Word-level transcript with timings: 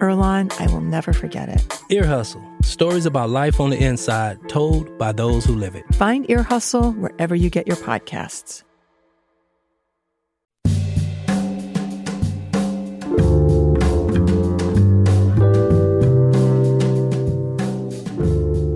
Earlonne, 0.00 0.52
I 0.60 0.66
will 0.72 0.80
never 0.80 1.12
forget 1.12 1.48
it. 1.48 1.80
Ear 1.90 2.06
Hustle 2.06 2.42
stories 2.62 3.06
about 3.06 3.30
life 3.30 3.60
on 3.60 3.70
the 3.70 3.82
inside 3.82 4.38
told 4.48 4.96
by 4.98 5.12
those 5.12 5.44
who 5.44 5.54
live 5.54 5.74
it. 5.74 5.84
Find 5.94 6.28
Ear 6.30 6.42
Hustle 6.42 6.92
wherever 6.92 7.34
you 7.34 7.50
get 7.50 7.66
your 7.66 7.76
podcasts. 7.76 8.62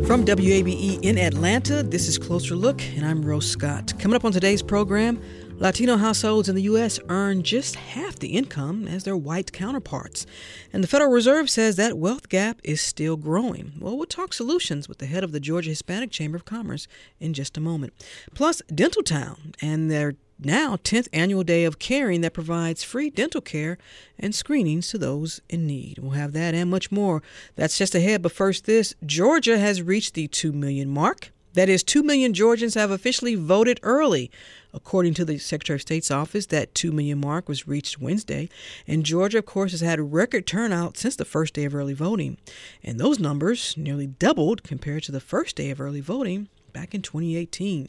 From 0.07 0.25
WABE 0.27 1.01
in 1.03 1.19
Atlanta, 1.19 1.83
this 1.83 2.07
is 2.07 2.19
Closer 2.19 2.55
Look, 2.55 2.81
and 2.95 3.05
I'm 3.05 3.23
Rose 3.23 3.51
Scott. 3.51 3.99
Coming 3.99 4.15
up 4.15 4.25
on 4.25 4.31
today's 4.31 4.63
program, 4.63 5.21
Latino 5.59 5.97
households 5.97 6.49
in 6.49 6.57
the 6.57 6.63
U.S. 6.63 6.99
earn 7.09 7.45
just 7.45 7.77
half 7.77 8.19
the 8.19 8.37
income 8.37 8.89
as 8.89 9.05
their 9.05 9.17
white 9.17 9.53
counterparts. 9.53 10.27
And 10.73 10.83
the 10.83 10.89
Federal 10.89 11.13
Reserve 11.13 11.49
says 11.49 11.77
that 11.77 11.97
wealth 11.97 12.29
gap 12.29 12.61
is 12.65 12.81
still 12.81 13.17
growing. 13.17 13.73
Well, 13.79 13.97
we'll 13.97 14.07
talk 14.07 14.33
solutions 14.33 14.89
with 14.89 14.99
the 14.99 15.07
head 15.07 15.23
of 15.23 15.31
the 15.31 15.39
Georgia 15.39 15.71
Hispanic 15.71 16.11
Chamber 16.11 16.37
of 16.37 16.45
Commerce 16.45 16.89
in 17.21 17.35
just 17.35 17.57
a 17.57 17.61
moment. 17.61 17.95
Plus, 18.35 18.63
Dental 18.75 19.05
Town 19.05 19.55
and 19.63 19.89
their 19.89 20.15
now 20.41 20.75
10th 20.75 21.07
annual 21.13 21.45
day 21.45 21.65
of 21.65 21.79
caring 21.79 22.21
that 22.23 22.35
provides 22.35 22.83
free 22.83 23.09
dental 23.09 23.41
care 23.41 23.79
and 24.19 24.35
screenings 24.35 24.89
to 24.89 24.99
those 24.99 25.41
in 25.49 25.69
need. 25.69 25.99
We'll 25.99 26.13
have 26.13 26.33
that 26.33 26.55
and 26.55 26.69
much 26.69 26.91
more. 26.91 27.23
That's 27.55 27.79
just 27.79 27.95
ahead, 27.95 28.23
but 28.23 28.33
first 28.33 28.67
this, 28.67 28.95
Georgia 29.07 29.57
has 29.59 29.83
reached 29.83 30.15
the 30.15 30.27
2 30.27 30.53
million 30.53 30.91
mark. 30.91 31.31
That 31.55 31.69
is, 31.69 31.83
2 31.83 32.03
million 32.03 32.35
Georgians 32.35 32.75
have 32.75 32.91
officially 32.91 33.35
voted 33.37 33.81
early. 33.83 34.31
According 34.73 35.15
to 35.15 35.25
the 35.25 35.39
Secretary 35.39 35.77
of 35.77 35.83
State's 35.83 36.11
office, 36.11 36.47
that 36.47 36.75
2 36.75 36.91
million 36.91 37.21
mark 37.21 37.49
was 37.49 37.69
reached 37.69 38.01
Wednesday. 38.01 38.49
And 38.89 39.05
Georgia, 39.05 39.39
of 39.39 39.47
course, 39.47 39.71
has 39.71 39.81
had 39.81 40.13
record 40.13 40.47
turnout 40.47 40.97
since 40.97 41.15
the 41.15 41.25
first 41.25 41.55
day 41.55 41.65
of 41.65 41.75
early 41.75 41.95
voting. 41.95 42.39
And 42.83 42.99
those 42.99 43.21
numbers 43.21 43.77
nearly 43.77 44.09
doubled 44.09 44.65
compared 44.65 45.05
to 45.05 45.13
the 45.13 45.21
first 45.21 45.55
day 45.55 45.71
of 45.71 45.81
early 45.81 46.01
voting 46.01 46.49
back 46.73 46.93
in 46.93 47.03
2018. 47.03 47.89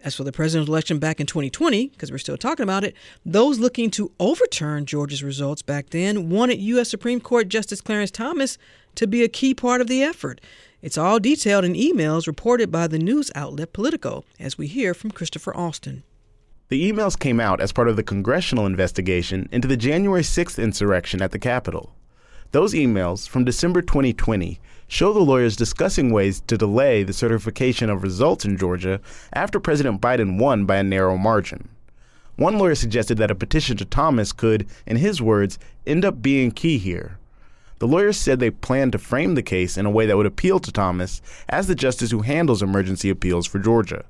As 0.00 0.14
for 0.14 0.22
the 0.22 0.32
presidential 0.32 0.72
election 0.72 0.98
back 1.00 1.20
in 1.20 1.26
2020, 1.26 1.88
because 1.88 2.12
we're 2.12 2.18
still 2.18 2.36
talking 2.36 2.62
about 2.62 2.84
it, 2.84 2.94
those 3.26 3.58
looking 3.58 3.90
to 3.92 4.12
overturn 4.20 4.86
Georgia's 4.86 5.24
results 5.24 5.62
back 5.62 5.90
then 5.90 6.30
wanted 6.30 6.60
U.S. 6.60 6.88
Supreme 6.88 7.20
Court 7.20 7.48
Justice 7.48 7.80
Clarence 7.80 8.12
Thomas 8.12 8.58
to 8.94 9.06
be 9.08 9.24
a 9.24 9.28
key 9.28 9.54
part 9.54 9.80
of 9.80 9.88
the 9.88 10.02
effort. 10.02 10.40
It's 10.80 10.96
all 10.96 11.18
detailed 11.18 11.64
in 11.64 11.74
emails 11.74 12.28
reported 12.28 12.70
by 12.70 12.86
the 12.86 13.00
news 13.00 13.32
outlet 13.34 13.72
Politico, 13.72 14.24
as 14.38 14.56
we 14.56 14.68
hear 14.68 14.94
from 14.94 15.10
Christopher 15.10 15.52
Alston. 15.52 16.04
The 16.68 16.92
emails 16.92 17.18
came 17.18 17.40
out 17.40 17.60
as 17.60 17.72
part 17.72 17.88
of 17.88 17.96
the 17.96 18.04
congressional 18.04 18.64
investigation 18.64 19.48
into 19.50 19.66
the 19.66 19.76
January 19.76 20.22
6th 20.22 20.62
insurrection 20.62 21.20
at 21.20 21.32
the 21.32 21.38
Capitol. 21.40 21.96
Those 22.52 22.74
emails 22.74 23.28
from 23.28 23.44
December 23.44 23.82
2020 23.82 24.60
show 24.86 25.12
the 25.12 25.18
lawyers 25.18 25.56
discussing 25.56 26.12
ways 26.12 26.42
to 26.46 26.56
delay 26.56 27.02
the 27.02 27.12
certification 27.12 27.90
of 27.90 28.04
results 28.04 28.44
in 28.44 28.56
Georgia 28.56 29.00
after 29.32 29.58
President 29.58 30.00
Biden 30.00 30.38
won 30.38 30.64
by 30.64 30.76
a 30.76 30.84
narrow 30.84 31.16
margin. 31.16 31.68
One 32.36 32.56
lawyer 32.56 32.76
suggested 32.76 33.18
that 33.18 33.32
a 33.32 33.34
petition 33.34 33.76
to 33.78 33.84
Thomas 33.84 34.32
could, 34.32 34.68
in 34.86 34.98
his 34.98 35.20
words, 35.20 35.58
end 35.88 36.04
up 36.04 36.22
being 36.22 36.52
key 36.52 36.78
here. 36.78 37.17
The 37.78 37.86
lawyers 37.86 38.16
said 38.16 38.40
they 38.40 38.50
planned 38.50 38.92
to 38.92 38.98
frame 38.98 39.34
the 39.34 39.42
case 39.42 39.76
in 39.76 39.86
a 39.86 39.90
way 39.90 40.06
that 40.06 40.16
would 40.16 40.26
appeal 40.26 40.58
to 40.60 40.72
Thomas 40.72 41.22
as 41.48 41.68
the 41.68 41.74
justice 41.74 42.10
who 42.10 42.22
handles 42.22 42.62
emergency 42.62 43.08
appeals 43.08 43.46
for 43.46 43.58
Georgia. 43.58 44.04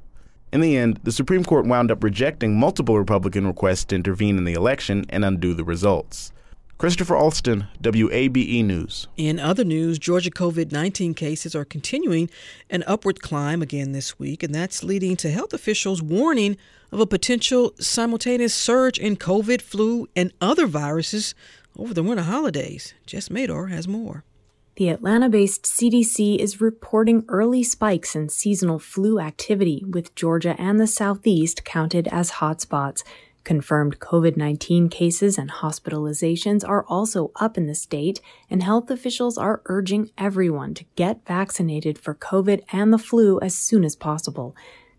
In 0.53 0.63
the 0.63 0.77
end, 0.77 1.01
the 1.03 1.13
Supreme 1.13 1.45
Court 1.45 1.67
wound 1.67 1.91
up 1.91 2.03
rejecting 2.03 2.59
multiple 2.59 2.99
Republican 2.99 3.47
requests 3.47 3.85
to 3.87 3.97
intervene 3.97 4.39
in 4.39 4.45
the 4.45 4.55
election 4.55 5.05
and 5.11 5.25
undo 5.25 5.53
the 5.53 5.65
results. 5.65 6.33
Christopher 6.79 7.17
Alston, 7.17 7.67
WABE 7.83 8.65
News. 8.65 9.09
In 9.17 9.41
other 9.41 9.65
news, 9.65 9.99
Georgia 9.99 10.31
COVID 10.31 10.71
19 10.71 11.13
cases 11.13 11.57
are 11.57 11.65
continuing 11.65 12.31
an 12.71 12.85
upward 12.87 13.21
climb 13.21 13.61
again 13.63 13.91
this 13.91 14.19
week, 14.19 14.45
and 14.45 14.55
that's 14.55 14.85
leading 14.85 15.17
to 15.17 15.31
health 15.31 15.53
officials 15.53 16.01
warning 16.01 16.57
of 16.93 17.01
a 17.01 17.07
potential 17.07 17.75
simultaneous 17.81 18.55
surge 18.55 18.97
in 18.97 19.17
COVID, 19.17 19.61
flu, 19.61 20.07
and 20.15 20.33
other 20.41 20.67
viruses 20.67 21.35
over 21.79 21.95
the 21.95 22.03
winter 22.03 22.25
holidays. 22.25 22.95
Jess 23.07 23.29
Mador 23.29 23.71
has 23.71 23.87
more. 23.87 24.25
The 24.77 24.91
Atlanta 24.91 25.29
based 25.29 25.65
CDC 25.65 26.39
is 26.39 26.61
reporting 26.61 27.25
early 27.29 27.65
spikes 27.65 28.15
in 28.15 28.29
seasonal 28.29 28.79
flu 28.79 29.19
activity, 29.19 29.85
with 29.85 30.15
Georgia 30.15 30.55
and 30.57 30.79
the 30.79 30.87
Southeast 30.87 31.65
counted 31.65 32.07
as 32.09 32.33
hotspots. 32.33 33.03
Confirmed 33.43 33.99
COVID 33.99 34.37
19 34.37 34.89
cases 34.89 35.37
and 35.37 35.51
hospitalizations 35.51 36.69
are 36.69 36.85
also 36.87 37.33
up 37.37 37.59
in 37.59 37.67
the 37.67 37.75
state, 37.75 38.21
and 38.49 38.63
health 38.63 38.91
officials 38.91 39.37
are 39.37 39.63
urging 39.67 40.11
everyone 40.17 40.75
to 40.75 40.85
get 40.95 41.27
vaccinated 41.27 41.99
for 41.99 42.15
COVID 42.15 42.63
and 42.71 42.93
the 42.93 42.99
flu 42.99 43.41
as 43.41 43.57
soon 43.57 43.85
as 43.85 43.97
possible. 43.97 44.55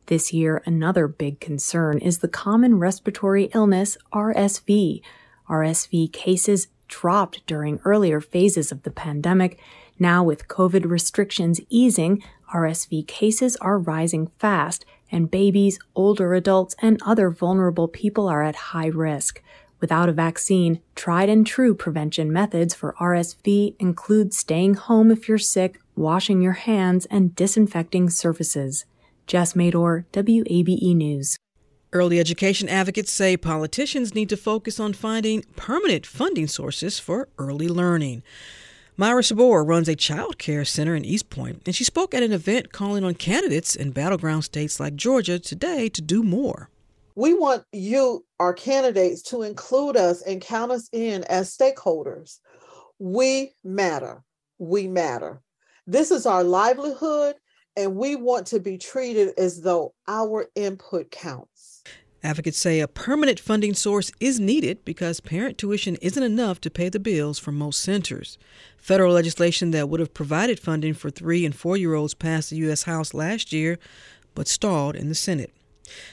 This 0.08 0.34
year, 0.34 0.64
another 0.66 1.08
big 1.08 1.40
concern 1.40 2.00
is 2.00 2.18
the 2.18 2.28
common 2.28 2.80
respiratory 2.80 3.46
illness 3.54 3.98
RSV. 4.12 5.02
RSV 5.50 6.14
cases 6.14 6.68
dropped 6.88 7.46
during 7.46 7.80
earlier 7.86 8.20
phases 8.20 8.72
of 8.72 8.84
the 8.84 8.92
pandemic. 8.92 9.60
Now, 9.98 10.24
with 10.24 10.48
COVID 10.48 10.90
restrictions 10.90 11.62
easing, 11.70 12.24
RSV 12.54 13.08
cases 13.08 13.56
are 13.58 13.78
rising 13.78 14.32
fast, 14.40 14.86
and 15.12 15.32
babies, 15.32 15.80
older 15.96 16.34
adults, 16.34 16.76
and 16.82 17.02
other 17.06 17.30
vulnerable 17.30 17.88
people 17.88 18.28
are 18.28 18.44
at 18.44 18.56
high 18.56 18.88
risk. 18.88 19.42
Without 19.80 20.10
a 20.10 20.14
vaccine, 20.14 20.82
tried 20.96 21.30
and 21.30 21.48
true 21.48 21.74
prevention 21.74 22.34
methods 22.34 22.74
for 22.74 22.96
RSV 23.00 23.76
include 23.80 24.34
staying 24.34 24.74
home 24.74 25.10
if 25.10 25.30
you're 25.30 25.38
sick, 25.38 25.80
washing 25.96 26.42
your 26.42 26.54
hands, 26.54 27.06
and 27.06 27.34
disinfecting 27.36 28.10
surfaces. 28.10 28.86
Jess 29.26 29.54
Mador, 29.54 30.06
WABE 30.12 30.96
News. 30.96 31.38
Early 31.92 32.20
education 32.20 32.70
advocates 32.70 33.12
say 33.12 33.36
politicians 33.36 34.14
need 34.14 34.30
to 34.30 34.38
focus 34.38 34.80
on 34.80 34.94
finding 34.94 35.44
permanent 35.56 36.06
funding 36.06 36.46
sources 36.46 37.00
for 37.00 37.30
early 37.40 37.68
learning. 37.68 38.22
Myra 38.96 39.24
Sabor 39.24 39.64
runs 39.64 39.90
a 39.90 39.96
child 39.96 40.38
care 40.38 40.64
center 40.66 40.94
in 40.94 41.04
East 41.04 41.32
Point, 41.32 41.64
and 41.66 41.76
she 41.76 41.84
spoke 41.84 42.14
at 42.14 42.22
an 42.22 42.32
event 42.32 42.72
calling 42.72 43.04
on 43.04 43.16
candidates 43.16 43.76
in 43.76 43.90
battleground 43.90 44.44
states 44.44 44.80
like 44.80 44.96
Georgia 44.96 45.40
today 45.40 45.90
to 45.90 46.02
do 46.02 46.22
more. 46.22 46.70
We 47.16 47.34
want 47.34 47.64
you, 47.72 48.24
our 48.40 48.54
candidates, 48.54 49.24
to 49.24 49.42
include 49.42 49.98
us 49.98 50.22
and 50.22 50.42
count 50.42 50.72
us 50.72 50.90
in 50.92 51.24
as 51.24 51.58
stakeholders. 51.58 52.38
We 53.00 53.56
matter. 53.64 54.22
We 54.60 54.88
matter. 54.88 55.42
This 55.88 56.12
is 56.12 56.28
our 56.28 56.44
livelihood, 56.44 57.36
and 57.76 57.96
we 57.96 58.16
want 58.16 58.46
to 58.48 58.60
be 58.60 58.78
treated 58.78 59.34
as 59.40 59.62
though 59.62 59.96
our 60.08 60.46
input 60.54 61.10
counts. 61.10 61.49
Advocates 62.22 62.58
say 62.58 62.80
a 62.80 62.88
permanent 62.88 63.40
funding 63.40 63.74
source 63.74 64.12
is 64.20 64.40
needed 64.40 64.84
because 64.84 65.22
parent 65.22 65.58
tuition 65.58 65.96
isn't 66.02 66.22
enough 66.22 66.60
to 66.62 66.70
pay 66.70 66.90
the 66.90 67.00
bills 67.00 67.40
for 67.40 67.52
most 67.52 67.80
centers. 67.80 68.38
Federal 68.78 69.14
legislation 69.14 69.72
that 69.72 69.88
would 69.88 70.00
have 70.00 70.14
provided 70.14 70.60
funding 70.60 70.94
for 70.94 71.10
three 71.10 71.46
and 71.46 71.56
four 71.56 71.78
year 71.78 71.94
olds 71.94 72.14
passed 72.14 72.50
the 72.50 72.58
U.S. 72.58 72.84
House 72.84 73.14
last 73.14 73.54
year, 73.54 73.80
but 74.36 74.48
stalled 74.48 74.96
in 74.96 75.08
the 75.08 75.16
Senate. 75.16 75.54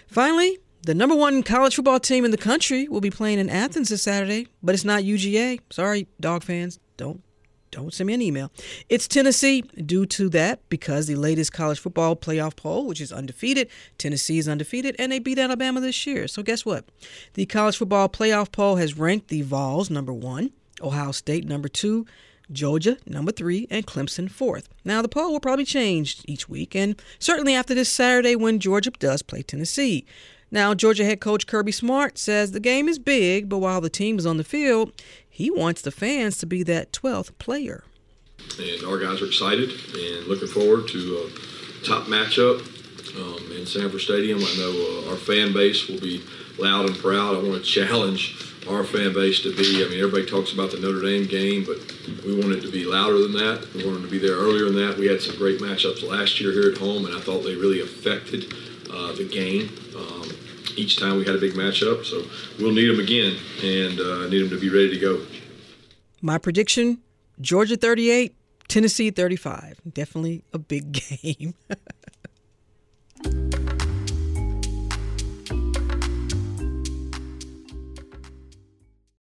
Finally, 0.06 0.58
the 0.82 0.94
number 0.94 1.16
one 1.16 1.42
college 1.42 1.74
football 1.74 1.98
team 1.98 2.24
in 2.24 2.30
the 2.30 2.36
country 2.36 2.86
will 2.86 3.00
be 3.00 3.10
playing 3.10 3.40
in 3.40 3.50
Athens 3.50 3.88
this 3.88 4.02
Saturday, 4.02 4.46
but 4.62 4.74
it's 4.74 4.84
not 4.84 5.02
UGA. 5.02 5.58
Sorry, 5.70 6.06
dog 6.20 6.44
fans. 6.44 6.78
Don't 6.96 7.22
don't 7.70 7.92
send 7.92 8.06
me 8.06 8.14
an 8.14 8.22
email. 8.22 8.50
It's 8.88 9.08
Tennessee 9.08 9.62
due 9.62 10.06
to 10.06 10.28
that 10.30 10.60
because 10.68 11.06
the 11.06 11.16
latest 11.16 11.52
college 11.52 11.78
football 11.78 12.16
playoff 12.16 12.56
poll, 12.56 12.86
which 12.86 13.00
is 13.00 13.12
undefeated, 13.12 13.68
Tennessee 13.98 14.38
is 14.38 14.48
undefeated, 14.48 14.96
and 14.98 15.10
they 15.10 15.18
beat 15.18 15.38
Alabama 15.38 15.80
this 15.80 16.06
year. 16.06 16.28
So 16.28 16.42
guess 16.42 16.64
what? 16.64 16.84
The 17.34 17.46
college 17.46 17.76
football 17.76 18.08
playoff 18.08 18.52
poll 18.52 18.76
has 18.76 18.96
ranked 18.96 19.28
the 19.28 19.42
Vols 19.42 19.90
number 19.90 20.12
one, 20.12 20.52
Ohio 20.80 21.12
State 21.12 21.46
number 21.46 21.68
two, 21.68 22.06
Georgia 22.50 22.96
number 23.06 23.32
three, 23.32 23.66
and 23.70 23.86
Clemson 23.86 24.30
fourth. 24.30 24.68
Now 24.84 25.02
the 25.02 25.08
poll 25.08 25.32
will 25.32 25.40
probably 25.40 25.64
change 25.64 26.22
each 26.26 26.48
week, 26.48 26.76
and 26.76 27.00
certainly 27.18 27.54
after 27.54 27.74
this 27.74 27.88
Saturday 27.88 28.36
when 28.36 28.60
Georgia 28.60 28.90
does 28.90 29.22
play 29.22 29.42
Tennessee. 29.42 30.06
Now, 30.50 30.74
Georgia 30.74 31.04
head 31.04 31.20
coach 31.20 31.46
Kirby 31.48 31.72
Smart 31.72 32.18
says 32.18 32.52
the 32.52 32.60
game 32.60 32.88
is 32.88 33.00
big, 33.00 33.48
but 33.48 33.58
while 33.58 33.80
the 33.80 33.90
team 33.90 34.16
is 34.16 34.26
on 34.26 34.36
the 34.36 34.44
field, 34.44 34.92
he 35.36 35.50
wants 35.50 35.82
the 35.82 35.90
fans 35.90 36.38
to 36.38 36.46
be 36.46 36.62
that 36.62 36.92
12th 36.92 37.36
player. 37.36 37.84
And 38.58 38.86
our 38.86 38.96
guys 38.96 39.20
are 39.20 39.26
excited 39.26 39.68
and 39.68 40.26
looking 40.26 40.48
forward 40.48 40.88
to 40.88 41.28
a 41.28 41.84
top 41.84 42.04
matchup 42.04 42.64
um, 43.20 43.52
in 43.52 43.66
Sanford 43.66 44.00
Stadium. 44.00 44.38
I 44.38 44.54
know 44.56 45.04
uh, 45.04 45.10
our 45.10 45.16
fan 45.16 45.52
base 45.52 45.88
will 45.88 46.00
be 46.00 46.24
loud 46.58 46.86
and 46.86 46.96
proud. 46.96 47.36
I 47.36 47.46
want 47.46 47.62
to 47.62 47.70
challenge 47.86 48.54
our 48.66 48.82
fan 48.82 49.12
base 49.12 49.42
to 49.42 49.54
be. 49.54 49.84
I 49.84 49.88
mean, 49.90 49.98
everybody 49.98 50.24
talks 50.24 50.54
about 50.54 50.70
the 50.70 50.80
Notre 50.80 51.02
Dame 51.02 51.26
game, 51.26 51.66
but 51.66 51.84
we 52.24 52.34
wanted 52.34 52.62
to 52.62 52.70
be 52.70 52.86
louder 52.86 53.18
than 53.18 53.34
that. 53.34 53.68
We 53.74 53.84
wanted 53.84 54.04
to 54.04 54.10
be 54.10 54.18
there 54.18 54.36
earlier 54.36 54.64
than 54.64 54.76
that. 54.76 54.96
We 54.96 55.06
had 55.06 55.20
some 55.20 55.36
great 55.36 55.60
matchups 55.60 56.02
last 56.02 56.40
year 56.40 56.52
here 56.52 56.72
at 56.72 56.78
home, 56.78 57.04
and 57.04 57.14
I 57.14 57.20
thought 57.20 57.44
they 57.44 57.56
really 57.56 57.82
affected 57.82 58.54
uh, 58.90 59.12
the 59.12 59.28
game. 59.28 59.68
Um, 59.94 60.30
each 60.76 60.98
time 60.98 61.16
we 61.16 61.24
had 61.24 61.34
a 61.34 61.38
big 61.38 61.54
matchup, 61.54 62.04
so 62.04 62.22
we'll 62.58 62.72
need 62.72 62.88
them 62.88 63.00
again 63.00 63.36
and 63.62 64.00
uh, 64.00 64.28
need 64.28 64.42
them 64.42 64.50
to 64.50 64.60
be 64.60 64.68
ready 64.68 64.90
to 64.90 64.98
go. 64.98 65.20
My 66.22 66.38
prediction: 66.38 66.98
Georgia 67.40 67.76
38, 67.76 68.34
Tennessee 68.68 69.10
35. 69.10 69.80
Definitely 69.92 70.44
a 70.52 70.58
big 70.58 70.92
game. 71.22 71.54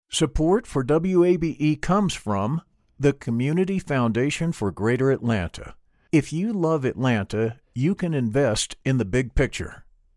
Support 0.09 0.65
for 0.65 0.81
WABE 0.81 1.81
comes 1.81 2.13
from 2.13 2.61
the 2.97 3.11
Community 3.11 3.79
Foundation 3.79 4.53
for 4.53 4.71
Greater 4.71 5.11
Atlanta. 5.11 5.75
If 6.13 6.31
you 6.31 6.53
love 6.53 6.85
Atlanta, 6.85 7.57
you 7.73 7.93
can 7.95 8.13
invest 8.13 8.77
in 8.85 8.97
the 8.97 9.03
big 9.03 9.35
picture. 9.35 9.84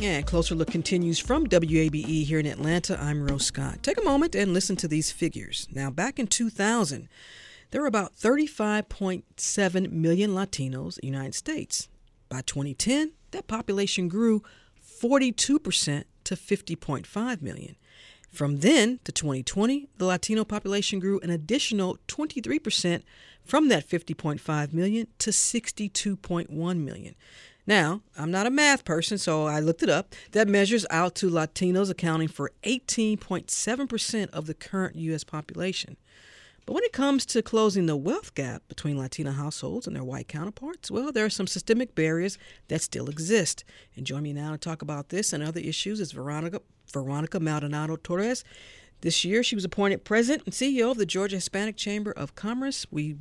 And 0.00 0.24
Closer 0.24 0.54
Look 0.54 0.70
continues 0.70 1.18
from 1.18 1.48
WABE 1.48 2.24
here 2.24 2.38
in 2.38 2.46
Atlanta. 2.46 2.96
I'm 3.02 3.20
Rose 3.20 3.46
Scott. 3.46 3.82
Take 3.82 3.98
a 3.98 4.04
moment 4.04 4.36
and 4.36 4.54
listen 4.54 4.76
to 4.76 4.86
these 4.86 5.10
figures. 5.10 5.66
Now, 5.72 5.90
back 5.90 6.20
in 6.20 6.28
2000, 6.28 7.08
there 7.72 7.80
were 7.80 7.88
about 7.88 8.14
35.7 8.14 9.90
million 9.90 10.30
Latinos 10.30 10.98
in 10.98 11.10
the 11.10 11.16
United 11.16 11.34
States. 11.34 11.88
By 12.28 12.42
2010, 12.42 13.10
that 13.32 13.48
population 13.48 14.06
grew 14.06 14.44
42% 14.80 16.04
to 16.24 16.34
50.5 16.36 17.42
million. 17.42 17.74
From 18.30 18.58
then 18.58 19.00
to 19.02 19.10
2020, 19.10 19.88
the 19.96 20.04
Latino 20.04 20.44
population 20.44 21.00
grew 21.00 21.18
an 21.20 21.30
additional 21.30 21.98
23% 22.06 23.02
from 23.42 23.68
that 23.68 23.88
50.5 23.88 24.72
million 24.72 25.08
to 25.18 25.30
62.1 25.30 26.78
million. 26.78 27.14
Now, 27.68 28.00
I'm 28.16 28.30
not 28.30 28.46
a 28.46 28.50
math 28.50 28.86
person, 28.86 29.18
so 29.18 29.44
I 29.46 29.60
looked 29.60 29.82
it 29.82 29.90
up. 29.90 30.14
That 30.32 30.48
measures 30.48 30.86
out 30.88 31.14
to 31.16 31.28
Latinos 31.28 31.90
accounting 31.90 32.28
for 32.28 32.50
18.7% 32.62 34.30
of 34.30 34.46
the 34.46 34.54
current 34.54 34.96
U.S. 34.96 35.22
population. 35.22 35.98
But 36.64 36.72
when 36.72 36.84
it 36.84 36.94
comes 36.94 37.26
to 37.26 37.42
closing 37.42 37.84
the 37.84 37.94
wealth 37.94 38.34
gap 38.34 38.62
between 38.68 38.96
Latino 38.96 39.32
households 39.32 39.86
and 39.86 39.94
their 39.94 40.02
white 40.02 40.28
counterparts, 40.28 40.90
well, 40.90 41.12
there 41.12 41.26
are 41.26 41.30
some 41.30 41.46
systemic 41.46 41.94
barriers 41.94 42.38
that 42.68 42.80
still 42.80 43.10
exist. 43.10 43.64
And 43.94 44.06
join 44.06 44.22
me 44.22 44.32
now 44.32 44.52
to 44.52 44.58
talk 44.58 44.80
about 44.80 45.10
this 45.10 45.34
and 45.34 45.42
other 45.42 45.60
issues 45.60 46.00
is 46.00 46.12
Veronica, 46.12 46.62
Veronica 46.90 47.38
Maldonado 47.38 47.96
Torres. 47.96 48.44
This 49.02 49.26
year, 49.26 49.42
she 49.42 49.54
was 49.54 49.66
appointed 49.66 50.04
president 50.04 50.44
and 50.46 50.54
CEO 50.54 50.90
of 50.90 50.96
the 50.96 51.04
Georgia 51.04 51.36
Hispanic 51.36 51.76
Chamber 51.76 52.12
of 52.12 52.34
Commerce. 52.34 52.86
We 52.90 53.16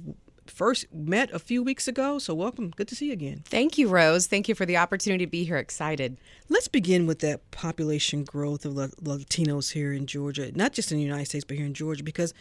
first 0.51 0.85
met 0.93 1.31
a 1.31 1.39
few 1.39 1.63
weeks 1.63 1.87
ago. 1.87 2.19
So, 2.19 2.33
welcome. 2.33 2.71
Good 2.71 2.87
to 2.89 2.95
see 2.95 3.07
you 3.07 3.13
again. 3.13 3.43
Thank 3.45 3.77
you, 3.77 3.87
Rose. 3.87 4.27
Thank 4.27 4.47
you 4.49 4.55
for 4.55 4.65
the 4.65 4.77
opportunity 4.77 5.25
to 5.25 5.29
be 5.29 5.43
here. 5.43 5.57
Excited. 5.57 6.17
Let's 6.49 6.67
begin 6.67 7.07
with 7.07 7.19
that 7.19 7.49
population 7.51 8.23
growth 8.23 8.65
of 8.65 8.73
Latinos 8.73 9.73
here 9.73 9.93
in 9.93 10.05
Georgia, 10.07 10.51
not 10.55 10.73
just 10.73 10.91
in 10.91 10.97
the 10.97 11.03
United 11.03 11.25
States, 11.25 11.45
but 11.45 11.57
here 11.57 11.65
in 11.65 11.73
Georgia, 11.73 12.03
because 12.03 12.33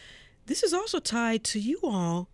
this 0.47 0.63
is 0.63 0.73
also 0.73 0.99
tied 0.99 1.43
to 1.45 1.59
you 1.59 1.79
all. 1.83 2.29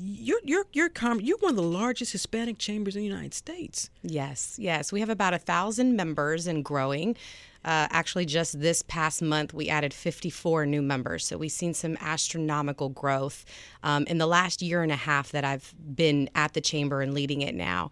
You're 0.00 0.40
you're 0.44 0.66
you're 0.72 0.90
you're 1.20 1.38
one 1.38 1.50
of 1.50 1.56
the 1.56 1.62
largest 1.62 2.12
Hispanic 2.12 2.58
chambers 2.58 2.96
in 2.96 3.02
the 3.02 3.08
United 3.08 3.34
States. 3.34 3.90
Yes, 4.02 4.56
yes, 4.58 4.90
we 4.90 5.00
have 5.00 5.10
about 5.10 5.34
a 5.34 5.38
thousand 5.38 5.94
members 5.94 6.46
and 6.46 6.64
growing. 6.64 7.16
Uh, 7.64 7.88
actually, 7.90 8.26
just 8.26 8.60
this 8.60 8.82
past 8.82 9.22
month, 9.22 9.54
we 9.54 9.68
added 9.68 9.94
54 9.94 10.66
new 10.66 10.82
members. 10.82 11.26
So 11.26 11.38
we've 11.38 11.50
seen 11.52 11.74
some 11.74 11.96
astronomical 12.00 12.88
growth 12.88 13.44
um, 13.82 14.04
in 14.06 14.18
the 14.18 14.26
last 14.26 14.62
year 14.62 14.82
and 14.82 14.92
a 14.92 14.96
half 14.96 15.32
that 15.32 15.44
I've 15.44 15.74
been 15.94 16.28
at 16.34 16.54
the 16.54 16.60
chamber 16.60 17.00
and 17.00 17.14
leading 17.14 17.42
it 17.42 17.54
now. 17.54 17.90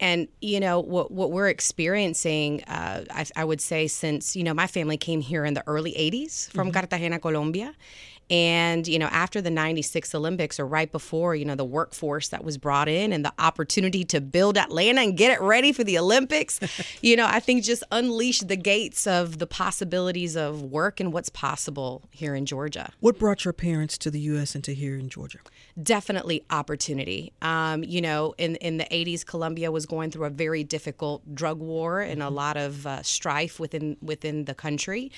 And, 0.00 0.28
you 0.40 0.60
know, 0.60 0.80
what, 0.80 1.10
what 1.10 1.30
we're 1.30 1.48
experiencing, 1.48 2.64
uh, 2.64 3.04
I, 3.10 3.26
I, 3.36 3.44
would 3.44 3.60
say, 3.60 3.86
since, 3.86 4.34
you 4.34 4.42
know, 4.42 4.54
my 4.54 4.66
family 4.66 4.96
came 4.96 5.20
here 5.20 5.44
in 5.44 5.54
the 5.54 5.62
early 5.66 5.92
80s 5.92 6.50
from 6.50 6.68
mm-hmm. 6.68 6.74
Cartagena, 6.74 7.18
Colombia. 7.18 7.74
And, 8.32 8.88
you 8.88 8.98
know, 8.98 9.08
after 9.08 9.42
the 9.42 9.50
96 9.50 10.14
Olympics 10.14 10.58
or 10.58 10.66
right 10.66 10.90
before, 10.90 11.36
you 11.36 11.44
know, 11.44 11.54
the 11.54 11.66
workforce 11.66 12.28
that 12.28 12.42
was 12.42 12.56
brought 12.56 12.88
in 12.88 13.12
and 13.12 13.22
the 13.22 13.32
opportunity 13.38 14.06
to 14.06 14.22
build 14.22 14.56
Atlanta 14.56 15.02
and 15.02 15.18
get 15.18 15.32
it 15.32 15.42
ready 15.42 15.70
for 15.70 15.84
the 15.84 15.98
Olympics, 15.98 16.58
you 17.02 17.14
know, 17.14 17.26
I 17.26 17.40
think 17.40 17.62
just 17.62 17.84
unleashed 17.92 18.48
the 18.48 18.56
gates 18.56 19.06
of 19.06 19.38
the 19.38 19.46
possibilities 19.46 20.34
of 20.34 20.62
work 20.62 20.98
and 20.98 21.12
what's 21.12 21.28
possible 21.28 22.08
here 22.10 22.34
in 22.34 22.46
Georgia. 22.46 22.90
What 23.00 23.18
brought 23.18 23.44
your 23.44 23.52
parents 23.52 23.98
to 23.98 24.10
the 24.10 24.20
U.S. 24.20 24.54
and 24.54 24.64
to 24.64 24.72
here 24.72 24.96
in 24.96 25.10
Georgia? 25.10 25.40
Definitely 25.80 26.44
opportunity. 26.50 27.32
Um, 27.42 27.82
you 27.82 28.00
know, 28.00 28.34
in, 28.38 28.56
in 28.56 28.78
the 28.78 28.84
80s, 28.84 29.24
Colombia 29.24 29.70
was 29.70 29.86
going 29.86 30.10
through 30.10 30.26
a 30.26 30.30
very 30.30 30.64
difficult 30.64 31.34
drug 31.34 31.58
war 31.58 32.00
and 32.00 32.22
a 32.22 32.26
mm-hmm. 32.26 32.34
lot 32.34 32.56
of 32.56 32.86
uh, 32.86 33.02
strife 33.02 33.58
within 33.58 33.96
within 34.02 34.44
the 34.44 34.54
country. 34.54 35.10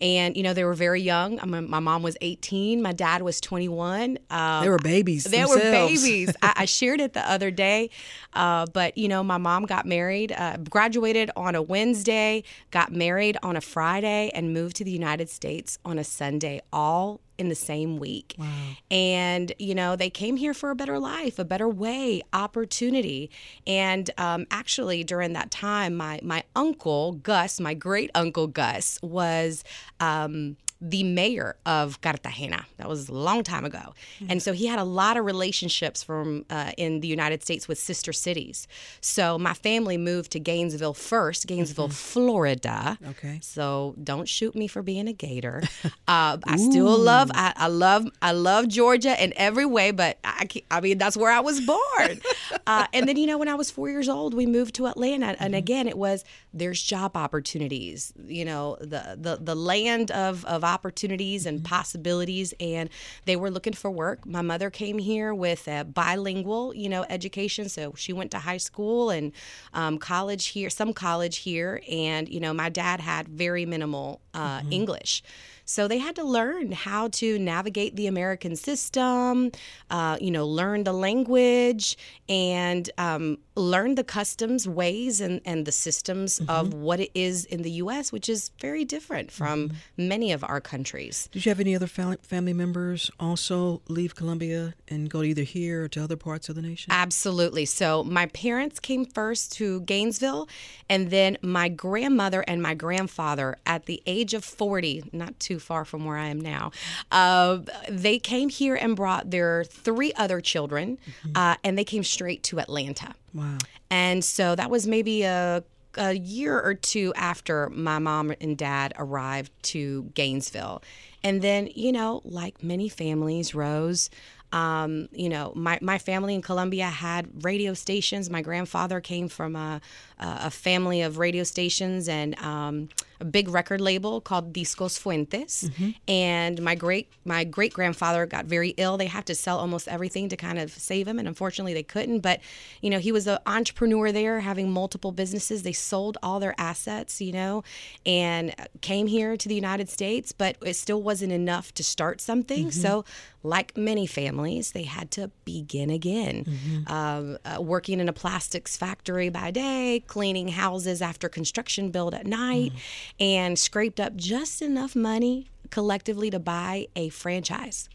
And, 0.00 0.36
you 0.36 0.42
know, 0.42 0.52
they 0.52 0.64
were 0.64 0.74
very 0.74 1.00
young. 1.00 1.40
I 1.40 1.46
mean, 1.46 1.70
my 1.70 1.80
mom 1.80 2.02
was 2.02 2.16
18 2.20 2.44
18. 2.54 2.82
My 2.82 2.92
dad 2.92 3.22
was 3.22 3.40
21. 3.40 4.18
Um, 4.30 4.62
they 4.62 4.68
were 4.68 4.78
babies. 4.78 5.24
They 5.24 5.38
themselves. 5.38 5.64
were 5.64 5.70
babies. 5.70 6.34
I, 6.42 6.52
I, 6.56 6.64
shared 6.74 7.00
it 7.00 7.12
the 7.12 7.28
other 7.28 7.50
day. 7.50 7.90
Uh, 8.32 8.66
but, 8.72 8.98
you 8.98 9.08
know, 9.08 9.22
my 9.22 9.38
mom 9.38 9.64
got 9.64 9.86
married, 9.86 10.32
uh, 10.32 10.58
graduated 10.68 11.30
on 11.36 11.54
a 11.54 11.62
Wednesday, 11.62 12.44
got 12.70 12.92
married 12.92 13.36
on 13.42 13.56
a 13.56 13.60
Friday, 13.60 14.30
and 14.34 14.52
moved 14.52 14.76
to 14.76 14.84
the 14.84 14.90
United 14.90 15.28
States 15.28 15.78
on 15.84 15.98
a 15.98 16.04
Sunday, 16.04 16.60
all 16.72 17.20
in 17.38 17.48
the 17.48 17.54
same 17.54 17.98
week. 17.98 18.34
Wow. 18.38 18.46
And, 18.90 19.52
you 19.58 19.74
know, 19.74 19.96
they 19.96 20.10
came 20.10 20.36
here 20.36 20.54
for 20.54 20.70
a 20.70 20.74
better 20.74 20.98
life, 20.98 21.38
a 21.38 21.44
better 21.44 21.68
way, 21.68 22.22
opportunity. 22.32 23.30
And 23.66 24.10
um, 24.18 24.46
actually, 24.50 25.04
during 25.04 25.32
that 25.34 25.50
time, 25.50 25.94
my, 25.94 26.20
my 26.22 26.44
uncle, 26.54 27.12
Gus, 27.12 27.60
my 27.60 27.74
great 27.74 28.10
uncle 28.14 28.46
Gus, 28.46 28.98
was. 29.02 29.64
Um, 30.00 30.56
the 30.86 31.02
mayor 31.02 31.56
of 31.64 32.02
Cartagena. 32.02 32.66
That 32.76 32.90
was 32.90 33.08
a 33.08 33.14
long 33.14 33.42
time 33.42 33.64
ago. 33.64 33.94
Mm-hmm. 34.18 34.26
And 34.28 34.42
so 34.42 34.52
he 34.52 34.66
had 34.66 34.78
a 34.78 34.84
lot 34.84 35.16
of 35.16 35.24
relationships 35.24 36.02
from 36.02 36.44
uh, 36.50 36.72
in 36.76 37.00
the 37.00 37.08
United 37.08 37.42
States 37.42 37.66
with 37.66 37.78
sister 37.78 38.12
cities. 38.12 38.68
So 39.00 39.38
my 39.38 39.54
family 39.54 39.96
moved 39.96 40.32
to 40.32 40.40
Gainesville 40.40 40.92
first, 40.92 41.46
Gainesville, 41.46 41.88
mm-hmm. 41.88 41.94
Florida. 41.94 42.98
Okay. 43.08 43.38
So 43.40 43.94
don't 44.02 44.28
shoot 44.28 44.54
me 44.54 44.66
for 44.66 44.82
being 44.82 45.08
a 45.08 45.14
Gator. 45.14 45.62
uh, 46.06 46.36
I 46.44 46.56
still 46.56 46.98
love 46.98 47.30
I, 47.34 47.54
I, 47.56 47.68
love 47.68 48.06
I 48.20 48.32
love 48.32 48.68
Georgia 48.68 49.22
in 49.22 49.32
every 49.36 49.64
way, 49.64 49.90
but 49.90 50.18
I 50.22 50.46
I 50.70 50.82
mean 50.82 50.98
that's 50.98 51.16
where 51.16 51.32
I 51.32 51.40
was 51.40 51.62
born. 51.62 52.20
uh, 52.66 52.86
and 52.92 53.08
then 53.08 53.16
you 53.16 53.26
know 53.26 53.38
when 53.38 53.48
I 53.48 53.54
was 53.54 53.70
four 53.70 53.88
years 53.88 54.10
old, 54.10 54.34
we 54.34 54.44
moved 54.44 54.74
to 54.74 54.86
Atlanta, 54.86 55.28
mm-hmm. 55.28 55.44
and 55.44 55.54
again 55.54 55.88
it 55.88 55.96
was 55.96 56.24
there's 56.52 56.82
job 56.82 57.16
opportunities. 57.16 58.12
You 58.22 58.44
know 58.44 58.76
the 58.80 59.16
the 59.18 59.38
the 59.40 59.54
land 59.54 60.10
of 60.10 60.44
of 60.44 60.62
opportunities 60.74 61.46
and 61.46 61.58
mm-hmm. 61.58 61.74
possibilities, 61.74 62.52
and 62.60 62.90
they 63.24 63.36
were 63.36 63.50
looking 63.50 63.72
for 63.72 63.90
work. 63.90 64.26
My 64.26 64.42
mother 64.42 64.70
came 64.70 64.98
here 64.98 65.32
with 65.32 65.68
a 65.68 65.84
bilingual, 65.84 66.74
you 66.74 66.88
know, 66.88 67.04
education, 67.08 67.68
so 67.68 67.94
she 67.96 68.12
went 68.12 68.30
to 68.32 68.38
high 68.38 68.62
school 68.68 69.10
and 69.10 69.32
um, 69.72 69.98
college 69.98 70.46
here, 70.48 70.70
some 70.70 70.92
college 70.92 71.38
here, 71.38 71.80
and 71.90 72.28
you 72.28 72.40
know, 72.40 72.52
my 72.52 72.68
dad 72.68 73.00
had 73.00 73.28
very 73.28 73.64
minimal 73.64 74.20
uh, 74.34 74.58
mm-hmm. 74.60 74.72
English. 74.72 75.22
So 75.64 75.88
they 75.88 75.98
had 75.98 76.16
to 76.16 76.24
learn 76.24 76.72
how 76.72 77.08
to 77.08 77.38
navigate 77.38 77.96
the 77.96 78.06
American 78.06 78.56
system, 78.56 79.52
uh, 79.90 80.18
you 80.20 80.30
know, 80.30 80.46
learn 80.46 80.84
the 80.84 80.92
language 80.92 81.96
and 82.28 82.88
um, 82.98 83.38
learn 83.56 83.94
the 83.94 84.04
customs 84.04 84.68
ways 84.68 85.20
and, 85.20 85.40
and 85.44 85.66
the 85.66 85.72
systems 85.72 86.38
mm-hmm. 86.38 86.50
of 86.50 86.74
what 86.74 87.00
it 87.00 87.10
is 87.14 87.44
in 87.44 87.62
the 87.62 87.70
U.S., 87.72 88.12
which 88.12 88.28
is 88.28 88.50
very 88.60 88.84
different 88.84 89.30
from 89.30 89.68
mm-hmm. 89.68 90.08
many 90.08 90.32
of 90.32 90.44
our 90.44 90.60
countries. 90.60 91.28
Did 91.32 91.46
you 91.46 91.50
have 91.50 91.60
any 91.60 91.74
other 91.74 91.86
family 91.86 92.52
members 92.52 93.10
also 93.20 93.82
leave 93.88 94.14
Colombia 94.14 94.74
and 94.88 95.08
go 95.08 95.22
either 95.22 95.42
here 95.42 95.84
or 95.84 95.88
to 95.88 96.02
other 96.02 96.16
parts 96.16 96.48
of 96.48 96.56
the 96.56 96.62
nation? 96.62 96.92
Absolutely. 96.92 97.64
So 97.64 98.04
my 98.04 98.26
parents 98.26 98.80
came 98.80 99.04
first 99.04 99.52
to 99.54 99.80
Gainesville, 99.82 100.48
and 100.88 101.10
then 101.10 101.38
my 101.42 101.68
grandmother 101.68 102.44
and 102.46 102.62
my 102.62 102.74
grandfather 102.74 103.56
at 103.66 103.86
the 103.86 104.02
age 104.06 104.34
of 104.34 104.44
40, 104.44 105.10
not 105.12 105.38
too 105.38 105.53
far 105.58 105.84
from 105.84 106.04
where 106.04 106.16
I 106.16 106.26
am 106.26 106.40
now, 106.40 106.72
uh, 107.10 107.58
they 107.88 108.18
came 108.18 108.48
here 108.48 108.74
and 108.74 108.96
brought 108.96 109.30
their 109.30 109.64
three 109.64 110.12
other 110.14 110.40
children, 110.40 110.98
mm-hmm. 110.98 111.36
uh, 111.36 111.56
and 111.64 111.76
they 111.78 111.84
came 111.84 112.04
straight 112.04 112.42
to 112.44 112.60
Atlanta. 112.60 113.14
Wow. 113.32 113.58
And 113.90 114.24
so 114.24 114.54
that 114.54 114.70
was 114.70 114.86
maybe 114.86 115.22
a 115.22 115.64
a 115.96 116.14
year 116.14 116.60
or 116.60 116.74
two 116.74 117.12
after 117.14 117.70
my 117.70 117.98
mom 117.98 118.32
and 118.40 118.58
dad 118.58 118.92
arrived 118.98 119.52
to 119.62 120.10
Gainesville. 120.14 120.82
And 121.22 121.40
then, 121.40 121.68
you 121.74 121.92
know, 121.92 122.20
like 122.24 122.62
many 122.62 122.88
families, 122.88 123.54
Rose, 123.54 124.10
um, 124.52 125.08
you 125.10 125.28
know, 125.28 125.52
my, 125.56 125.78
my 125.82 125.98
family 125.98 126.34
in 126.34 126.42
Colombia 126.42 126.86
had 126.86 127.44
radio 127.44 127.74
stations. 127.74 128.30
My 128.30 128.42
grandfather 128.42 129.00
came 129.00 129.28
from 129.28 129.56
a, 129.56 129.80
a 130.18 130.50
family 130.50 131.02
of 131.02 131.18
radio 131.18 131.44
stations 131.44 132.08
and 132.08 132.38
um, 132.40 132.88
a 133.20 133.24
big 133.24 133.48
record 133.48 133.80
label 133.80 134.20
called 134.20 134.52
Discos 134.52 134.98
Fuentes. 134.98 135.64
Mm-hmm. 135.64 135.90
And 136.08 136.62
my 136.62 136.74
great 136.74 137.10
my 137.24 137.44
great 137.44 137.72
grandfather 137.72 138.26
got 138.26 138.46
very 138.46 138.70
ill. 138.76 138.96
They 138.96 139.06
had 139.06 139.26
to 139.26 139.34
sell 139.34 139.58
almost 139.58 139.88
everything 139.88 140.28
to 140.28 140.36
kind 140.36 140.58
of 140.58 140.70
save 140.70 141.06
him, 141.06 141.18
and 141.18 141.28
unfortunately 141.28 141.74
they 141.74 141.82
couldn't. 141.82 142.20
But 142.20 142.40
you 142.80 142.90
know, 142.90 142.98
he 142.98 143.12
was 143.12 143.26
an 143.26 143.38
entrepreneur 143.46 144.12
there, 144.12 144.40
having 144.40 144.70
multiple 144.70 145.12
businesses. 145.12 145.62
They 145.62 145.72
sold 145.72 146.18
all 146.22 146.40
their 146.40 146.54
assets, 146.58 147.20
you 147.20 147.32
know, 147.32 147.64
and 148.04 148.54
came 148.80 149.06
here 149.06 149.36
to 149.36 149.48
the 149.48 149.54
United 149.54 149.88
States, 149.88 150.32
but 150.32 150.56
it 150.64 150.74
still 150.74 151.02
wasn't 151.02 151.32
enough 151.32 151.72
to 151.74 151.84
start 151.84 152.20
something. 152.20 152.66
Mm-hmm. 152.66 152.80
So, 152.80 153.04
like 153.42 153.76
many 153.76 154.06
families, 154.06 154.72
they 154.72 154.84
had 154.84 155.10
to 155.12 155.30
begin 155.44 155.90
again, 155.90 156.44
mm-hmm. 156.44 156.82
uh, 156.86 157.56
uh, 157.56 157.62
working 157.62 158.00
in 158.00 158.08
a 158.08 158.12
plastics 158.12 158.76
factory 158.76 159.28
by 159.28 159.50
day 159.50 160.02
cleaning 160.06 160.48
houses 160.48 161.02
after 161.02 161.28
construction 161.28 161.90
build 161.90 162.14
at 162.14 162.26
night. 162.26 162.72
And 163.18 163.58
scraped 163.58 164.00
up 164.00 164.16
just 164.16 164.62
enough 164.62 164.94
money 164.94 165.48
collectively 165.70 166.30
to 166.30 166.38
buy 166.38 166.88
a 166.94 167.08
franchise. 167.08 167.88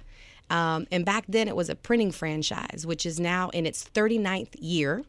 Um, 0.50 0.88
and 0.92 1.06
back 1.06 1.26
then 1.28 1.48
it 1.48 1.56
was 1.56 1.70
a 1.70 1.76
printing 1.76 2.12
franchise, 2.12 2.86
which 2.86 3.06
is 3.06 3.20
now 3.20 3.50
in 3.50 3.66
its 3.66 3.84
39th 3.84 4.56
year. 4.60 5.04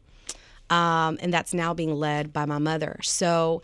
Um, 0.69 1.17
and 1.21 1.33
that's 1.33 1.53
now 1.53 1.73
being 1.73 1.93
led 1.93 2.31
by 2.31 2.45
my 2.45 2.59
mother. 2.59 2.99
So 3.03 3.61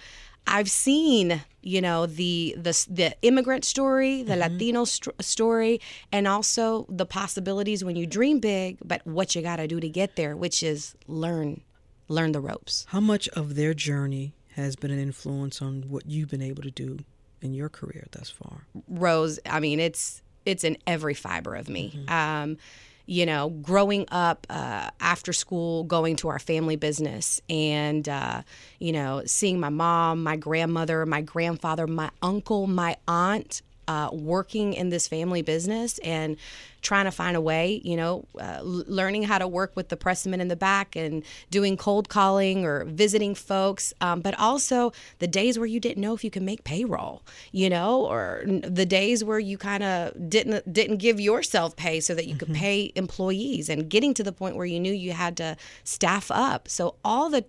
I've 0.48 0.70
seen, 0.70 1.42
you 1.62 1.82
know, 1.82 2.06
the 2.06 2.56
the 2.58 2.86
the 2.90 3.16
immigrant 3.22 3.66
story, 3.66 4.24
the 4.24 4.34
mm-hmm. 4.34 4.54
Latino 4.54 4.86
st- 4.86 5.24
story, 5.24 5.82
and 6.12 6.28
also 6.28 6.86
the 6.90 7.06
possibilities 7.06 7.84
when 7.84 7.96
you 7.96 8.08
dream 8.08 8.40
big, 8.40 8.78
but 8.84 9.06
what 9.06 9.36
you 9.36 9.42
got 9.42 9.58
to 9.58 9.68
do 9.68 9.80
to 9.80 9.90
get 9.90 10.16
there, 10.16 10.36
which 10.36 10.64
is 10.64 10.96
learn 11.08 11.62
learn 12.08 12.32
the 12.32 12.40
ropes. 12.40 12.86
How 12.90 13.02
much 13.02 13.28
of 13.30 13.56
their 13.56 13.74
journey 13.74 14.34
has 14.58 14.76
been 14.76 14.92
an 14.92 15.00
influence 15.00 15.62
on 15.62 15.84
what 15.88 16.08
you've 16.08 16.30
been 16.30 16.42
able 16.42 16.64
to 16.64 16.72
do 16.72 16.98
in 17.42 17.54
your 17.54 17.70
career 17.70 18.08
thus 18.12 18.30
far? 18.30 18.66
Rose, 18.90 19.40
I 19.46 19.60
mean, 19.60 19.80
it's 19.80 20.22
it's 20.46 20.64
in 20.64 20.78
every 20.88 21.14
fiber 21.14 21.56
of 21.56 21.70
me. 21.70 21.94
Mm-hmm. 21.96 22.12
Um, 22.12 22.58
you 23.06 23.26
know, 23.26 23.50
growing 23.50 24.06
up 24.12 24.46
uh, 24.50 24.90
after 25.00 25.32
school, 25.32 25.86
going 25.86 26.18
to 26.18 26.28
our 26.28 26.40
family 26.40 26.76
business, 26.76 27.40
and 27.50 28.10
uh, 28.10 28.42
you 28.80 28.92
know, 28.92 29.22
seeing 29.26 29.60
my 29.60 29.70
mom, 29.70 30.24
my 30.24 30.36
grandmother, 30.36 31.06
my 31.06 31.22
grandfather, 31.22 31.88
my 31.88 32.10
uncle, 32.22 32.68
my 32.68 32.98
aunt 33.08 33.62
uh, 33.88 34.10
working 34.12 34.74
in 34.74 34.90
this 34.90 35.08
family 35.08 35.42
business 35.42 35.98
and 36.00 36.38
trying 36.88 37.04
to 37.04 37.12
find 37.12 37.36
a 37.36 37.42
way, 37.42 37.82
you 37.84 37.98
know, 37.98 38.24
uh, 38.40 38.62
learning 38.64 39.24
how 39.24 39.38
to 39.38 39.46
work 39.46 39.76
with 39.76 39.90
the 39.90 39.98
pressman 39.98 40.40
in 40.40 40.48
the 40.48 40.56
back 40.56 40.96
and 40.96 41.22
doing 41.52 41.76
cold 41.76 42.08
calling 42.08 42.64
or 42.64 42.86
visiting 42.86 43.36
folks, 43.36 43.94
um, 44.00 44.22
but 44.22 44.34
also 44.40 44.94
the 45.20 45.28
days 45.28 45.60
where 45.60 45.66
you 45.68 45.82
didn't 45.82 46.02
know 46.02 46.14
if 46.14 46.24
you 46.24 46.32
could 46.32 46.44
make 46.44 46.64
payroll, 46.64 47.24
you 47.52 47.70
know, 47.70 48.06
or 48.06 48.42
the 48.46 48.86
days 48.86 49.22
where 49.22 49.38
you 49.38 49.58
kind 49.58 49.84
of 49.84 50.30
didn't 50.30 50.72
didn't 50.72 50.98
give 50.98 51.20
yourself 51.20 51.76
pay 51.76 52.00
so 52.00 52.16
that 52.16 52.26
you 52.26 52.38
could 52.38 52.48
mm-hmm. 52.48 52.62
pay 52.62 52.92
employees, 52.96 53.68
and 53.68 53.90
getting 53.90 54.14
to 54.14 54.24
the 54.24 54.32
point 54.32 54.56
where 54.56 54.66
you 54.66 54.80
knew 54.80 54.94
you 54.94 55.12
had 55.12 55.36
to 55.36 55.58
staff 55.84 56.32
up. 56.32 56.70
So 56.70 56.96
all 57.04 57.30
the 57.30 57.44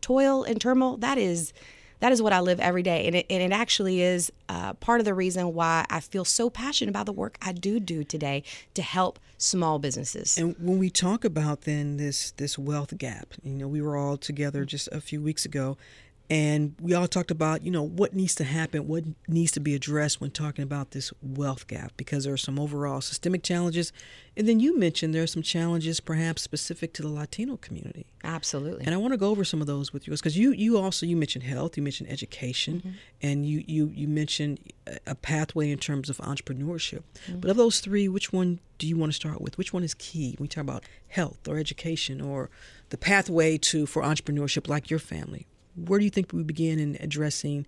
toil 0.00 0.42
and 0.42 0.60
turmoil 0.60 0.96
that 0.96 1.16
is 1.16 1.52
that 2.00 2.12
is 2.12 2.20
what 2.20 2.32
I 2.32 2.40
live 2.40 2.60
every 2.60 2.82
day. 2.82 3.06
And 3.06 3.16
it, 3.16 3.26
and 3.30 3.42
it 3.42 3.54
actually 3.54 4.02
is 4.02 4.32
uh, 4.48 4.74
part 4.74 5.00
of 5.00 5.04
the 5.04 5.14
reason 5.14 5.54
why 5.54 5.86
I 5.88 6.00
feel 6.00 6.24
so 6.24 6.50
passionate 6.50 6.90
about 6.90 7.06
the 7.06 7.12
work 7.12 7.38
I 7.40 7.52
do 7.52 7.78
do 7.80 8.04
today 8.04 8.42
to 8.74 8.82
help 8.82 9.18
small 9.38 9.78
businesses. 9.78 10.36
And 10.36 10.54
when 10.58 10.78
we 10.78 10.90
talk 10.90 11.24
about 11.24 11.62
then 11.62 11.96
this 11.96 12.32
this 12.32 12.58
wealth 12.58 12.96
gap, 12.98 13.34
you 13.42 13.52
know, 13.52 13.68
we 13.68 13.80
were 13.80 13.96
all 13.96 14.16
together 14.16 14.64
just 14.64 14.88
a 14.92 15.00
few 15.00 15.22
weeks 15.22 15.44
ago 15.44 15.76
and 16.30 16.76
we 16.80 16.94
all 16.94 17.08
talked 17.08 17.32
about, 17.32 17.64
you 17.64 17.72
know, 17.72 17.82
what 17.82 18.14
needs 18.14 18.36
to 18.36 18.44
happen, 18.44 18.86
what 18.86 19.02
needs 19.26 19.50
to 19.52 19.60
be 19.60 19.74
addressed 19.74 20.20
when 20.20 20.30
talking 20.30 20.62
about 20.62 20.92
this 20.92 21.12
wealth 21.20 21.66
gap, 21.66 21.92
because 21.96 22.22
there 22.22 22.32
are 22.32 22.38
some 22.38 22.56
overall 22.56 23.00
systemic 23.00 23.42
challenges. 23.42 23.92
And 24.36 24.46
then 24.46 24.60
you 24.60 24.78
mentioned 24.78 25.12
there 25.12 25.24
are 25.24 25.26
some 25.26 25.42
challenges 25.42 25.98
perhaps 25.98 26.42
specific 26.42 26.92
to 26.94 27.02
the 27.02 27.08
Latino 27.08 27.56
community. 27.56 28.06
Absolutely. 28.22 28.84
And 28.84 28.94
I 28.94 28.98
want 28.98 29.12
to 29.12 29.16
go 29.16 29.30
over 29.30 29.42
some 29.42 29.60
of 29.60 29.66
those 29.66 29.92
with 29.92 30.06
you 30.06 30.12
because 30.12 30.38
you, 30.38 30.52
you 30.52 30.78
also, 30.78 31.04
you 31.04 31.16
mentioned 31.16 31.42
health, 31.42 31.76
you 31.76 31.82
mentioned 31.82 32.08
education, 32.08 32.76
mm-hmm. 32.76 32.90
and 33.22 33.44
you, 33.44 33.64
you, 33.66 33.90
you 33.92 34.06
mentioned 34.06 34.60
a 35.08 35.16
pathway 35.16 35.68
in 35.72 35.78
terms 35.78 36.08
of 36.08 36.18
entrepreneurship. 36.18 37.02
Mm-hmm. 37.26 37.40
But 37.40 37.50
of 37.50 37.56
those 37.56 37.80
three, 37.80 38.06
which 38.06 38.32
one 38.32 38.60
do 38.78 38.86
you 38.86 38.96
want 38.96 39.10
to 39.10 39.16
start 39.16 39.40
with? 39.40 39.58
Which 39.58 39.72
one 39.72 39.82
is 39.82 39.94
key 39.94 40.36
when 40.38 40.44
we 40.44 40.48
talk 40.48 40.62
about 40.62 40.84
health 41.08 41.48
or 41.48 41.58
education 41.58 42.20
or 42.20 42.50
the 42.90 42.96
pathway 42.96 43.58
to 43.58 43.84
for 43.84 44.02
entrepreneurship 44.02 44.68
like 44.68 44.90
your 44.90 45.00
family? 45.00 45.48
Where 45.74 45.98
do 45.98 46.04
you 46.04 46.10
think 46.10 46.32
we 46.32 46.42
begin 46.42 46.78
in 46.78 46.96
addressing 47.00 47.66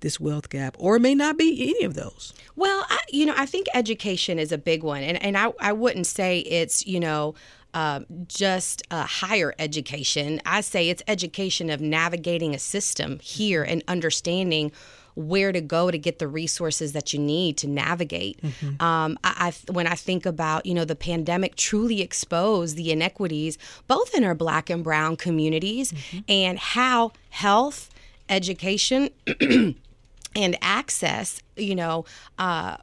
this 0.00 0.18
wealth 0.18 0.48
gap? 0.48 0.76
Or 0.78 0.96
it 0.96 1.00
may 1.00 1.14
not 1.14 1.36
be 1.36 1.70
any 1.70 1.84
of 1.84 1.94
those. 1.94 2.32
Well 2.56 2.86
I, 2.88 2.98
you 3.10 3.26
know 3.26 3.34
i 3.36 3.46
think 3.46 3.66
education 3.74 4.38
is 4.38 4.52
a 4.52 4.58
big 4.58 4.82
one. 4.82 5.02
And, 5.02 5.22
and 5.22 5.36
I, 5.36 5.52
I 5.60 5.72
wouldn't 5.72 6.06
say 6.06 6.40
it's 6.40 6.86
you 6.86 7.00
know 7.00 7.34
uh, 7.72 8.00
just 8.26 8.82
uh, 8.90 9.04
higher 9.04 9.54
education. 9.58 10.40
I 10.44 10.60
say 10.60 10.88
it's 10.88 11.02
education 11.06 11.70
of 11.70 11.80
navigating 11.80 12.54
a 12.54 12.58
system 12.58 13.20
here 13.20 13.62
and 13.62 13.84
understanding 13.86 14.72
where 15.14 15.52
to 15.52 15.60
go 15.60 15.90
to 15.90 15.98
get 15.98 16.18
the 16.18 16.28
resources 16.28 16.92
that 16.92 17.12
you 17.12 17.18
need 17.18 17.56
to 17.58 17.68
navigate. 17.68 18.40
Mm-hmm. 18.42 18.82
Um, 18.82 19.18
I, 19.24 19.52
I, 19.68 19.72
when 19.72 19.86
I 19.86 19.94
think 19.94 20.26
about, 20.26 20.66
you 20.66 20.74
know, 20.74 20.84
the 20.84 20.96
pandemic 20.96 21.56
truly 21.56 22.00
exposed 22.00 22.76
the 22.76 22.90
inequities 22.90 23.58
both 23.86 24.14
in 24.14 24.24
our 24.24 24.34
black 24.34 24.70
and 24.70 24.84
brown 24.84 25.16
communities 25.16 25.92
mm-hmm. 25.92 26.18
and 26.28 26.58
how 26.58 27.12
health, 27.30 27.90
education, 28.28 29.10
and 30.36 30.56
access, 30.60 31.42
you 31.56 31.74
know, 31.74 32.04
uh, 32.38 32.76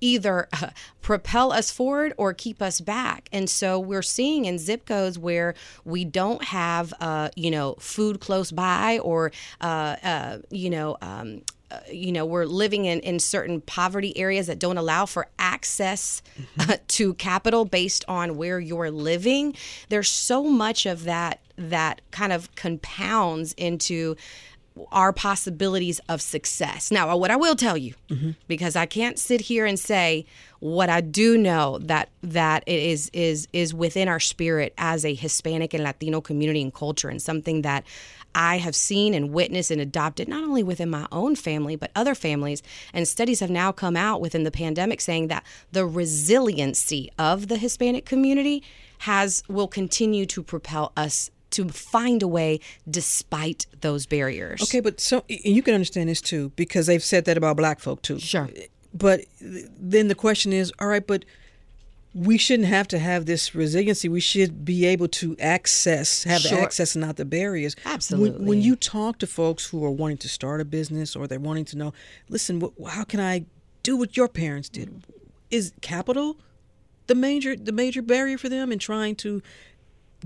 either 0.00 0.48
uh, 0.52 0.70
propel 1.02 1.52
us 1.52 1.70
forward 1.70 2.12
or 2.16 2.32
keep 2.32 2.60
us 2.60 2.80
back. 2.80 3.28
And 3.32 3.48
so 3.48 3.78
we're 3.78 4.02
seeing 4.02 4.44
in 4.44 4.58
zip 4.58 4.86
codes 4.86 5.18
where 5.18 5.54
we 5.84 6.04
don't 6.04 6.44
have, 6.44 6.92
uh, 7.00 7.30
you 7.36 7.50
know, 7.50 7.74
food 7.78 8.20
close 8.20 8.50
by 8.50 8.98
or, 8.98 9.32
uh, 9.60 9.96
uh 10.02 10.38
you 10.50 10.70
know, 10.70 10.96
um, 11.00 11.42
you 11.90 12.12
know 12.12 12.24
we're 12.24 12.44
living 12.44 12.84
in, 12.84 13.00
in 13.00 13.18
certain 13.18 13.60
poverty 13.60 14.16
areas 14.16 14.46
that 14.46 14.58
don't 14.58 14.78
allow 14.78 15.06
for 15.06 15.28
access 15.38 16.22
mm-hmm. 16.38 16.70
uh, 16.70 16.76
to 16.88 17.14
capital 17.14 17.64
based 17.64 18.04
on 18.08 18.36
where 18.36 18.60
you're 18.60 18.90
living 18.90 19.54
there's 19.88 20.10
so 20.10 20.44
much 20.44 20.86
of 20.86 21.04
that 21.04 21.40
that 21.56 22.00
kind 22.10 22.32
of 22.32 22.54
compounds 22.54 23.52
into 23.54 24.16
our 24.92 25.12
possibilities 25.12 26.00
of 26.08 26.22
success. 26.22 26.90
Now, 26.90 27.16
what 27.16 27.30
I 27.30 27.36
will 27.36 27.56
tell 27.56 27.76
you, 27.76 27.94
mm-hmm. 28.08 28.30
because 28.48 28.76
I 28.76 28.86
can't 28.86 29.18
sit 29.18 29.40
here 29.42 29.66
and 29.66 29.78
say 29.78 30.26
what 30.60 30.88
I 30.88 31.00
do 31.00 31.36
know 31.38 31.78
that 31.82 32.10
that 32.22 32.62
it 32.66 32.80
is 32.80 33.10
is 33.12 33.48
is 33.52 33.74
within 33.74 34.08
our 34.08 34.20
spirit 34.20 34.74
as 34.78 35.04
a 35.04 35.14
Hispanic 35.14 35.74
and 35.74 35.82
Latino 35.82 36.20
community 36.20 36.62
and 36.62 36.72
culture, 36.72 37.08
and 37.08 37.20
something 37.20 37.62
that 37.62 37.84
I 38.34 38.58
have 38.58 38.74
seen 38.74 39.14
and 39.14 39.30
witnessed 39.30 39.70
and 39.70 39.80
adopted 39.80 40.28
not 40.28 40.44
only 40.44 40.62
within 40.62 40.90
my 40.90 41.06
own 41.10 41.36
family, 41.36 41.76
but 41.76 41.90
other 41.94 42.14
families. 42.14 42.62
And 42.92 43.06
studies 43.06 43.40
have 43.40 43.50
now 43.50 43.72
come 43.72 43.96
out 43.96 44.20
within 44.20 44.44
the 44.44 44.50
pandemic 44.50 45.00
saying 45.00 45.28
that 45.28 45.44
the 45.72 45.86
resiliency 45.86 47.10
of 47.18 47.48
the 47.48 47.56
Hispanic 47.56 48.04
community 48.04 48.62
has 48.98 49.42
will 49.48 49.68
continue 49.68 50.26
to 50.26 50.42
propel 50.42 50.92
us 50.96 51.30
to 51.50 51.68
find 51.68 52.22
a 52.22 52.28
way 52.28 52.60
despite 52.88 53.66
those 53.80 54.06
barriers. 54.06 54.62
Okay, 54.62 54.80
but 54.80 55.00
so 55.00 55.24
you 55.28 55.62
can 55.62 55.74
understand 55.74 56.08
this 56.08 56.20
too 56.20 56.52
because 56.54 56.86
they've 56.86 57.02
said 57.02 57.24
that 57.24 57.36
about 57.36 57.56
black 57.56 57.80
folk 57.80 58.02
too. 58.02 58.20
Sure 58.20 58.48
but 58.92 59.24
then 59.40 60.08
the 60.08 60.14
question 60.14 60.52
is, 60.52 60.72
all 60.78 60.88
right, 60.88 61.06
but 61.06 61.24
we 62.14 62.36
shouldn't 62.38 62.68
have 62.68 62.88
to 62.88 62.98
have 62.98 63.26
this 63.26 63.54
resiliency. 63.54 64.08
We 64.08 64.20
should 64.20 64.64
be 64.64 64.84
able 64.86 65.06
to 65.08 65.36
access, 65.38 66.24
have 66.24 66.40
Sure. 66.42 66.58
the 66.58 66.62
access 66.64 66.94
and 66.96 67.04
not 67.06 67.16
the 67.16 67.24
barriers. 67.24 67.76
Absolutely. 67.84 68.38
When, 68.38 68.46
when 68.48 68.62
you 68.62 68.74
talk 68.76 69.18
to 69.18 69.26
folks 69.26 69.66
who 69.66 69.84
are 69.84 69.90
wanting 69.90 70.18
to 70.18 70.28
start 70.28 70.60
a 70.60 70.64
business 70.64 71.14
or 71.14 71.26
they're 71.28 71.38
wanting 71.38 71.66
to 71.66 71.76
know, 71.78 71.92
listen, 72.28 72.60
wh- 72.60 72.88
how 72.90 73.04
can 73.04 73.20
I 73.20 73.44
do 73.82 73.96
what 73.96 74.16
your 74.16 74.28
parents 74.28 74.68
did? 74.68 75.02
Is 75.50 75.72
capital 75.82 76.36
the 77.06 77.14
major 77.16 77.56
the 77.56 77.72
major 77.72 78.02
barrier 78.02 78.38
for 78.38 78.48
them 78.48 78.70
in 78.70 78.78
trying 78.78 79.16
to 79.16 79.42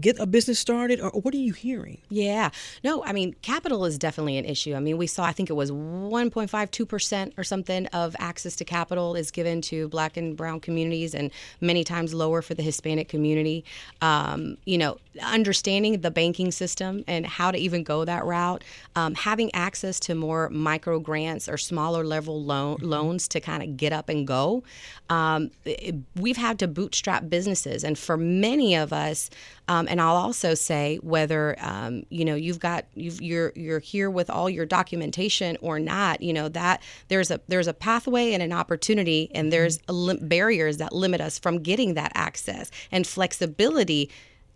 get 0.01 0.19
a 0.19 0.27
business 0.27 0.59
started, 0.59 1.01
or 1.01 1.11
what 1.11 1.35
are 1.35 1.39
you 1.39 1.53
hearing? 1.53 1.99
Yeah. 2.09 2.51
No, 2.83 3.05
I 3.05 3.13
mean, 3.13 3.35
capital 3.43 3.85
is 3.85 3.99
definitely 3.99 4.37
an 4.39 4.45
issue. 4.45 4.75
I 4.75 4.81
mean, 4.81 4.97
we 4.99 5.07
saw, 5.07 5.25
I 5.25 5.33
think 5.33 5.51
it 5.51 5.55
was 5.55 5.71
1.52% 5.71 7.33
or 7.39 7.45
something 7.45 7.87
of 7.89 8.17
access 8.19 8.57
to 8.57 8.65
capital 8.65 9.15
is 9.15 9.31
given 9.31 9.61
to 9.63 9.89
black 9.89 10.17
and 10.17 10.37
brown 10.37 10.61
communities 10.61 11.15
and 11.15 11.31
many 11.61 11.85
times 11.85 12.15
lower 12.15 12.43
for 12.43 12.55
the 12.55 12.63
Hispanic 12.63 13.09
community. 13.09 13.65
Um, 14.01 14.57
you 14.65 14.79
know, 14.79 14.99
understanding 15.23 16.01
the 16.01 16.11
banking 16.11 16.51
system 16.51 17.05
and 17.07 17.27
how 17.27 17.51
to 17.51 17.59
even 17.59 17.83
go 17.85 18.05
that 18.05 18.25
route, 18.25 18.65
um, 18.97 19.15
having 19.15 19.55
access 19.55 20.01
to 20.01 20.15
more 20.15 20.49
micro 20.51 20.99
grants 20.99 21.49
or 21.49 21.57
smaller 21.57 22.05
level 22.05 22.43
loan, 22.43 22.79
loans 22.81 23.29
to 23.29 23.41
kind 23.41 23.63
of 23.63 23.77
get 23.77 23.93
up 23.93 24.09
and 24.09 24.27
go. 24.27 24.63
Um, 25.09 25.51
it- 25.65 25.95
we've 26.17 26.37
had 26.37 26.59
to 26.61 26.69
bootstrap 26.69 27.29
businesses. 27.29 27.85
And 27.85 27.99
for 27.99 28.17
many 28.17 28.75
of 28.75 28.93
us, 28.93 29.31
um, 29.69 29.87
and 29.89 30.01
I'll 30.01 30.17
also 30.17 30.55
say 30.55 30.99
whether 31.03 31.57
um, 31.59 32.05
you 32.11 32.25
know 32.25 32.35
you've 32.35 32.61
got 32.61 32.85
you've, 32.95 33.21
you're 33.23 33.53
you're 33.55 33.79
here 33.79 34.11
with 34.11 34.29
all 34.29 34.51
your 34.51 34.67
documentation 34.67 35.57
or 35.61 35.79
not, 35.79 36.21
you 36.21 36.33
know 36.33 36.49
that 36.51 36.83
there's 37.09 37.31
a 37.31 37.41
there's 37.49 37.67
a 37.67 37.75
pathway 37.75 38.33
and 38.33 38.43
an 38.43 38.53
opportunity, 38.53 39.31
and 39.35 39.53
there's 39.53 39.79
a 39.89 39.93
lim- 39.93 40.29
barriers 40.29 40.77
that 40.79 40.93
limit 40.93 41.21
us 41.21 41.39
from 41.39 41.63
getting 41.63 41.95
that 41.95 42.13
access 42.15 42.71
and 42.93 43.07
flexibility. 43.07 44.11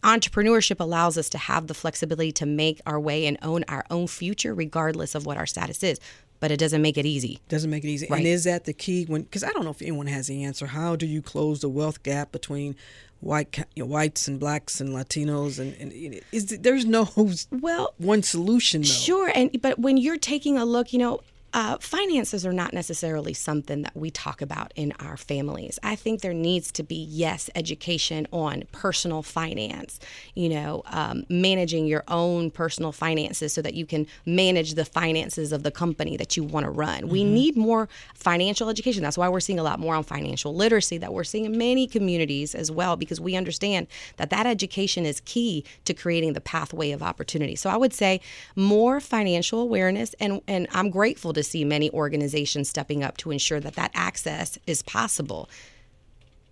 Entrepreneurship 0.05 0.79
allows 0.79 1.19
us 1.19 1.29
to 1.31 1.38
have 1.38 1.67
the 1.67 1.75
flexibility 1.75 2.31
to 2.31 2.47
make 2.47 2.81
our 2.87 3.00
way 3.00 3.27
and 3.27 3.37
own 3.43 3.65
our 3.67 3.85
own 3.91 4.07
future, 4.07 4.55
regardless 4.55 5.15
of 5.15 5.27
what 5.27 5.37
our 5.37 5.47
status 5.47 5.83
is. 5.83 5.99
But 6.41 6.53
it 6.53 6.59
doesn't 6.59 6.83
make 6.83 6.97
it 6.97 7.05
easy. 7.05 7.41
Doesn't 7.49 7.69
make 7.69 7.83
it 7.83 7.88
easy. 7.88 8.07
Right. 8.09 8.19
And 8.19 8.27
is 8.27 8.45
that 8.45 8.65
the 8.65 8.73
key? 8.73 9.07
When 9.07 9.23
because 9.23 9.43
I 9.43 9.50
don't 9.50 9.65
know 9.65 9.73
if 9.73 9.83
anyone 9.83 10.07
has 10.07 10.29
the 10.29 10.45
answer. 10.45 10.67
How 10.67 10.95
do 10.95 11.05
you 11.07 11.21
close 11.21 11.61
the 11.61 11.69
wealth 11.69 12.05
gap 12.05 12.31
between 12.31 12.77
white 13.21 13.53
ca- 13.53 13.65
you 13.75 13.83
know, 13.85 13.89
whites 13.89 14.29
and 14.29 14.39
blacks 14.39 14.81
and 14.81 14.91
Latinos? 14.91 15.59
And, 15.59 15.75
and 15.81 16.21
is 16.33 16.47
there's 16.47 16.85
no 16.85 17.09
well 17.51 17.95
one 17.99 18.23
solution 18.23 18.83
though. 18.83 18.87
Sure, 18.89 19.33
and 19.35 19.61
but 19.61 19.79
when 19.79 19.97
you're 19.97 20.19
taking 20.19 20.57
a 20.59 20.65
look, 20.65 20.93
you 20.93 20.99
know, 20.99 21.21
uh, 21.55 21.78
finances 21.78 22.45
are 22.45 22.52
not 22.52 22.75
necessarily 22.75 23.33
something 23.33 23.83
that 23.83 23.97
we 23.97 24.11
talk 24.11 24.43
about 24.43 24.73
in 24.76 24.93
our 25.00 25.17
families. 25.17 25.78
I 25.83 25.97
think 25.97 26.21
there 26.21 26.35
needs 26.35 26.71
to 26.73 26.83
be 26.83 26.97
yes, 26.97 27.49
education 27.55 28.26
on 28.33 28.64
personal 28.73 29.23
finance. 29.23 29.99
You 30.35 30.50
know, 30.50 30.83
um, 30.87 31.25
managing 31.28 31.87
your 31.87 32.05
own 32.09 32.50
personal 32.50 32.93
finances 32.93 33.52
so 33.52 33.62
that 33.62 33.75
you 33.75 33.87
can 33.87 34.07
manage 34.26 34.75
the 34.75 34.85
finances 34.85 35.52
of 35.52 35.62
the 35.62 35.71
company 35.71 36.17
that 36.17 36.37
you 36.37 36.45
want 36.45 36.64
to 36.64 36.71
run. 36.71 37.09
We 37.09 37.25
need 37.25 37.57
more 37.57 37.88
financial 38.14 38.69
education. 38.69 39.02
That's 39.02 39.19
why 39.19 39.28
we're 39.28 39.40
seeing 39.40 39.59
a 39.59 39.62
lot 39.62 39.81
more 39.81 39.95
on 39.95 40.05
financial 40.05 40.55
literacy 40.55 40.99
that 40.99 41.12
we're 41.12 41.25
seeing 41.25 41.47
in 41.47 41.57
many 41.57 41.87
communities 41.87 42.55
as 42.55 42.71
well 42.71 42.97
because 42.97 43.21
we 43.21 43.37
understand 43.37 43.87
that 44.19 44.31
that 44.31 44.47
education 44.47 45.07
is 45.07 45.21
key 45.21 45.64
to 45.85 45.95
creating 45.95 46.35
the 46.35 46.40
pathway 46.40 46.90
of 46.90 47.02
opportunity. 47.02 47.57
So 47.57 47.71
I 47.71 47.76
would 47.76 47.95
say 47.95 48.21
more 48.55 49.00
financial 49.00 49.61
awareness 49.61 50.14
and 50.21 50.40
and 50.47 50.67
I'm 50.73 50.90
grateful 50.90 51.33
to 51.38 51.42
see 51.42 51.64
many 51.64 51.90
organizations 51.92 52.68
stepping 52.68 53.02
up 53.02 53.16
to 53.18 53.30
ensure 53.30 53.61
that 53.61 53.75
that 53.75 53.90
access 53.95 54.59
is 54.66 54.83
possible 54.83 55.49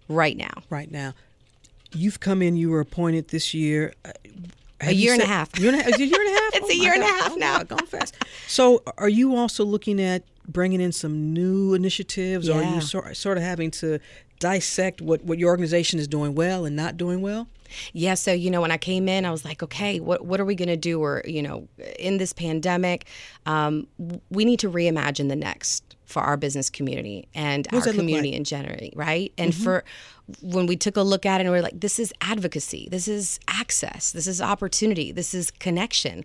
right 0.09 0.37
now. 0.37 0.63
Right 0.71 0.91
now, 0.91 1.15
you've 1.93 2.21
come 2.21 2.43
in. 2.43 2.57
You 2.57 2.71
were 2.71 2.81
appointed 2.81 3.29
this 3.29 3.53
year. 3.55 3.93
Uh, 4.05 4.13
A 4.81 4.85
have 4.87 4.95
you 4.95 5.01
year 5.01 5.13
and 5.15 5.23
a 5.23 5.27
half. 5.27 5.59
Year 5.59 5.73
and 5.73 5.81
a 5.81 5.85
half. 5.85 5.95
A 5.99 6.05
year 6.05 6.21
and 6.21 6.29
a 6.29 6.33
half? 6.33 6.43
It's 6.57 6.65
Oh 6.65 6.71
a 6.71 6.75
year 6.75 6.95
and 6.95 7.03
a 7.03 7.07
half 7.07 7.33
Oh 7.33 7.37
now. 7.37 7.59
God, 7.59 7.69
Going 7.69 7.87
fast. 7.87 8.17
So, 8.47 8.83
are 8.99 9.09
you 9.09 9.37
also 9.37 9.65
looking 9.65 10.01
at 10.01 10.23
bringing 10.49 10.81
in 10.81 10.93
some 10.93 11.33
new 11.35 11.75
initiatives, 11.75 12.49
or 12.49 12.63
are 12.63 12.75
you 12.75 12.81
sort, 12.81 13.17
sort 13.17 13.37
of 13.37 13.43
having 13.43 13.71
to 13.73 13.99
dissect 14.39 15.01
what 15.01 15.25
what 15.25 15.39
your 15.39 15.51
organization 15.51 15.99
is 15.99 16.09
doing 16.09 16.35
well 16.35 16.65
and 16.65 16.77
not 16.77 16.97
doing 16.97 17.23
well? 17.23 17.49
Yeah, 17.93 18.15
so 18.15 18.33
you 18.33 18.51
know, 18.51 18.61
when 18.61 18.71
I 18.71 18.79
came 18.79 19.09
in, 19.09 19.25
I 19.25 19.31
was 19.31 19.45
like, 19.45 19.63
okay, 19.63 20.01
what 20.01 20.25
what 20.25 20.41
are 20.41 20.45
we 20.45 20.55
going 20.55 20.69
to 20.69 20.77
do? 20.77 21.01
Or 21.03 21.23
you 21.25 21.43
know, 21.43 21.69
in 21.99 22.19
this 22.19 22.33
pandemic, 22.33 23.07
um, 23.45 23.87
we 24.31 24.45
need 24.45 24.61
to 24.61 24.71
reimagine 24.71 25.29
the 25.29 25.37
next 25.37 25.97
for 26.05 26.23
our 26.23 26.37
business 26.37 26.71
community 26.71 27.29
and 27.35 27.67
our 27.73 27.81
community 27.81 28.13
like? 28.13 28.25
Mm-hmm. 28.25 28.37
in 28.37 28.45
general, 28.45 28.91
right? 28.95 29.33
And 29.37 29.55
for 29.55 29.85
when 30.41 30.67
we 30.67 30.77
took 30.77 30.97
a 30.97 31.03
look 31.03 31.27
at 31.27 31.41
it, 31.41 31.45
and 31.45 31.53
we 31.53 31.59
are 31.59 31.63
like, 31.63 31.81
this 31.81 31.99
is 31.99 32.13
advocacy, 32.21 32.89
this 32.91 33.09
is 33.09 33.41
access, 33.49 34.13
this 34.13 34.27
is 34.27 34.41
opportunity, 34.41 35.13
this 35.13 35.35
is 35.35 35.51
connection. 35.51 36.25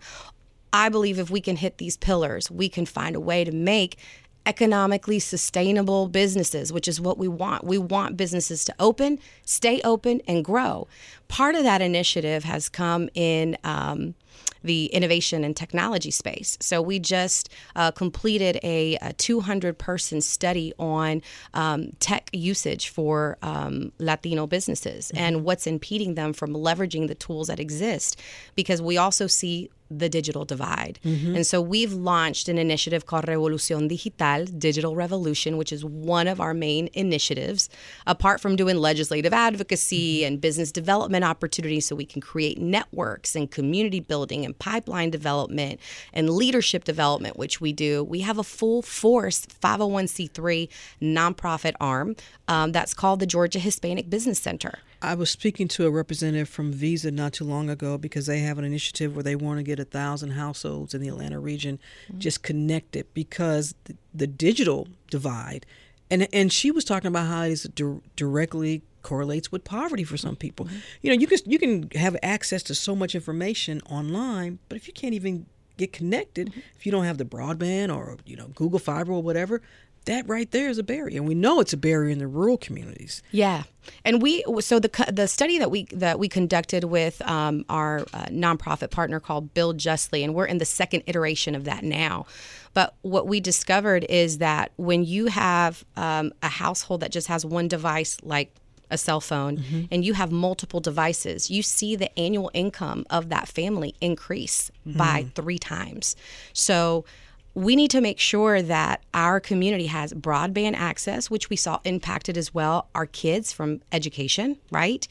I 0.73 0.89
believe 0.89 1.19
if 1.19 1.29
we 1.29 1.41
can 1.41 1.57
hit 1.57 1.79
these 1.79 1.97
pillars, 1.97 2.49
we 2.49 2.69
can 2.69 2.85
find 2.85 3.15
a 3.15 3.19
way 3.19 3.43
to 3.43 3.51
make 3.51 3.97
economically 4.45 5.19
sustainable 5.19 6.07
businesses, 6.07 6.73
which 6.73 6.87
is 6.87 6.99
what 6.99 7.17
we 7.17 7.27
want. 7.27 7.63
We 7.63 7.77
want 7.77 8.17
businesses 8.17 8.65
to 8.65 8.75
open, 8.79 9.19
stay 9.45 9.81
open, 9.83 10.21
and 10.27 10.43
grow. 10.43 10.87
Part 11.27 11.55
of 11.55 11.63
that 11.63 11.81
initiative 11.81 12.43
has 12.43 12.69
come 12.69 13.09
in. 13.13 13.57
Um, 13.63 14.15
the 14.63 14.85
innovation 14.87 15.43
and 15.43 15.55
technology 15.55 16.11
space. 16.11 16.57
So 16.61 16.81
we 16.81 16.99
just 16.99 17.49
uh, 17.75 17.91
completed 17.91 18.59
a, 18.63 18.95
a 19.01 19.13
200 19.13 19.77
person 19.77 20.21
study 20.21 20.73
on 20.77 21.21
um, 21.53 21.91
tech 21.99 22.29
usage 22.31 22.89
for 22.89 23.37
um, 23.41 23.91
Latino 23.97 24.47
businesses 24.47 25.11
and 25.15 25.43
what's 25.43 25.65
impeding 25.65 26.15
them 26.15 26.33
from 26.33 26.51
leveraging 26.51 27.07
the 27.07 27.15
tools 27.15 27.47
that 27.47 27.59
exist 27.59 28.19
because 28.55 28.81
we 28.81 28.97
also 28.97 29.27
see 29.27 29.69
the 29.99 30.09
digital 30.09 30.45
divide. 30.45 30.99
And 31.35 31.45
so 31.45 31.61
we've 31.61 31.93
launched 31.93 32.47
an 32.49 32.57
initiative 32.57 33.05
called 33.05 33.25
Revolución 33.25 33.87
Digital, 33.87 34.45
Digital 34.45 34.95
Revolution, 34.95 35.57
which 35.57 35.71
is 35.71 35.83
one 35.83 36.27
of 36.27 36.39
our 36.39 36.53
main 36.53 36.89
initiatives, 36.93 37.69
apart 38.07 38.39
from 38.41 38.55
doing 38.55 38.77
legislative 38.77 39.33
advocacy 39.33 40.23
and 40.23 40.39
business 40.39 40.71
development 40.71 41.25
opportunities 41.25 41.85
so 41.85 41.95
we 41.95 42.05
can 42.05 42.21
create 42.21 42.57
networks 42.57 43.35
and 43.35 43.51
community 43.51 43.99
building 43.99 44.45
and 44.45 44.57
pipeline 44.57 45.09
development 45.09 45.79
and 46.13 46.29
leadership 46.29 46.83
development, 46.83 47.37
which 47.37 47.59
we 47.59 47.73
do. 47.73 48.03
We 48.03 48.21
have 48.21 48.37
a 48.37 48.43
full 48.43 48.81
force 48.81 49.45
501c3 49.45 50.69
nonprofit 51.01 51.73
arm 51.79 52.15
um, 52.47 52.71
that's 52.71 52.93
called 52.93 53.19
the 53.19 53.25
Georgia 53.25 53.59
Hispanic 53.59 54.09
Business 54.09 54.39
Center. 54.39 54.79
I 55.01 55.15
was 55.15 55.29
speaking 55.29 55.67
to 55.69 55.85
a 55.85 55.91
representative 55.91 56.47
from 56.47 56.71
Visa 56.71 57.11
not 57.11 57.33
too 57.33 57.43
long 57.43 57.69
ago 57.69 57.97
because 57.97 58.27
they 58.27 58.39
have 58.39 58.59
an 58.59 58.65
initiative 58.65 59.15
where 59.15 59.23
they 59.23 59.35
want 59.35 59.57
to 59.57 59.63
get 59.63 59.79
a 59.79 59.85
thousand 59.85 60.31
households 60.31 60.93
in 60.93 61.01
the 61.01 61.07
Atlanta 61.07 61.39
region 61.39 61.79
mm-hmm. 62.07 62.19
just 62.19 62.43
connected 62.43 63.07
because 63.13 63.73
the, 63.85 63.95
the 64.13 64.27
digital 64.27 64.87
divide, 65.09 65.65
and 66.09 66.27
and 66.31 66.53
she 66.53 66.71
was 66.71 66.85
talking 66.85 67.07
about 67.07 67.27
how 67.27 67.43
it 67.43 67.65
di- 67.73 68.01
directly 68.15 68.83
correlates 69.01 69.51
with 69.51 69.63
poverty 69.63 70.03
for 70.03 70.17
some 70.17 70.35
people. 70.35 70.67
Mm-hmm. 70.67 70.77
You 71.01 71.09
know, 71.09 71.19
you 71.19 71.27
can 71.27 71.39
you 71.45 71.59
can 71.59 71.89
have 71.91 72.15
access 72.21 72.61
to 72.63 72.75
so 72.75 72.95
much 72.95 73.15
information 73.15 73.81
online, 73.89 74.59
but 74.69 74.75
if 74.75 74.87
you 74.87 74.93
can't 74.93 75.13
even 75.13 75.47
get 75.77 75.91
connected, 75.91 76.49
mm-hmm. 76.49 76.59
if 76.75 76.85
you 76.85 76.91
don't 76.91 77.05
have 77.05 77.17
the 77.17 77.25
broadband 77.25 77.95
or 77.95 78.17
you 78.25 78.35
know 78.35 78.47
Google 78.53 78.79
Fiber 78.79 79.11
or 79.13 79.23
whatever. 79.23 79.61
That 80.05 80.27
right 80.27 80.49
there 80.49 80.69
is 80.69 80.79
a 80.79 80.83
barrier, 80.83 81.17
and 81.17 81.27
we 81.27 81.35
know 81.35 81.59
it's 81.59 81.73
a 81.73 81.77
barrier 81.77 82.09
in 82.09 82.17
the 82.17 82.27
rural 82.27 82.57
communities. 82.57 83.21
Yeah, 83.29 83.63
and 84.03 84.19
we 84.21 84.43
so 84.59 84.79
the 84.79 84.89
the 85.11 85.27
study 85.27 85.59
that 85.59 85.69
we 85.69 85.85
that 85.91 86.17
we 86.17 86.27
conducted 86.27 86.85
with 86.85 87.21
um, 87.21 87.65
our 87.69 87.99
uh, 88.11 88.25
nonprofit 88.25 88.89
partner 88.89 89.19
called 89.19 89.53
Build 89.53 89.77
Justly, 89.77 90.23
and 90.23 90.33
we're 90.33 90.45
in 90.45 90.57
the 90.57 90.65
second 90.65 91.03
iteration 91.05 91.53
of 91.53 91.65
that 91.65 91.83
now. 91.83 92.25
But 92.73 92.95
what 93.01 93.27
we 93.27 93.39
discovered 93.39 94.05
is 94.09 94.39
that 94.39 94.71
when 94.77 95.03
you 95.03 95.27
have 95.27 95.85
um, 95.95 96.31
a 96.41 96.49
household 96.49 97.01
that 97.01 97.11
just 97.11 97.27
has 97.27 97.45
one 97.45 97.67
device, 97.67 98.17
like 98.23 98.55
a 98.89 98.97
cell 98.97 99.21
phone, 99.21 99.63
and 99.91 100.03
you 100.03 100.13
have 100.15 100.31
multiple 100.31 100.79
devices, 100.79 101.51
you 101.51 101.61
see 101.61 101.95
the 101.95 102.17
annual 102.19 102.49
income 102.53 103.05
of 103.09 103.29
that 103.29 103.47
family 103.47 103.95
increase 104.01 104.71
by 104.85 105.27
three 105.35 105.59
times. 105.59 106.15
So 106.53 107.05
we 107.53 107.75
need 107.75 107.91
to 107.91 107.99
make 107.99 108.17
sure 108.19 108.61
that 108.61 109.03
our 109.13 109.39
community 109.39 109.87
has 109.87 110.13
broadband 110.13 110.75
access, 110.75 111.29
which 111.29 111.49
we 111.49 111.55
saw 111.57 111.79
impacted 111.83 112.37
as 112.37 112.53
well. 112.53 112.87
Our 112.95 113.05
kids 113.05 113.51
from 113.51 113.81
education, 113.91 114.57
right? 114.71 115.05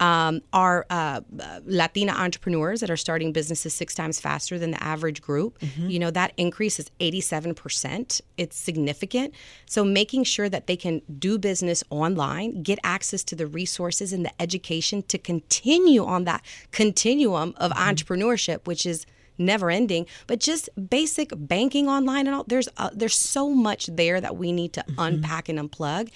Um, 0.00 0.40
our 0.54 0.86
uh, 0.88 1.20
uh, 1.38 1.60
Latina 1.66 2.12
entrepreneurs 2.12 2.80
that 2.80 2.90
are 2.90 2.96
starting 2.96 3.32
businesses 3.32 3.74
six 3.74 3.94
times 3.94 4.20
faster 4.20 4.58
than 4.58 4.70
the 4.70 4.82
average 4.82 5.20
group. 5.20 5.58
You 5.90 5.98
know, 5.98 6.10
that 6.10 6.32
increase 6.38 6.78
is 6.78 6.90
87%. 6.98 8.20
It's 8.38 8.56
significant. 8.56 9.34
So 9.66 9.84
making 9.84 10.24
sure 10.24 10.48
that 10.48 10.66
they 10.66 10.76
can 10.76 11.02
do 11.18 11.38
business 11.38 11.84
online, 11.90 12.62
get 12.62 12.78
access 12.84 13.22
to 13.24 13.36
the 13.36 13.46
resources 13.46 14.12
and 14.12 14.24
the 14.24 14.42
education 14.42 15.02
to 15.04 15.18
continue 15.18 16.04
on 16.04 16.24
that 16.24 16.42
continuum 16.70 17.54
of 17.58 17.70
entrepreneurship, 17.72 18.66
which 18.66 18.86
is 18.86 19.04
never 19.44 19.70
ending, 19.70 20.06
but 20.26 20.40
just 20.40 20.68
basic 20.88 21.30
banking 21.34 21.88
online 21.88 22.26
and 22.26 22.34
all. 22.36 22.44
There's 22.46 22.68
uh, 22.76 22.90
there's 22.92 23.18
so 23.18 23.50
much 23.50 23.86
there 23.86 24.20
that 24.20 24.36
we 24.36 24.52
need 24.52 24.72
to 24.74 24.80
mm-hmm. 24.80 24.98
unpack 24.98 25.48
and 25.48 25.58
unplug. 25.58 26.10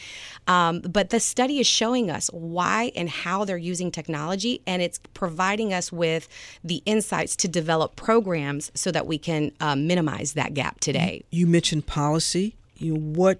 Um, 0.47 0.81
but 0.81 1.11
the 1.11 1.21
study 1.21 1.59
is 1.59 1.67
showing 1.67 2.11
us 2.11 2.29
why 2.29 2.93
and 2.95 3.09
how 3.09 3.45
they're 3.45 3.57
using 3.57 3.91
technology, 3.91 4.63
and 4.67 4.83
it's 4.83 5.01
providing 5.15 5.73
us 5.73 5.93
with 5.93 6.29
the 6.63 6.83
insights 6.87 7.37
to 7.37 7.49
develop 7.49 7.97
programs 7.97 8.71
so 8.75 8.91
that 8.91 9.07
we 9.07 9.19
can 9.19 9.53
uh, 9.61 9.77
minimize 9.77 10.35
that 10.35 10.55
gap 10.55 10.81
today. 10.81 11.25
You 11.31 11.47
mentioned 11.47 11.87
policy. 11.87 12.57
You 12.79 12.95
know, 12.95 13.01
what 13.01 13.39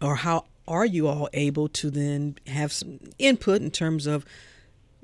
or 0.00 0.16
how 0.16 0.44
are 0.66 0.86
you 0.86 1.08
all 1.08 1.28
able 1.32 1.68
to 1.68 1.90
then 1.90 2.36
have 2.46 2.72
some 2.72 3.00
input 3.18 3.60
in 3.60 3.70
terms 3.70 4.06
of 4.06 4.24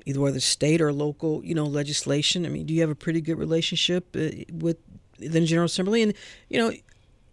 either 0.05 0.19
whether 0.19 0.39
state 0.39 0.81
or 0.81 0.91
local, 0.91 1.43
you 1.43 1.55
know, 1.55 1.65
legislation? 1.65 2.45
I 2.45 2.49
mean, 2.49 2.65
do 2.65 2.73
you 2.73 2.81
have 2.81 2.89
a 2.89 2.95
pretty 2.95 3.21
good 3.21 3.37
relationship 3.37 4.15
uh, 4.15 4.29
with 4.51 4.77
the 5.17 5.41
General 5.45 5.65
Assembly? 5.65 6.01
And 6.01 6.13
you 6.49 6.59
know, 6.59 6.71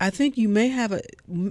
I 0.00 0.10
think 0.10 0.38
you 0.38 0.48
may 0.48 0.68
have 0.68 0.92
a. 0.92 1.00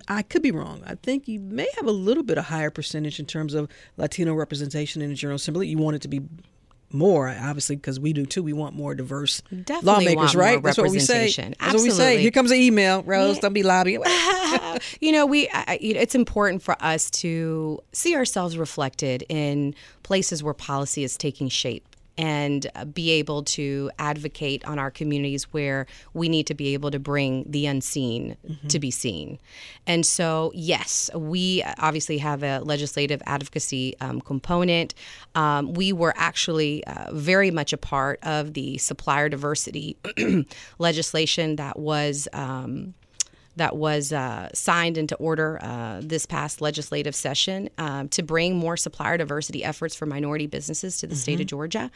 I 0.07 0.21
could 0.21 0.41
be 0.41 0.51
wrong. 0.51 0.81
I 0.85 0.95
think 0.95 1.27
you 1.27 1.39
may 1.39 1.67
have 1.75 1.85
a 1.85 1.91
little 1.91 2.23
bit 2.23 2.37
of 2.37 2.45
higher 2.45 2.69
percentage 2.69 3.19
in 3.19 3.25
terms 3.25 3.53
of 3.53 3.69
Latino 3.97 4.33
representation 4.33 5.01
in 5.01 5.09
the 5.09 5.15
General 5.15 5.35
Assembly. 5.35 5.67
You 5.67 5.77
want 5.77 5.95
it 5.97 6.01
to 6.03 6.07
be 6.07 6.21
more, 6.91 7.29
obviously, 7.29 7.75
because 7.75 7.99
we 7.99 8.13
do 8.13 8.25
too. 8.25 8.43
We 8.43 8.53
want 8.53 8.75
more 8.75 8.95
diverse 8.95 9.41
Definitely 9.49 10.05
lawmakers, 10.15 10.35
right? 10.35 10.61
That's 10.61 10.77
what 10.77 10.89
we 10.89 10.99
say. 10.99 11.25
Absolutely. 11.25 11.55
That's 11.59 11.73
what 11.73 11.83
we 11.83 11.89
say. 11.91 12.21
Here 12.21 12.31
comes 12.31 12.51
an 12.51 12.57
email, 12.57 13.03
Rose. 13.03 13.35
Yeah. 13.35 13.41
Don't 13.41 13.53
be 13.53 13.63
lobbying. 13.63 14.03
you 15.01 15.11
know, 15.11 15.25
we. 15.25 15.49
I, 15.49 15.77
it's 15.81 16.15
important 16.15 16.61
for 16.61 16.75
us 16.81 17.09
to 17.11 17.81
see 17.91 18.15
ourselves 18.15 18.57
reflected 18.57 19.23
in 19.29 19.75
places 20.03 20.43
where 20.43 20.53
policy 20.53 21.03
is 21.03 21.17
taking 21.17 21.49
shape 21.49 21.86
and 22.17 22.69
uh, 22.75 22.85
be 22.85 23.11
able 23.11 23.43
to 23.43 23.91
advocate 23.99 24.65
on 24.65 24.79
our 24.79 24.89
communities 24.89 25.43
where 25.53 25.85
we 26.13 26.29
need 26.29 26.47
to 26.47 26.53
be 26.53 26.73
able 26.73 26.91
to 26.91 26.99
bring 26.99 27.45
the 27.47 27.65
unseen 27.65 28.37
mm-hmm. 28.47 28.67
to 28.67 28.79
be 28.79 28.91
seen. 28.91 29.39
And 29.85 30.05
so, 30.05 30.51
yes, 30.55 31.09
we 31.13 31.63
obviously 31.77 32.17
have 32.17 32.43
a 32.43 32.59
legislative 32.59 33.21
advocacy 33.25 33.95
um, 34.01 34.21
component. 34.21 34.93
Um, 35.35 35.73
we 35.73 35.93
were 35.93 36.13
actually 36.17 36.83
uh, 36.85 37.11
very 37.13 37.51
much 37.51 37.73
a 37.73 37.77
part 37.77 38.19
of 38.23 38.53
the 38.53 38.77
supplier 38.77 39.29
diversity 39.29 39.97
legislation 40.79 41.57
that 41.57 41.79
was. 41.79 42.27
Um, 42.33 42.93
that 43.57 43.75
was 43.75 44.13
uh, 44.13 44.49
signed 44.53 44.97
into 44.97 45.15
order 45.15 45.59
uh, 45.61 45.99
this 46.01 46.25
past 46.25 46.61
legislative 46.61 47.15
session 47.15 47.69
um, 47.77 48.07
to 48.09 48.23
bring 48.23 48.55
more 48.55 48.77
supplier 48.77 49.17
diversity 49.17 49.63
efforts 49.63 49.95
for 49.95 50.05
minority 50.05 50.47
businesses 50.47 50.97
to 50.97 51.07
the 51.07 51.13
mm-hmm. 51.13 51.19
state 51.19 51.33
of 51.35 51.41
mm-hmm. 51.41 51.47
Georgia. 51.47 51.91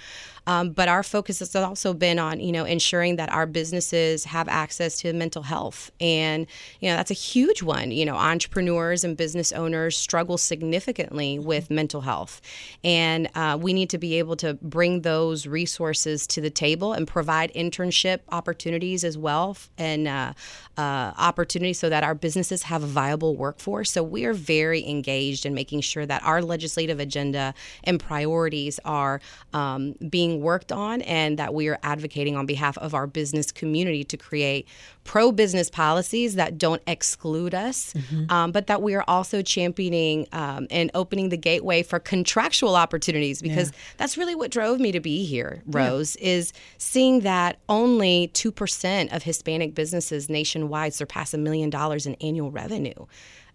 Um, 0.47 0.71
but 0.71 0.89
our 0.89 1.03
focus 1.03 1.39
has 1.39 1.55
also 1.55 1.93
been 1.93 2.19
on, 2.19 2.39
you 2.39 2.51
know, 2.51 2.65
ensuring 2.65 3.15
that 3.17 3.31
our 3.31 3.45
businesses 3.45 4.25
have 4.25 4.47
access 4.49 4.99
to 5.01 5.13
mental 5.13 5.43
health, 5.43 5.91
and 6.01 6.47
you 6.79 6.89
know 6.89 6.97
that's 6.97 7.11
a 7.11 7.15
huge 7.15 7.61
one. 7.61 7.91
You 7.91 8.05
know, 8.05 8.15
entrepreneurs 8.15 9.03
and 9.03 9.15
business 9.15 9.51
owners 9.51 9.95
struggle 9.95 10.37
significantly 10.37 11.37
mm-hmm. 11.37 11.47
with 11.47 11.69
mental 11.69 12.01
health, 12.01 12.41
and 12.83 13.29
uh, 13.35 13.57
we 13.61 13.73
need 13.73 13.89
to 13.91 13.97
be 13.97 14.17
able 14.17 14.35
to 14.37 14.55
bring 14.55 15.01
those 15.01 15.45
resources 15.45 16.25
to 16.27 16.41
the 16.41 16.49
table 16.49 16.93
and 16.93 17.07
provide 17.07 17.53
internship 17.53 18.21
opportunities 18.31 19.03
as 19.03 19.17
well 19.17 19.55
and 19.77 20.07
uh, 20.07 20.33
opportunities 21.51 21.79
so 21.79 21.89
that 21.89 22.03
our 22.03 22.15
businesses 22.15 22.63
have 22.63 22.81
a 22.81 22.87
viable 22.87 23.35
workforce. 23.35 23.91
So 23.91 24.03
we 24.03 24.23
are 24.23 24.33
very 24.33 24.87
engaged 24.87 25.45
in 25.45 25.53
making 25.53 25.81
sure 25.81 26.05
that 26.05 26.23
our 26.23 26.41
legislative 26.41 26.99
agenda 26.99 27.53
and 27.83 27.99
priorities 27.99 28.79
are 28.85 29.19
um, 29.53 29.95
being 30.09 30.41
worked 30.41 30.71
on 30.71 31.01
and 31.01 31.37
that 31.39 31.53
we 31.53 31.67
are 31.67 31.77
advocating 31.83 32.37
on 32.37 32.45
behalf 32.45 32.77
of 32.77 32.93
our 32.93 33.05
business 33.05 33.51
community 33.51 34.05
to 34.05 34.15
create 34.15 34.65
pro 35.03 35.31
business 35.31 35.69
policies 35.69 36.35
that 36.35 36.57
don't 36.57 36.81
exclude 36.87 37.53
us, 37.53 37.93
mm-hmm. 37.93 38.31
um, 38.31 38.51
but 38.51 38.67
that 38.67 38.81
we 38.81 38.93
are 38.95 39.03
also 39.07 39.41
championing 39.41 40.27
um, 40.31 40.67
and 40.69 40.91
opening 40.93 41.29
the 41.29 41.37
gateway 41.37 41.83
for 41.83 41.99
contractual 41.99 42.75
opportunities 42.75 43.41
because 43.41 43.71
yeah. 43.71 43.77
that's 43.97 44.17
really 44.17 44.35
what 44.35 44.51
drove 44.51 44.79
me 44.79 44.91
to 44.91 44.99
be 44.99 45.25
here, 45.25 45.63
Rose, 45.65 46.15
yeah. 46.19 46.29
is 46.29 46.53
seeing 46.77 47.21
that 47.21 47.57
only 47.67 48.31
2% 48.33 49.15
of 49.15 49.23
Hispanic 49.23 49.73
businesses 49.73 50.29
nationwide 50.29 50.93
surpass 50.93 51.33
a 51.33 51.37
million 51.37 51.69
dollars 51.69 52.05
in 52.05 52.15
annual 52.15 52.51
revenue. 52.51 53.05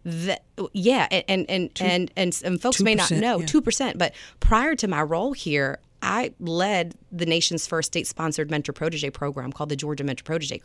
That, 0.05 0.45
yeah, 0.73 1.09
and 1.11 1.25
and 1.29 1.47
and, 1.51 1.75
Two, 1.75 1.85
and, 1.85 2.13
and, 2.17 2.41
and 2.45 2.63
folks 2.63 2.81
may 2.81 2.95
not 2.95 3.11
know 3.11 3.43
two 3.43 3.59
yeah. 3.59 3.65
percent, 3.65 3.99
but 3.99 4.15
prior 4.39 4.77
to 4.77 4.87
my 4.87 5.03
role 5.03 5.33
here, 5.33 5.81
I 6.03 6.35
led 6.39 6.95
the 7.11 7.27
nation's 7.27 7.67
first 7.67 7.89
state 7.89 8.07
sponsored 8.07 8.51
mentor 8.51 8.73
protege 8.73 9.11
program 9.11 9.53
called 9.53 9.71
the 9.71 9.77
Georgia 9.77 10.05
Mentor 10.05 10.25
Protege. 10.25 10.63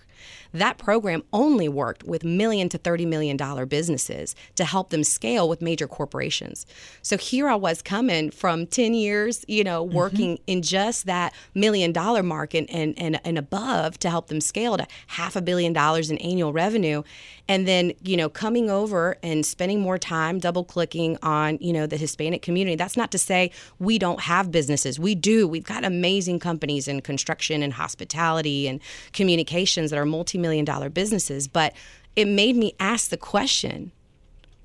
That 0.54 0.78
program 0.78 1.24
only 1.32 1.70
worked 1.70 2.04
with 2.04 2.24
million 2.24 2.70
to 2.70 2.78
$30 2.78 3.08
million 3.08 3.38
businesses 3.68 4.36
to 4.56 4.66
help 4.66 4.90
them 4.90 5.04
scale 5.04 5.48
with 5.48 5.62
major 5.62 5.88
corporations. 5.88 6.66
So 7.02 7.18
here 7.18 7.48
I 7.48 7.56
was 7.56 7.82
coming 7.82 8.32
from 8.32 8.68
10 8.68 8.94
years, 8.94 9.46
you 9.48 9.64
know, 9.64 9.86
mm-hmm. 9.86 9.96
working 9.96 10.34
mm-hmm. 10.36 10.44
in 10.48 10.62
just 10.62 11.06
that 11.06 11.34
million 11.54 11.92
dollar 11.92 12.24
mark 12.24 12.54
and, 12.54 12.70
and, 12.70 12.94
and, 12.98 13.20
and 13.24 13.38
above 13.38 13.98
to 14.00 14.10
help 14.10 14.28
them 14.28 14.42
scale 14.42 14.78
to 14.78 14.88
half 15.08 15.36
a 15.36 15.42
billion 15.42 15.74
dollars 15.74 16.12
in 16.12 16.18
annual 16.18 16.54
revenue. 16.54 17.04
And 17.52 17.68
then, 17.68 17.92
you 18.02 18.16
know, 18.16 18.30
coming 18.30 18.70
over 18.70 19.18
and 19.22 19.46
spending 19.46 19.82
more 19.82 19.98
time 19.98 20.40
double 20.40 20.64
clicking 20.64 21.18
on, 21.22 21.58
you 21.60 21.74
know, 21.74 21.86
the 21.86 21.98
Hispanic 21.98 22.42
community. 22.42 22.78
That's 22.78 22.96
not 22.96 23.12
to 23.12 23.18
say 23.18 23.52
we 23.78 24.00
don't 24.00 24.22
have 24.22 24.52
businesses. 24.52 24.98
We 24.98 25.16
do. 25.16 25.50
We've 25.50 25.66
got 25.66 25.84
amazing 25.84 26.40
companies 26.40 26.88
in 26.88 27.02
construction 27.02 27.62
and 27.62 27.74
hospitality 27.74 28.70
and 28.70 28.80
communications 29.12 29.92
that 29.92 30.00
are 30.00 30.06
multi 30.06 30.38
million 30.38 30.64
dollar 30.64 30.90
businesses. 30.90 31.50
But 31.50 31.74
it 32.16 32.24
made 32.24 32.56
me 32.56 32.74
ask 32.80 33.10
the 33.10 33.18
question 33.18 33.92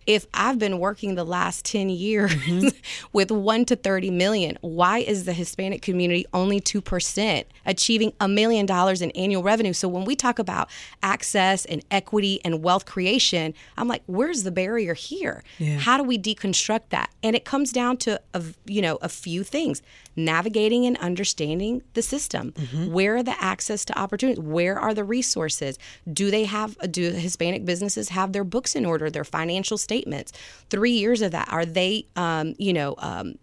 if 0.06 0.26
I've 0.32 0.58
been 0.58 0.78
working 0.78 1.16
the 1.16 1.24
last 1.24 1.64
10 1.64 1.88
years 1.88 2.32
mm-hmm. 2.32 2.68
with 3.12 3.30
1 3.30 3.64
to 3.66 3.76
30 3.76 4.10
million, 4.10 4.56
why 4.60 4.98
is 4.98 5.24
the 5.24 5.32
Hispanic 5.32 5.82
community 5.82 6.24
only 6.32 6.60
2% 6.60 7.44
achieving 7.66 8.12
a 8.20 8.28
million 8.28 8.66
dollars 8.66 9.02
in 9.02 9.10
annual 9.12 9.42
revenue? 9.42 9.72
So 9.72 9.88
when 9.88 10.04
we 10.04 10.14
talk 10.14 10.38
about 10.38 10.70
access 11.02 11.64
and 11.64 11.84
equity 11.90 12.40
and 12.44 12.62
wealth 12.62 12.86
creation, 12.86 13.52
I'm 13.76 13.88
like, 13.88 14.02
where's 14.06 14.44
the 14.44 14.52
barrier 14.52 14.94
here? 14.94 15.42
Yeah. 15.58 15.78
How 15.78 15.96
do 15.96 16.04
we 16.04 16.18
deconstruct 16.18 16.90
that? 16.90 17.10
And 17.22 17.34
it 17.34 17.44
comes 17.44 17.72
down 17.72 17.96
to 17.98 18.20
a, 18.32 18.42
you 18.66 18.80
know, 18.80 18.98
a 19.02 19.08
few 19.08 19.42
things 19.42 19.82
navigating 20.14 20.86
and 20.86 20.96
understanding 20.98 21.82
the 21.94 22.02
system. 22.02 22.52
Mm-hmm. 22.52 22.92
Where 22.92 23.16
are 23.16 23.22
the 23.22 23.42
access 23.42 23.84
to 23.86 23.98
opportunities? 23.98 24.42
Where 24.42 24.78
are 24.78 24.94
the 24.94 25.04
resources? 25.04 25.78
Do 26.10 26.30
they 26.30 26.44
have, 26.44 26.76
do 26.90 27.10
Hispanic 27.10 27.64
businesses 27.64 28.08
have 28.10 28.32
their 28.32 28.44
books 28.44 28.74
in 28.74 28.86
order, 28.86 29.10
their 29.10 29.24
financial 29.24 29.76
statements? 29.76 29.95
Three 30.70 30.92
years 30.92 31.22
of 31.22 31.32
that, 31.32 31.48
are 31.50 31.64
they, 31.64 32.06
um, 32.16 32.54
you 32.58 32.72
know, 32.72 32.94
um, 32.98 33.34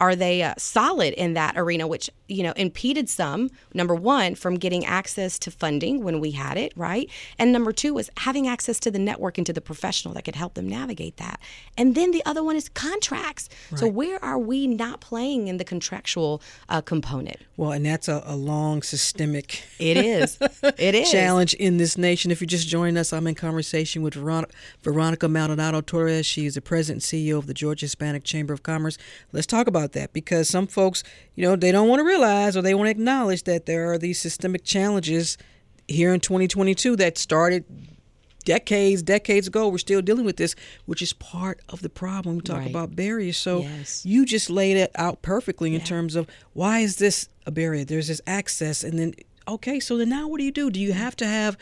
are 0.00 0.14
they 0.14 0.42
uh, 0.42 0.54
solid 0.58 1.14
in 1.14 1.34
that 1.34 1.54
arena 1.56 1.86
which 1.86 2.08
you 2.28 2.42
know 2.42 2.52
impeded 2.52 3.08
some 3.08 3.50
number 3.74 3.94
one 3.94 4.34
from 4.34 4.56
getting 4.56 4.84
access 4.84 5.38
to 5.38 5.50
funding 5.50 6.04
when 6.04 6.20
we 6.20 6.30
had 6.32 6.56
it 6.56 6.72
right? 6.76 7.10
And 7.38 7.52
number 7.52 7.72
two 7.72 7.94
was 7.94 8.10
having 8.18 8.46
access 8.46 8.78
to 8.80 8.90
the 8.90 8.98
network 8.98 9.38
and 9.38 9.46
to 9.46 9.52
the 9.52 9.60
professional 9.60 10.14
that 10.14 10.24
could 10.24 10.36
help 10.36 10.54
them 10.54 10.68
navigate 10.68 11.16
that. 11.16 11.40
And 11.76 11.94
then 11.94 12.12
the 12.12 12.24
other 12.24 12.44
one 12.44 12.56
is 12.56 12.68
contracts. 12.68 13.48
Right. 13.70 13.80
so 13.80 13.88
where 13.88 14.22
are 14.24 14.38
we 14.38 14.66
not 14.66 15.00
playing 15.00 15.48
in 15.48 15.56
the 15.56 15.64
contractual 15.64 16.42
uh, 16.68 16.80
component? 16.80 17.38
Well 17.56 17.72
and 17.72 17.84
that's 17.84 18.08
a, 18.08 18.22
a 18.24 18.36
long 18.36 18.82
systemic 18.82 19.64
it 19.78 19.96
is. 19.96 20.38
It 20.78 20.94
is. 20.94 21.10
challenge 21.10 21.54
in 21.54 21.78
this 21.78 21.98
nation. 21.98 22.30
If 22.30 22.40
you're 22.40 22.46
just 22.46 22.68
joining 22.68 22.96
us 22.96 23.12
i'm 23.12 23.26
in 23.26 23.34
conversation 23.34 24.02
with 24.02 24.14
veronica, 24.14 24.54
veronica 24.82 25.28
maldonado 25.28 25.80
torres. 25.80 26.26
She 26.26 26.46
is 26.46 26.54
the 26.54 26.60
president 26.60 27.10
and 27.10 27.22
ceo 27.22 27.38
of 27.38 27.46
the 27.46 27.54
georgia 27.54 27.84
hispanic 27.84 28.24
chamber 28.24 28.54
of 28.54 28.62
commerce. 28.62 28.98
Let's 29.32 29.46
talk 29.46 29.66
about 29.66 29.87
that 29.92 30.12
because 30.12 30.48
some 30.48 30.66
folks 30.66 31.02
you 31.34 31.44
know 31.44 31.56
they 31.56 31.72
don't 31.72 31.88
want 31.88 32.00
to 32.00 32.04
realize 32.04 32.18
realize 32.18 32.56
or 32.56 32.62
they 32.62 32.74
want 32.74 32.86
to 32.86 32.90
acknowledge 32.90 33.44
that 33.44 33.66
there 33.66 33.90
are 33.90 33.98
these 33.98 34.20
systemic 34.20 34.64
challenges 34.64 35.38
here 35.86 36.12
in 36.12 36.20
2022 36.20 36.96
that 36.96 37.18
started 37.18 37.64
decades, 38.44 39.02
decades 39.02 39.46
ago. 39.46 39.68
We're 39.68 39.78
still 39.78 40.02
dealing 40.02 40.24
with 40.24 40.36
this, 40.36 40.54
which 40.86 41.02
is 41.02 41.12
part 41.12 41.60
of 41.68 41.82
the 41.82 41.88
problem. 41.88 42.36
We 42.36 42.42
talk 42.42 42.58
right. 42.58 42.70
about 42.70 42.96
barriers. 42.96 43.36
So 43.36 43.60
yes. 43.60 44.04
you 44.04 44.24
just 44.24 44.50
laid 44.50 44.76
it 44.76 44.90
out 44.96 45.22
perfectly 45.22 45.74
in 45.74 45.80
yeah. 45.80 45.86
terms 45.86 46.16
of 46.16 46.26
why 46.52 46.80
is 46.80 46.96
this 46.96 47.28
a 47.46 47.50
barrier? 47.50 47.84
There's 47.84 48.08
this 48.08 48.20
access, 48.26 48.84
and 48.84 48.98
then 48.98 49.14
okay, 49.46 49.80
so 49.80 49.96
then 49.96 50.10
now 50.10 50.28
what 50.28 50.38
do 50.38 50.44
you 50.44 50.52
do? 50.52 50.70
Do 50.70 50.80
you 50.80 50.92
mm. 50.92 50.96
have 50.96 51.16
to 51.16 51.26
have 51.26 51.56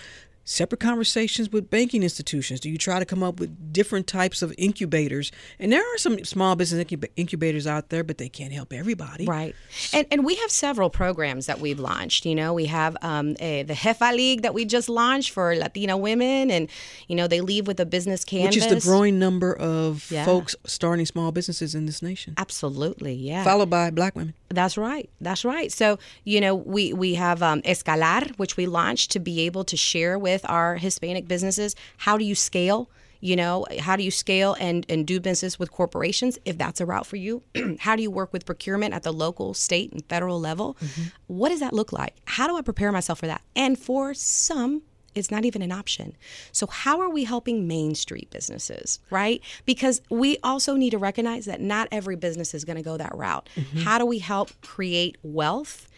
separate 0.47 0.79
conversations 0.81 1.51
with 1.51 1.69
banking 1.69 2.03
institutions? 2.03 2.61
Do 2.61 2.71
you 2.71 2.79
try 2.79 2.99
to 2.99 3.05
come 3.05 3.23
up 3.23 3.39
with 3.39 3.73
different 3.73 4.07
types 4.07 4.41
of 4.41 4.55
incubators? 4.57 5.31
And 5.59 5.71
there 5.71 5.83
are 5.83 5.99
some 5.99 6.25
small 6.25 6.57
business 6.57 6.83
incub- 6.85 7.11
incubators 7.17 7.67
out 7.67 7.91
there, 7.91 8.03
but 8.03 8.17
they 8.17 8.31
can't 8.31 8.53
help 8.55 8.73
everybody. 8.73 9.27
Right. 9.27 9.55
And 9.93 10.07
and 10.11 10.25
we 10.25 10.37
have 10.37 10.51
several 10.51 10.89
programs 10.89 11.47
that 11.47 11.61
we've 11.61 11.79
launched. 11.81 12.25
You 12.25 12.35
know, 12.35 12.55
we 12.55 12.67
have 12.67 12.97
um, 13.03 13.37
a, 13.41 13.65
the 13.65 13.75
Jefa 13.75 14.15
League 14.17 14.43
that 14.43 14.55
we 14.55 14.65
just 14.65 14.89
launched 14.89 15.31
for 15.33 15.55
Latina 15.55 15.97
women, 15.99 16.51
and 16.51 16.69
you 17.09 17.17
know 17.17 17.27
they 17.27 17.41
leave 17.41 17.67
with 17.67 17.81
a 17.81 17.87
business 17.87 18.25
canvas, 18.25 18.57
which 18.57 18.65
is 18.65 18.85
the 18.85 18.89
growing 18.89 19.19
number 19.19 19.53
of 19.55 20.11
Yeah. 20.11 20.25
folks 20.25 20.55
starting 20.65 21.05
small 21.07 21.33
businesses 21.33 21.75
in 21.75 21.87
this 21.87 22.01
nation, 22.03 22.35
Absolutely, 22.37 23.15
yeah. 23.15 23.43
followed 23.45 23.69
by 23.69 23.91
Black 23.91 24.15
women. 24.15 24.35
That's 24.49 24.79
right. 24.79 25.11
That's 25.21 25.45
right. 25.45 25.73
So, 25.73 25.99
you 26.23 26.41
know, 26.41 26.55
we, 26.55 26.93
we 26.93 27.15
have 27.15 27.43
um, 27.43 27.63
Escalar, 27.63 28.31
which 28.39 28.57
we 28.57 28.67
launched 28.67 29.11
to 29.11 29.19
be 29.19 29.41
able 29.41 29.65
to 29.65 29.77
share 29.77 30.19
with 30.21 30.36
our 30.45 30.77
Hispanic 30.77 31.29
businesses. 31.29 31.75
How 31.99 32.19
do 32.19 32.25
you 32.25 32.35
scale? 32.35 32.91
You 33.21 33.35
know, 33.35 33.67
how 33.81 33.97
do 33.97 34.03
you 34.03 34.11
scale 34.11 34.57
and, 34.61 34.85
and 34.89 35.07
do 35.07 35.21
business 35.21 35.59
with 35.59 35.73
corporations 35.73 36.39
if 36.45 36.59
that's 36.59 36.81
a 36.81 36.87
route 36.87 37.07
for 37.07 37.17
you? 37.17 37.43
how 37.81 37.97
do 37.97 38.03
you 38.03 38.11
work 38.11 38.33
with 38.33 38.45
procurement 38.45 38.95
at 38.95 39.03
the 39.03 39.13
local, 39.13 39.55
state, 39.55 39.93
and 39.93 40.05
federal 40.07 40.39
level? 40.39 40.77
Mm-hmm. 40.81 41.03
What 41.27 41.49
does 41.49 41.61
that 41.61 41.73
look 41.73 41.93
like? 41.93 42.15
How 42.27 42.47
do 42.47 42.57
I 42.57 42.63
prepare 42.63 42.93
myself 42.93 43.21
for 43.21 43.27
that? 43.27 43.43
And 43.55 43.79
for 43.79 44.13
some, 44.13 44.83
it's 45.17 45.31
not 45.31 45.45
even 45.45 45.63
an 45.63 45.73
option. 45.73 46.15
So, 46.53 46.67
how 46.67 47.01
are 47.01 47.09
we 47.09 47.25
helping 47.25 47.67
Main 47.67 47.95
Street 47.95 48.31
businesses, 48.31 49.01
right? 49.11 49.41
Because 49.65 50.03
we 50.11 50.39
also 50.43 50.75
need 50.75 50.91
to 50.91 50.99
recognize 50.99 51.47
that 51.47 51.61
not 51.61 51.89
every 51.91 52.17
business 52.17 52.55
is 52.55 52.65
going 52.65 52.77
to 52.77 52.83
go 52.83 52.97
that 52.97 53.15
route. 53.15 53.49
Mm-hmm. 53.57 53.79
How 53.79 53.99
do 53.99 54.07
we 54.07 54.19
help 54.19 54.51
create 54.61 55.17
wealth 55.23 55.89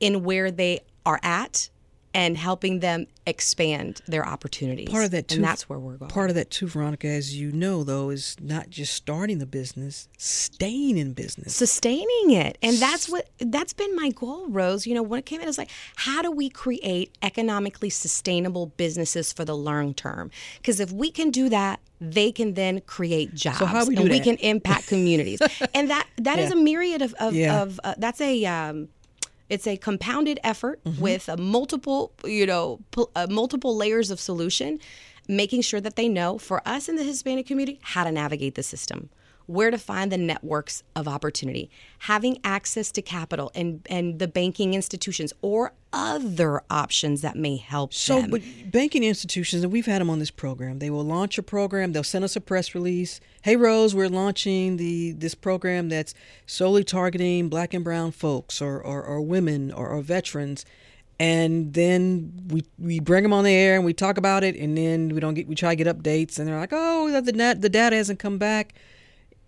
in 0.00 0.24
where 0.24 0.50
they 0.50 0.80
are 1.06 1.20
at 1.22 1.70
and 2.12 2.36
helping 2.36 2.80
them 2.80 3.06
expand 3.26 4.00
their 4.06 4.26
opportunities? 4.26 4.88
Part 4.88 5.04
of 5.04 5.10
that 5.12 5.28
too. 5.28 5.36
And 5.36 5.44
that's 5.44 5.68
where 5.68 5.78
we're 5.78 5.96
going. 5.96 6.10
Part 6.10 6.30
of 6.30 6.36
that 6.36 6.50
too, 6.50 6.66
Veronica, 6.66 7.06
as 7.08 7.36
you 7.38 7.52
know, 7.52 7.84
though, 7.84 8.10
is 8.10 8.36
not 8.40 8.68
just 8.70 8.94
starting 8.94 9.38
the 9.38 9.46
business, 9.46 10.08
staying 10.18 10.98
in 10.98 11.12
business. 11.12 11.54
sustaining 11.54 12.30
it 12.32 12.58
and 12.62 12.76
that's 12.76 13.08
what 13.08 13.28
that's 13.38 13.72
been 13.72 13.94
my 13.96 14.10
goal 14.10 14.46
rose 14.48 14.86
you 14.86 14.94
know 14.94 15.02
when 15.02 15.18
it 15.18 15.26
came 15.26 15.40
in 15.40 15.48
it's 15.48 15.58
like 15.58 15.70
how 15.96 16.20
do 16.22 16.30
we 16.30 16.48
create 16.48 17.10
economically 17.22 17.90
sustainable 17.90 18.66
businesses 18.76 19.32
for 19.32 19.44
the 19.44 19.56
long 19.56 19.94
term 19.94 20.30
because 20.58 20.80
if 20.80 20.92
we 20.92 21.10
can 21.10 21.30
do 21.30 21.48
that 21.48 21.80
they 22.00 22.30
can 22.32 22.54
then 22.54 22.80
create 22.82 23.34
jobs 23.34 23.58
how 23.58 23.84
we 23.84 23.94
do 23.94 24.02
and 24.02 24.10
we 24.10 24.20
can 24.20 24.36
impact 24.36 24.86
communities 24.88 25.40
and 25.74 25.90
that 25.90 26.06
that 26.16 26.38
is 26.38 26.50
Yeah. 26.50 26.56
a 26.56 26.62
myriad 26.62 27.02
of 27.02 27.14
of, 27.20 27.34
Yeah. 27.34 27.62
of 27.62 27.80
uh, 27.84 27.94
that's 27.98 28.20
a 28.20 28.44
um 28.46 28.88
it's 29.50 29.66
a 29.66 29.76
compounded 29.76 30.38
effort 30.52 30.78
Mm-hmm. 30.84 31.02
with 31.02 31.28
a 31.28 31.36
multiple 31.36 32.12
you 32.24 32.46
know 32.46 32.78
pl- 32.92 33.10
uh, 33.14 33.26
multiple 33.28 33.76
layers 33.76 34.10
of 34.10 34.18
solution 34.20 34.78
making 35.28 35.60
sure 35.62 35.80
that 35.86 35.96
they 35.96 36.08
know 36.08 36.38
for 36.38 36.58
us 36.66 36.88
in 36.88 36.96
the 36.96 37.04
hispanic 37.04 37.46
community 37.46 37.78
how 37.82 38.02
to 38.04 38.12
navigate 38.12 38.54
the 38.54 38.62
system 38.62 39.00
where 39.50 39.70
to 39.70 39.78
find 39.78 40.12
the 40.12 40.18
networks 40.18 40.82
of 40.94 41.08
opportunity 41.08 41.68
having 42.00 42.38
access 42.44 42.90
to 42.92 43.02
capital 43.02 43.50
and 43.54 43.86
and 43.90 44.18
the 44.18 44.28
banking 44.28 44.74
institutions 44.74 45.32
or 45.42 45.72
other 45.92 46.62
options 46.70 47.20
that 47.22 47.36
may 47.36 47.56
help 47.56 47.92
So, 47.92 48.20
them 48.20 48.30
but 48.30 48.42
banking 48.70 49.02
institutions, 49.02 49.64
and 49.64 49.72
we've 49.72 49.86
had 49.86 50.00
them 50.00 50.08
on 50.08 50.20
this 50.20 50.30
program. 50.30 50.78
They 50.78 50.90
will 50.90 51.04
launch 51.04 51.36
a 51.36 51.42
program. 51.42 51.92
They'll 51.92 52.04
send 52.04 52.24
us 52.24 52.36
a 52.36 52.40
press 52.40 52.74
release. 52.74 53.20
Hey, 53.42 53.56
Rose, 53.56 53.92
we're 53.94 54.08
launching 54.08 54.76
the 54.76 55.12
this 55.12 55.34
program 55.34 55.88
that's 55.88 56.14
solely 56.46 56.84
targeting 56.84 57.48
Black 57.48 57.74
and 57.74 57.82
Brown 57.82 58.12
folks, 58.12 58.62
or 58.62 58.80
or, 58.80 59.02
or 59.02 59.20
women, 59.20 59.72
or, 59.72 59.88
or 59.88 60.00
veterans. 60.00 60.64
And 61.18 61.74
then 61.74 62.32
we 62.48 62.64
we 62.78 63.00
bring 63.00 63.24
them 63.24 63.32
on 63.32 63.44
the 63.44 63.52
air 63.52 63.74
and 63.76 63.84
we 63.84 63.92
talk 63.92 64.16
about 64.16 64.44
it, 64.44 64.54
and 64.56 64.78
then 64.78 65.08
we 65.08 65.20
don't 65.20 65.34
get 65.34 65.48
we 65.48 65.54
try 65.56 65.74
to 65.74 65.84
get 65.84 65.88
updates, 65.94 66.38
and 66.38 66.46
they're 66.46 66.58
like, 66.58 66.72
oh, 66.72 67.10
the 67.10 67.20
the, 67.20 67.56
the 67.58 67.68
data 67.68 67.96
hasn't 67.96 68.20
come 68.20 68.38
back. 68.38 68.74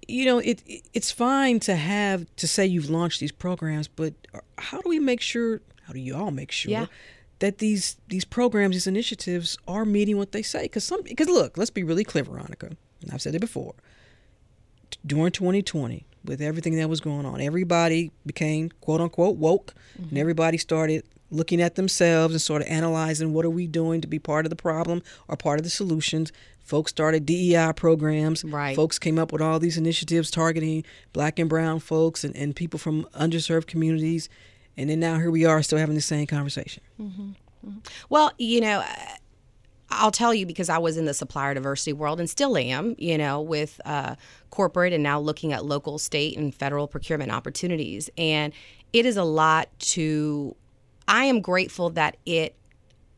You 0.09 0.25
know, 0.25 0.39
it, 0.39 0.63
it 0.67 0.89
it's 0.93 1.11
fine 1.11 1.61
to 1.61 1.77
have 1.77 2.27
to 2.37 2.49
say 2.49 2.67
you've 2.67 2.91
launched 2.91 3.21
these 3.21 3.33
programs, 3.33 3.89
but 3.89 4.15
how 4.59 4.81
do 4.81 4.89
we 4.89 4.99
make 4.99 5.21
sure? 5.21 5.61
How 5.85 5.93
do 5.93 6.01
you 6.01 6.15
all 6.17 6.31
make 6.31 6.53
sure? 6.53 6.73
Yeah. 6.73 6.87
that 7.41 7.59
these 7.59 7.97
these 8.09 8.25
programs, 8.25 8.75
these 8.75 8.87
initiatives 8.87 9.59
are 9.67 9.85
meeting 9.85 10.17
what 10.17 10.33
they 10.33 10.43
say. 10.43 10.63
Because 10.63 10.85
some, 10.85 11.03
because 11.03 11.29
look, 11.29 11.57
let's 11.57 11.71
be 11.71 11.83
really 11.83 12.05
clear, 12.05 12.25
Veronica. 12.25 12.71
And 13.01 13.11
I've 13.13 13.23
said 13.23 13.35
it 13.35 13.41
before. 13.41 13.75
During 15.05 15.33
2020, 15.33 16.07
with 16.25 16.41
everything 16.41 16.77
that 16.77 16.89
was 16.89 17.01
going 17.01 17.27
on, 17.27 17.41
everybody 17.41 18.13
became 18.25 18.71
quote 18.81 19.01
unquote 19.01 19.37
woke, 19.37 19.75
and 19.97 20.07
mm-hmm. 20.07 20.17
everybody 20.17 20.59
started 20.59 21.05
looking 21.33 21.61
at 21.61 21.75
themselves 21.75 22.35
and 22.35 22.41
sort 22.41 22.63
of 22.63 22.69
analyzing 22.69 23.33
what 23.33 23.45
are 23.45 23.51
we 23.51 23.67
doing 23.67 24.01
to 24.01 24.07
be 24.07 24.19
part 24.19 24.47
of 24.47 24.51
the 24.51 24.57
problem 24.57 25.03
or 25.29 25.37
part 25.37 25.59
of 25.59 25.65
the 25.65 25.71
solutions. 25.71 26.33
Folks 26.61 26.91
started 26.91 27.27
DEI 27.27 27.73
programs. 27.75 28.45
Right. 28.45 28.77
Folks 28.77 28.99
came 28.99 29.19
up 29.19 29.33
with 29.33 29.43
all 29.43 29.59
these 29.59 29.77
initiatives 29.77 30.31
targeting 30.31 30.85
black 31.13 31.39
and 31.39 31.49
brown 31.49 31.81
folks 31.81 32.23
and, 32.23 32.37
and 32.37 32.55
people 32.55 32.79
from 32.79 33.05
underserved 33.19 33.67
communities. 33.67 34.29
And 34.77 34.89
then 34.89 35.01
now 35.01 35.17
here 35.17 35.31
we 35.31 35.45
are 35.45 35.63
still 35.63 35.79
having 35.79 35.95
the 35.95 36.01
same 36.01 36.27
conversation. 36.27 36.83
Well, 38.09 38.33
you 38.39 38.61
know, 38.61 38.85
I'll 39.91 40.11
tell 40.11 40.33
you 40.33 40.47
because 40.47 40.69
I 40.69 40.79
was 40.79 40.97
in 40.97 41.05
the 41.05 41.15
supplier 41.15 41.55
diversity 41.55 41.93
world 41.93 42.19
and 42.19 42.29
still 42.29 42.57
am, 42.57 42.95
you 42.99 43.19
know, 43.19 43.41
with 43.41 43.81
uh, 43.85 44.17
corporate 44.51 44.93
and 44.93 45.03
now 45.03 45.21
looking 45.21 45.53
at 45.53 45.65
local, 45.65 45.99
state, 45.99 46.37
and 46.37 46.55
federal 46.55 46.89
procurement 46.89 47.31
opportunities. 47.31 48.09
And 48.17 48.53
it 48.93 49.07
is 49.07 49.17
a 49.17 49.25
lot 49.25 49.69
to, 49.81 50.57
I 51.09 51.25
am 51.25 51.41
grateful 51.41 51.91
that 51.91 52.17
it 52.27 52.57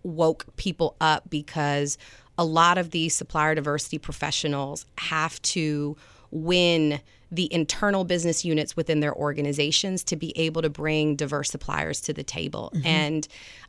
woke 0.02 0.44
people 0.56 0.96
up 1.00 1.28
because 1.30 1.98
a 2.36 2.44
lot 2.44 2.78
of 2.78 2.90
these 2.90 3.14
supplier 3.14 3.54
diversity 3.54 3.98
professionals 3.98 4.86
have 4.98 5.40
to 5.42 5.96
win 6.30 7.00
the 7.30 7.52
internal 7.52 8.04
business 8.04 8.44
units 8.44 8.76
within 8.76 9.00
their 9.00 9.14
organizations 9.14 10.04
to 10.04 10.16
be 10.16 10.36
able 10.38 10.62
to 10.62 10.70
bring 10.70 11.16
diverse 11.16 11.50
suppliers 11.50 12.00
to 12.00 12.12
the 12.12 12.22
table 12.22 12.72
and 12.84 13.28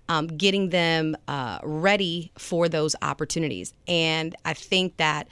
um, 0.10 0.28
getting 0.28 0.70
them 0.70 1.16
uh, 1.28 1.60
ready 1.64 2.32
for 2.38 2.70
those 2.70 2.96
opportunities. 3.02 3.74
And 3.88 4.36
I 4.46 4.54
think 4.54 4.98
that 4.98 5.28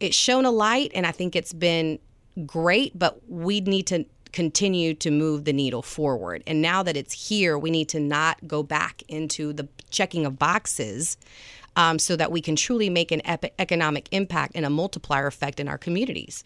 it's 0.00 0.16
shown 0.16 0.46
a 0.46 0.50
light, 0.50 0.90
and 0.94 1.06
I 1.06 1.12
think 1.12 1.36
it's 1.36 1.52
been 1.52 1.98
great, 2.46 2.98
but 2.98 3.20
we 3.28 3.60
need 3.60 3.86
to 3.88 4.06
continue 4.36 4.92
to 4.92 5.10
move 5.10 5.46
the 5.46 5.52
needle 5.54 5.80
forward. 5.80 6.42
And 6.46 6.60
now 6.60 6.82
that 6.82 6.94
it's 6.94 7.28
here, 7.30 7.56
we 7.58 7.70
need 7.70 7.88
to 7.88 7.98
not 7.98 8.36
go 8.46 8.62
back 8.62 9.02
into 9.08 9.54
the 9.54 9.66
checking 9.88 10.26
of 10.26 10.38
boxes 10.38 11.16
um, 11.74 11.98
so 11.98 12.16
that 12.16 12.30
we 12.30 12.42
can 12.42 12.54
truly 12.54 12.90
make 12.90 13.10
an 13.10 13.22
ep- 13.24 13.54
economic 13.58 14.08
impact 14.12 14.52
and 14.54 14.66
a 14.66 14.68
multiplier 14.68 15.26
effect 15.26 15.58
in 15.58 15.68
our 15.68 15.78
communities. 15.78 16.44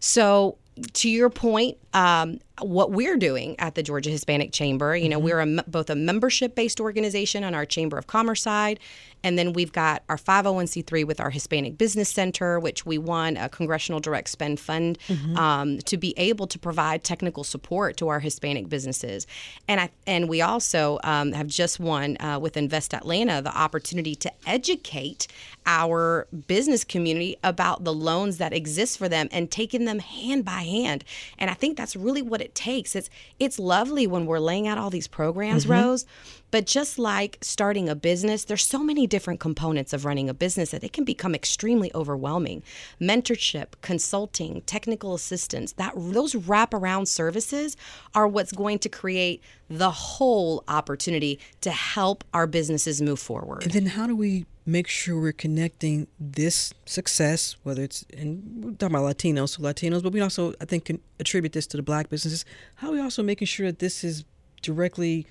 So, 0.00 0.58
to 0.94 1.08
your 1.08 1.30
point, 1.30 1.76
um, 1.94 2.40
what 2.60 2.92
we're 2.92 3.16
doing 3.16 3.56
at 3.58 3.74
the 3.74 3.82
Georgia 3.82 4.10
Hispanic 4.10 4.52
Chamber, 4.52 4.96
you 4.96 5.08
know, 5.08 5.18
we're 5.18 5.40
a, 5.40 5.64
both 5.66 5.90
a 5.90 5.94
membership 5.94 6.54
based 6.54 6.80
organization 6.80 7.44
on 7.44 7.54
our 7.54 7.66
Chamber 7.66 7.98
of 7.98 8.06
Commerce 8.06 8.42
side, 8.42 8.80
and 9.22 9.38
then 9.38 9.52
we've 9.52 9.72
got 9.72 10.02
our 10.08 10.16
501c3 10.16 11.06
with 11.06 11.20
our 11.20 11.30
Hispanic 11.30 11.76
Business 11.76 12.08
Center, 12.08 12.58
which 12.58 12.86
we 12.86 12.98
won 12.98 13.36
a 13.36 13.48
Congressional 13.48 14.00
Direct 14.00 14.28
Spend 14.28 14.58
Fund 14.58 14.98
um, 15.36 15.78
to 15.78 15.96
be 15.96 16.14
able 16.16 16.46
to 16.46 16.58
provide 16.58 17.04
technical 17.04 17.44
support 17.44 17.96
to 17.98 18.08
our 18.08 18.20
Hispanic 18.20 18.68
businesses. 18.68 19.26
And 19.68 19.80
I 19.80 19.90
and 20.06 20.28
we 20.28 20.40
also 20.40 20.98
um, 21.04 21.32
have 21.32 21.48
just 21.48 21.80
won 21.80 22.16
uh, 22.20 22.38
with 22.40 22.56
Invest 22.56 22.94
Atlanta 22.94 23.42
the 23.42 23.56
opportunity 23.56 24.14
to 24.16 24.32
educate 24.46 25.26
our 25.66 26.26
business 26.46 26.84
community 26.84 27.36
about 27.44 27.84
the 27.84 27.92
loans 27.92 28.38
that 28.38 28.52
exist 28.52 28.98
for 28.98 29.08
them 29.08 29.28
and 29.30 29.50
taking 29.50 29.84
them 29.84 29.98
hand 29.98 30.44
by 30.44 30.62
hand. 30.62 31.04
And 31.38 31.50
I 31.50 31.54
think 31.54 31.76
that's 31.76 31.94
really 31.94 32.22
what 32.22 32.40
it 32.40 32.49
takes. 32.54 32.94
It's 32.94 33.10
it's 33.38 33.58
lovely 33.58 34.06
when 34.06 34.26
we're 34.26 34.38
laying 34.38 34.66
out 34.66 34.78
all 34.78 34.90
these 34.90 35.08
programs, 35.08 35.64
mm-hmm. 35.64 35.72
Rose, 35.72 36.06
but 36.50 36.66
just 36.66 36.98
like 36.98 37.38
starting 37.40 37.88
a 37.88 37.94
business, 37.94 38.44
there's 38.44 38.64
so 38.64 38.82
many 38.82 39.06
different 39.06 39.40
components 39.40 39.92
of 39.92 40.04
running 40.04 40.28
a 40.28 40.34
business 40.34 40.70
that 40.70 40.82
it 40.82 40.92
can 40.92 41.04
become 41.04 41.34
extremely 41.34 41.90
overwhelming. 41.94 42.62
Mentorship, 43.00 43.68
consulting, 43.82 44.62
technical 44.62 45.14
assistance, 45.14 45.72
that 45.72 45.92
those 45.96 46.34
wraparound 46.34 47.08
services 47.08 47.76
are 48.14 48.26
what's 48.26 48.52
going 48.52 48.78
to 48.80 48.88
create 48.88 49.42
the 49.68 49.90
whole 49.90 50.64
opportunity 50.66 51.38
to 51.60 51.70
help 51.70 52.24
our 52.34 52.46
businesses 52.46 53.00
move 53.00 53.20
forward. 53.20 53.62
And 53.62 53.72
then 53.72 53.86
how 53.86 54.06
do 54.06 54.16
we 54.16 54.46
make 54.66 54.86
sure 54.86 55.20
we're 55.20 55.32
connecting 55.32 56.06
this 56.18 56.72
success, 56.84 57.56
whether 57.62 57.82
it's 57.82 58.04
and 58.16 58.64
we're 58.64 58.72
talking 58.72 58.96
about 58.96 59.16
Latinos, 59.16 59.50
so 59.50 59.62
Latinos, 59.62 60.02
but 60.02 60.12
we 60.12 60.20
also 60.20 60.54
I 60.60 60.64
think 60.64 60.84
can 60.86 61.00
attribute 61.18 61.52
this 61.52 61.66
to 61.68 61.76
the 61.76 61.82
black 61.82 62.08
businesses. 62.10 62.44
How 62.76 62.88
are 62.88 62.92
we 62.92 63.00
also 63.00 63.22
making 63.22 63.46
sure 63.46 63.66
that 63.66 63.78
this 63.78 64.04
is 64.04 64.24
directly 64.62 65.26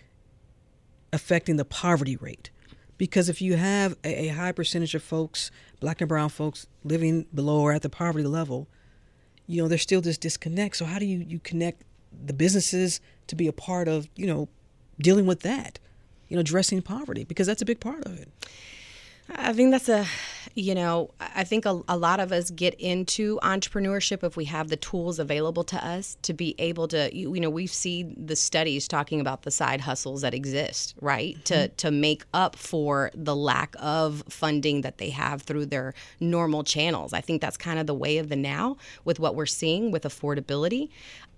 affecting 1.13 1.57
the 1.57 1.65
poverty 1.65 2.17
rate? 2.17 2.49
Because 2.97 3.29
if 3.29 3.41
you 3.41 3.55
have 3.55 3.95
a, 4.03 4.27
a 4.27 4.27
high 4.29 4.51
percentage 4.51 4.93
of 4.93 5.01
folks, 5.01 5.51
black 5.79 6.01
and 6.01 6.09
brown 6.09 6.29
folks, 6.29 6.67
living 6.83 7.25
below 7.33 7.61
or 7.61 7.71
at 7.71 7.81
the 7.81 7.89
poverty 7.89 8.25
level, 8.25 8.67
you 9.47 9.61
know, 9.61 9.67
there's 9.67 9.81
still 9.81 10.01
this 10.01 10.17
disconnect. 10.17 10.75
So 10.75 10.85
how 10.85 10.99
do 10.99 11.05
you, 11.05 11.19
you 11.19 11.39
connect 11.39 11.83
the 12.25 12.33
businesses 12.33 12.99
to 13.27 13.35
be 13.35 13.47
a 13.47 13.53
part 13.53 13.87
of, 13.87 14.09
you 14.15 14.27
know, 14.27 14.49
dealing 14.99 15.25
with 15.25 15.41
that? 15.41 15.79
You 16.27 16.35
know, 16.35 16.41
addressing 16.41 16.81
poverty 16.81 17.23
because 17.23 17.47
that's 17.47 17.61
a 17.61 17.65
big 17.65 17.79
part 17.79 18.05
of 18.05 18.19
it. 18.19 18.29
I 19.35 19.53
think 19.53 19.71
that's 19.71 19.89
a, 19.89 20.05
you 20.55 20.73
know, 20.73 21.11
I 21.19 21.43
think 21.43 21.65
a, 21.65 21.81
a, 21.87 21.97
lot 21.97 22.19
of 22.19 22.31
us 22.31 22.49
get 22.49 22.73
into 22.75 23.39
entrepreneurship 23.43 24.23
if 24.23 24.35
we 24.35 24.45
have 24.45 24.69
the 24.69 24.75
tools 24.75 25.19
available 25.19 25.63
to 25.65 25.85
us 25.85 26.17
to 26.23 26.33
be 26.33 26.55
able 26.57 26.87
to, 26.89 27.15
you, 27.15 27.33
you 27.33 27.39
know, 27.39 27.49
we've 27.49 27.71
seen 27.71 28.15
the 28.17 28.35
studies 28.35 28.87
talking 28.87 29.21
about 29.21 29.43
the 29.43 29.51
side 29.51 29.81
hustles 29.81 30.21
that 30.21 30.33
exist, 30.33 30.95
right? 31.01 31.35
Mm-hmm. 31.35 31.43
To 31.43 31.67
to 31.67 31.91
make 31.91 32.23
up 32.33 32.55
for 32.55 33.11
the 33.13 33.35
lack 33.35 33.75
of 33.79 34.23
funding 34.29 34.81
that 34.81 34.97
they 34.97 35.11
have 35.11 35.43
through 35.43 35.67
their 35.67 35.93
normal 36.19 36.63
channels. 36.63 37.13
I 37.13 37.21
think 37.21 37.41
that's 37.41 37.57
kind 37.57 37.79
of 37.79 37.87
the 37.87 37.93
way 37.93 38.17
of 38.17 38.29
the 38.29 38.35
now 38.35 38.77
with 39.05 39.19
what 39.19 39.35
we're 39.35 39.45
seeing 39.45 39.91
with 39.91 40.03
affordability. 40.03 40.89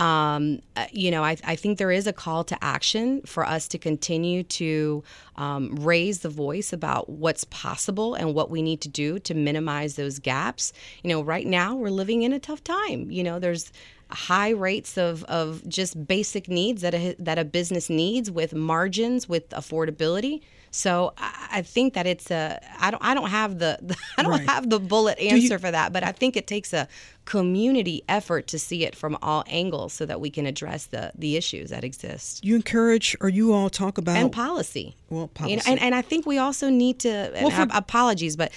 Um, 0.02 0.64
uh, 0.76 0.88
you 0.92 1.12
know, 1.12 1.24
I, 1.24 1.38
I 1.44 1.56
think 1.56 1.78
there 1.78 1.92
is 1.92 2.08
a 2.08 2.14
call 2.14 2.44
to 2.46 2.58
action 2.64 3.22
for 3.22 3.46
us 3.46 3.68
to 3.68 3.78
continue 3.78 4.42
to 4.44 5.04
um, 5.36 5.76
raise 5.76 6.22
the 6.22 6.30
voice 6.30 6.74
about 6.74 7.08
what's 7.08 7.44
possible 7.44 8.16
and 8.16 8.34
what 8.34 8.50
we 8.50 8.64
need 8.64 8.82
to 8.82 8.90
do 8.90 9.20
to 9.20 9.36
minimize 9.36 9.98
those 9.98 10.18
gaps. 10.18 10.74
You 11.04 11.12
know, 11.12 11.22
right 11.22 11.46
now 11.46 11.76
we're 11.76 11.92
living 11.92 12.24
in 12.24 12.34
a 12.34 12.40
tough 12.40 12.64
time. 12.64 13.12
You 13.12 13.24
know, 13.24 13.38
there's 13.38 13.72
high 14.10 14.50
rates 14.50 14.98
of, 14.98 15.24
of 15.26 15.62
just 15.70 16.08
basic 16.08 16.50
needs 16.50 16.82
that 16.82 16.96
a, 16.96 17.16
that 17.20 17.38
a 17.38 17.46
business 17.46 17.88
needs 17.88 18.32
with 18.32 18.56
margins, 18.56 19.30
with 19.30 19.50
affordability. 19.50 20.42
So 20.72 21.14
I 21.18 21.64
think 21.64 21.96
that 21.96 22.08
it's 22.08 22.32
a 22.32 22.58
I 22.80 22.92
don't 22.92 23.04
I 23.04 23.14
don't 23.14 23.30
have 23.30 23.60
the, 23.60 23.78
the 23.82 23.98
I 24.18 24.24
don't 24.24 24.32
right. 24.32 24.50
have 24.50 24.70
the 24.70 24.80
bullet 24.80 25.20
answer 25.20 25.36
you, 25.54 25.58
for 25.60 25.70
that, 25.70 25.92
but 25.92 26.04
I 26.04 26.14
think 26.14 26.38
it 26.38 26.48
takes 26.48 26.72
a 26.72 26.88
community 27.26 28.04
effort 28.08 28.48
to 28.48 28.58
see 28.58 28.86
it 28.86 28.96
from 28.96 29.18
all 29.22 29.44
angles 29.48 29.92
so 29.92 30.06
that 30.06 30.22
we 30.22 30.30
can 30.30 30.46
address 30.46 30.86
the 30.86 31.12
the 31.14 31.36
issues 31.36 31.72
that 31.72 31.84
exist. 31.84 32.46
You 32.46 32.56
encourage 32.56 33.18
or 33.20 33.28
you 33.28 33.52
all 33.52 33.70
talk 33.70 33.98
about 33.98 34.16
and 34.16 34.32
policy. 34.32 34.96
Well, 35.10 35.28
policy. 35.28 35.52
You 35.52 35.58
know, 35.58 35.64
and, 35.68 35.80
and 35.82 35.94
I 35.94 36.02
think 36.02 36.26
we 36.26 36.38
also 36.38 36.70
need 36.70 37.00
to 37.00 37.32
well, 37.42 37.50
for, 37.50 37.68
apologies, 37.72 38.38
but 38.38 38.54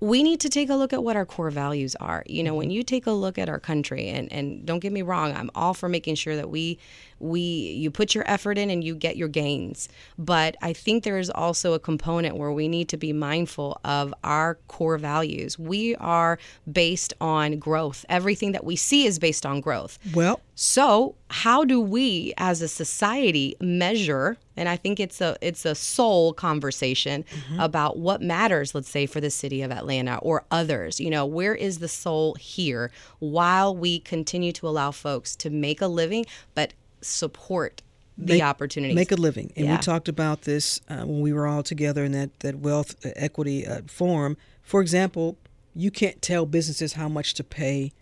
we 0.00 0.22
need 0.22 0.40
to 0.40 0.48
take 0.48 0.70
a 0.70 0.74
look 0.74 0.92
at 0.92 1.02
what 1.02 1.16
our 1.16 1.26
core 1.26 1.50
values 1.50 1.96
are. 1.96 2.22
You 2.26 2.42
know, 2.42 2.54
when 2.54 2.68
mm-hmm. 2.68 2.76
you 2.76 2.82
take 2.82 3.06
a 3.06 3.12
look 3.12 3.38
at 3.38 3.48
our 3.48 3.58
country, 3.58 4.08
and, 4.08 4.32
and 4.32 4.64
don't 4.64 4.78
get 4.78 4.92
me 4.92 5.02
wrong, 5.02 5.34
I'm 5.34 5.50
all 5.54 5.74
for 5.74 5.88
making 5.88 6.14
sure 6.14 6.36
that 6.36 6.50
we 6.50 6.78
we 7.20 7.40
you 7.40 7.90
put 7.90 8.14
your 8.14 8.22
effort 8.30 8.58
in 8.58 8.70
and 8.70 8.84
you 8.84 8.94
get 8.94 9.16
your 9.16 9.28
gains. 9.28 9.88
But 10.18 10.56
I 10.62 10.72
think 10.72 11.02
there 11.02 11.18
is 11.18 11.30
also 11.30 11.72
a 11.72 11.78
component 11.80 12.36
where 12.36 12.52
we 12.52 12.68
need 12.68 12.88
to 12.90 12.96
be 12.96 13.12
mindful 13.12 13.80
of 13.84 14.14
our 14.22 14.56
core 14.68 14.98
values. 14.98 15.58
We 15.58 15.96
are 15.96 16.38
based 16.70 17.12
on 17.20 17.58
growth. 17.58 18.04
Everything 18.08 18.52
that 18.52 18.64
we 18.64 18.76
see 18.76 19.06
is 19.06 19.18
based 19.18 19.44
on 19.44 19.60
growth. 19.60 19.98
Well, 20.14 20.40
so 20.54 21.16
how 21.30 21.64
do 21.64 21.80
we 21.80 22.32
as 22.38 22.62
a 22.62 22.68
society 22.68 23.54
measure 23.60 24.36
and 24.56 24.68
I 24.68 24.76
think 24.76 24.98
it's 24.98 25.20
a 25.20 25.36
it's 25.40 25.64
a 25.64 25.74
soul 25.74 26.32
conversation 26.32 27.24
mm-hmm. 27.24 27.60
about 27.60 27.98
what 27.98 28.22
matters 28.22 28.74
let's 28.74 28.88
say 28.88 29.06
for 29.06 29.20
the 29.20 29.30
city 29.30 29.62
of 29.62 29.70
Atlanta 29.70 30.16
or 30.16 30.44
others. 30.50 30.98
You 30.98 31.10
know, 31.10 31.26
where 31.26 31.54
is 31.54 31.78
the 31.78 31.88
soul 31.88 32.34
here 32.34 32.90
while 33.18 33.76
we 33.76 34.00
continue 34.00 34.52
to 34.52 34.68
allow 34.68 34.90
folks 34.90 35.36
to 35.36 35.50
make 35.50 35.80
a 35.80 35.86
living 35.86 36.24
but 36.54 36.72
support 37.00 37.82
the 38.16 38.34
make, 38.34 38.42
opportunities. 38.42 38.96
Make 38.96 39.12
a 39.12 39.16
living. 39.16 39.52
And 39.56 39.66
yeah. 39.66 39.76
we 39.76 39.78
talked 39.78 40.08
about 40.08 40.42
this 40.42 40.80
uh, 40.88 41.04
when 41.04 41.20
we 41.20 41.32
were 41.32 41.46
all 41.46 41.62
together 41.62 42.04
in 42.04 42.12
that, 42.12 42.40
that 42.40 42.56
wealth 42.56 42.96
uh, 43.06 43.10
equity 43.14 43.64
uh, 43.64 43.82
forum. 43.86 44.36
For 44.62 44.80
example, 44.80 45.38
you 45.74 45.92
can't 45.92 46.20
tell 46.20 46.44
businesses 46.44 46.94
how 46.94 47.08
much 47.08 47.34
to 47.34 47.44
pay 47.44 47.92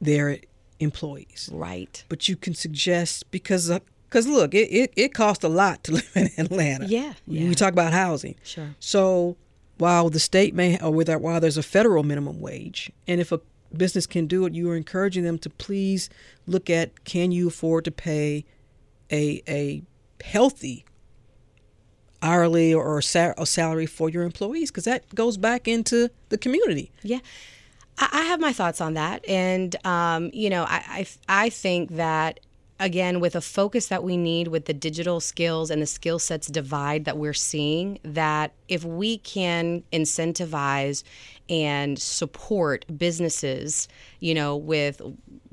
their 0.00 0.38
employees. 0.80 1.48
Right. 1.52 2.02
But 2.08 2.28
you 2.28 2.36
can 2.36 2.54
suggest 2.54 3.30
because 3.30 3.70
because 4.08 4.26
uh, 4.26 4.30
look, 4.30 4.54
it, 4.54 4.68
it, 4.68 4.92
it 4.96 5.14
costs 5.14 5.44
a 5.44 5.48
lot 5.48 5.84
to 5.84 5.92
live 5.92 6.10
in 6.14 6.30
Atlanta. 6.38 6.86
Yeah, 6.86 7.12
yeah. 7.26 7.48
We 7.48 7.54
talk 7.54 7.72
about 7.72 7.92
housing. 7.92 8.34
Sure. 8.42 8.74
So 8.80 9.36
while 9.78 10.10
the 10.10 10.20
state 10.20 10.54
may, 10.54 10.78
or 10.80 10.90
with 10.90 11.08
while 11.08 11.40
there's 11.40 11.56
a 11.56 11.62
federal 11.62 12.02
minimum 12.02 12.40
wage, 12.40 12.90
and 13.06 13.20
if 13.20 13.30
a 13.30 13.40
business 13.76 14.06
can 14.06 14.26
do 14.26 14.44
it, 14.46 14.54
you 14.54 14.70
are 14.70 14.76
encouraging 14.76 15.22
them 15.22 15.38
to 15.38 15.50
please 15.50 16.10
look 16.46 16.68
at 16.68 17.04
can 17.04 17.30
you 17.30 17.48
afford 17.48 17.84
to 17.84 17.90
pay 17.90 18.44
a 19.12 19.42
a 19.48 19.82
healthy 20.22 20.84
hourly 22.22 22.74
or 22.74 22.98
a 22.98 23.46
salary 23.46 23.86
for 23.86 24.10
your 24.10 24.22
employees 24.22 24.70
because 24.70 24.84
that 24.84 25.14
goes 25.14 25.36
back 25.36 25.66
into 25.66 26.10
the 26.28 26.38
community. 26.38 26.92
Yeah. 27.02 27.20
I 28.00 28.22
have 28.22 28.40
my 28.40 28.52
thoughts 28.52 28.80
on 28.80 28.94
that, 28.94 29.26
and 29.28 29.74
um, 29.86 30.30
you 30.32 30.50
know, 30.50 30.64
I, 30.64 31.06
I 31.28 31.44
I 31.44 31.50
think 31.50 31.92
that 31.92 32.40
again 32.80 33.20
with 33.20 33.36
a 33.36 33.40
focus 33.40 33.88
that 33.88 34.02
we 34.02 34.16
need 34.16 34.48
with 34.48 34.64
the 34.64 34.72
digital 34.72 35.20
skills 35.20 35.70
and 35.70 35.82
the 35.82 35.86
skill 35.86 36.18
sets 36.18 36.46
divide 36.46 37.04
that 37.04 37.18
we're 37.18 37.34
seeing 37.34 37.98
that 38.02 38.52
if 38.68 38.84
we 38.84 39.18
can 39.18 39.84
incentivize 39.92 41.04
and 41.50 41.98
support 41.98 42.86
businesses 42.96 43.86
you 44.20 44.34
know 44.34 44.56
with 44.56 45.02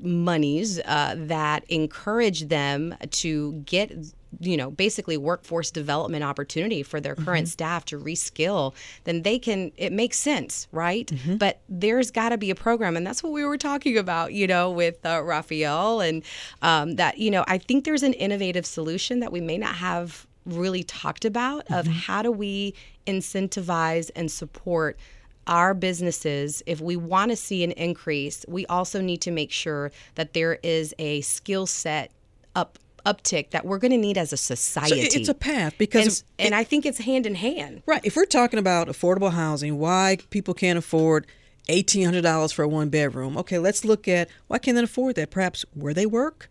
monies 0.00 0.80
uh, 0.86 1.14
that 1.18 1.64
encourage 1.68 2.48
them 2.48 2.94
to 3.10 3.52
get 3.66 3.92
you 4.40 4.56
know 4.56 4.70
basically 4.70 5.16
workforce 5.16 5.70
development 5.70 6.22
opportunity 6.22 6.82
for 6.82 7.00
their 7.00 7.14
current 7.14 7.46
mm-hmm. 7.46 7.52
staff 7.52 7.84
to 7.84 7.98
reskill 7.98 8.74
then 9.04 9.22
they 9.22 9.38
can 9.38 9.72
it 9.76 9.92
makes 9.92 10.18
sense 10.18 10.68
right 10.72 11.08
mm-hmm. 11.08 11.36
but 11.36 11.60
there's 11.68 12.10
got 12.10 12.30
to 12.30 12.38
be 12.38 12.50
a 12.50 12.54
program 12.54 12.96
and 12.96 13.06
that's 13.06 13.22
what 13.22 13.32
we 13.32 13.44
were 13.44 13.58
talking 13.58 13.96
about 13.96 14.32
you 14.32 14.46
know 14.46 14.70
with 14.70 15.04
uh, 15.04 15.22
raphael 15.22 16.00
and 16.00 16.22
um, 16.62 16.96
that 16.96 17.18
you 17.18 17.30
know 17.30 17.44
i 17.48 17.58
think 17.58 17.84
there's 17.84 18.02
an 18.02 18.12
innovative 18.14 18.66
solution 18.66 19.20
that 19.20 19.32
we 19.32 19.40
may 19.40 19.58
not 19.58 19.74
have 19.74 20.26
really 20.44 20.82
talked 20.82 21.24
about 21.24 21.64
mm-hmm. 21.66 21.74
of 21.74 21.86
how 21.86 22.22
do 22.22 22.30
we 22.30 22.74
incentivize 23.06 24.10
and 24.14 24.30
support 24.30 24.98
our 25.46 25.72
businesses, 25.72 26.62
if 26.66 26.78
we 26.78 26.94
want 26.94 27.30
to 27.30 27.36
see 27.36 27.64
an 27.64 27.72
increase, 27.72 28.44
we 28.48 28.66
also 28.66 29.00
need 29.00 29.22
to 29.22 29.30
make 29.30 29.50
sure 29.50 29.90
that 30.14 30.34
there 30.34 30.58
is 30.62 30.94
a 30.98 31.22
skill 31.22 31.66
set 31.66 32.12
up 32.54 32.78
uptick 33.08 33.50
that 33.50 33.64
we're 33.64 33.78
going 33.78 33.90
to 33.90 34.02
need 34.08 34.18
as 34.18 34.32
a 34.32 34.36
society. 34.36 35.08
So 35.08 35.18
it's 35.18 35.28
a 35.28 35.34
path 35.34 35.74
because, 35.78 36.24
and, 36.38 36.46
and 36.46 36.54
I 36.54 36.64
think 36.64 36.84
it's 36.84 36.98
hand 36.98 37.24
in 37.26 37.34
hand. 37.34 37.82
Right. 37.86 38.04
If 38.04 38.16
we're 38.16 38.26
talking 38.40 38.58
about 38.58 38.88
affordable 38.88 39.32
housing, 39.32 39.78
why 39.78 40.18
people 40.30 40.54
can't 40.54 40.78
afford 40.78 41.26
eighteen 41.68 42.04
hundred 42.04 42.22
dollars 42.22 42.52
for 42.52 42.62
a 42.62 42.68
one 42.68 42.88
bedroom. 42.88 43.36
Okay, 43.36 43.58
let's 43.58 43.84
look 43.84 44.08
at 44.08 44.28
why 44.48 44.58
can't 44.58 44.76
they 44.76 44.82
afford 44.82 45.16
that? 45.16 45.30
Perhaps 45.30 45.64
where 45.74 45.94
they 45.94 46.06
work, 46.06 46.48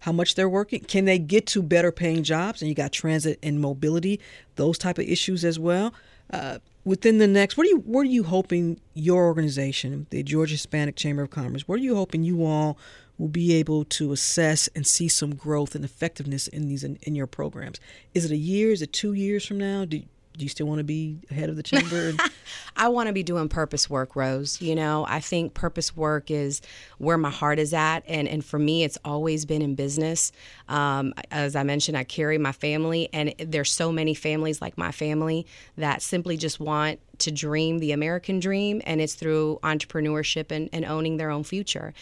how 0.00 0.12
much 0.12 0.34
they're 0.34 0.48
working, 0.48 0.80
can 0.80 1.04
they 1.04 1.18
get 1.18 1.46
to 1.48 1.62
better 1.62 1.92
paying 1.92 2.22
jobs? 2.22 2.62
And 2.62 2.68
you 2.68 2.74
got 2.74 2.92
transit 2.92 3.38
and 3.42 3.60
mobility, 3.60 4.20
those 4.56 4.78
type 4.78 4.98
of 4.98 5.06
issues 5.06 5.44
as 5.44 5.58
well. 5.58 5.92
Uh, 6.30 6.58
within 6.84 7.18
the 7.18 7.26
next, 7.26 7.56
what 7.56 7.66
are 7.66 7.70
you 7.70 7.78
what 7.78 8.02
are 8.02 8.14
you 8.18 8.24
hoping 8.24 8.80
your 8.94 9.26
organization, 9.26 10.06
the 10.10 10.22
Georgia 10.22 10.52
Hispanic 10.52 10.96
Chamber 10.96 11.22
of 11.22 11.30
Commerce, 11.30 11.68
what 11.68 11.76
are 11.76 11.82
you 11.82 11.96
hoping 11.96 12.22
you 12.24 12.44
all 12.44 12.78
will 13.18 13.28
be 13.28 13.54
able 13.54 13.84
to 13.84 14.12
assess 14.12 14.68
and 14.74 14.86
see 14.86 15.08
some 15.08 15.34
growth 15.34 15.74
and 15.74 15.84
effectiveness 15.84 16.48
in 16.48 16.68
these 16.68 16.82
in, 16.84 16.98
in 17.02 17.14
your 17.14 17.26
programs. 17.26 17.80
Is 18.12 18.24
it 18.24 18.30
a 18.30 18.36
year? 18.36 18.70
Is 18.70 18.82
it 18.82 18.92
two 18.92 19.12
years 19.12 19.46
from 19.46 19.58
now? 19.58 19.84
Do, 19.84 20.02
do 20.36 20.42
you 20.44 20.48
still 20.48 20.66
want 20.66 20.78
to 20.78 20.84
be 20.84 21.18
head 21.30 21.48
of 21.48 21.54
the 21.54 21.62
chamber? 21.62 22.12
I 22.76 22.88
want 22.88 23.06
to 23.06 23.12
be 23.12 23.22
doing 23.22 23.48
purpose 23.48 23.88
work, 23.88 24.16
Rose. 24.16 24.60
You 24.60 24.74
know, 24.74 25.06
I 25.08 25.20
think 25.20 25.54
purpose 25.54 25.96
work 25.96 26.28
is 26.28 26.60
where 26.98 27.16
my 27.16 27.30
heart 27.30 27.60
is 27.60 27.72
at. 27.72 28.02
And, 28.08 28.26
and 28.26 28.44
for 28.44 28.58
me, 28.58 28.82
it's 28.82 28.98
always 29.04 29.44
been 29.44 29.62
in 29.62 29.76
business. 29.76 30.32
Um, 30.68 31.14
as 31.30 31.54
I 31.54 31.62
mentioned, 31.62 31.96
I 31.96 32.02
carry 32.02 32.36
my 32.36 32.50
family, 32.50 33.08
and 33.12 33.32
there's 33.38 33.70
so 33.70 33.92
many 33.92 34.14
families 34.14 34.60
like 34.60 34.76
my 34.76 34.90
family 34.90 35.46
that 35.76 36.02
simply 36.02 36.36
just 36.36 36.58
want 36.58 36.98
to 37.24 37.30
dream 37.30 37.78
the 37.78 37.92
American 37.92 38.40
dream, 38.40 38.80
and 38.84 39.00
it's 39.00 39.14
through 39.14 39.58
entrepreneurship 39.62 40.50
and, 40.50 40.68
and 40.72 40.84
owning 40.84 41.16
their 41.16 41.30
own 41.30 41.44
future. 41.44 41.92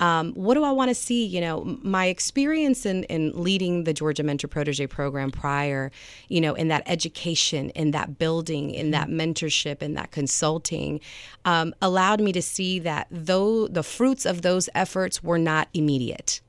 Um, 0.00 0.32
what 0.34 0.54
do 0.54 0.64
I 0.64 0.72
want 0.72 0.88
to 0.90 0.94
see? 0.94 1.24
You 1.26 1.40
know, 1.40 1.78
my 1.82 2.06
experience 2.06 2.86
in, 2.86 3.04
in 3.04 3.32
leading 3.34 3.84
the 3.84 3.92
Georgia 3.92 4.22
Mentor 4.22 4.48
Protege 4.48 4.86
program 4.86 5.30
prior, 5.30 5.90
you 6.28 6.40
know, 6.40 6.54
in 6.54 6.68
that 6.68 6.82
education, 6.86 7.70
in 7.70 7.90
that 7.92 8.18
building, 8.18 8.70
in 8.70 8.90
that 8.92 9.08
mentorship, 9.08 9.82
in 9.82 9.94
that 9.94 10.10
consulting, 10.10 11.00
um, 11.44 11.74
allowed 11.82 12.20
me 12.20 12.32
to 12.32 12.42
see 12.42 12.78
that 12.78 13.06
though 13.10 13.68
the 13.68 13.82
fruits 13.82 14.24
of 14.24 14.42
those 14.42 14.68
efforts 14.74 15.22
were 15.22 15.38
not 15.38 15.68
immediate, 15.74 16.40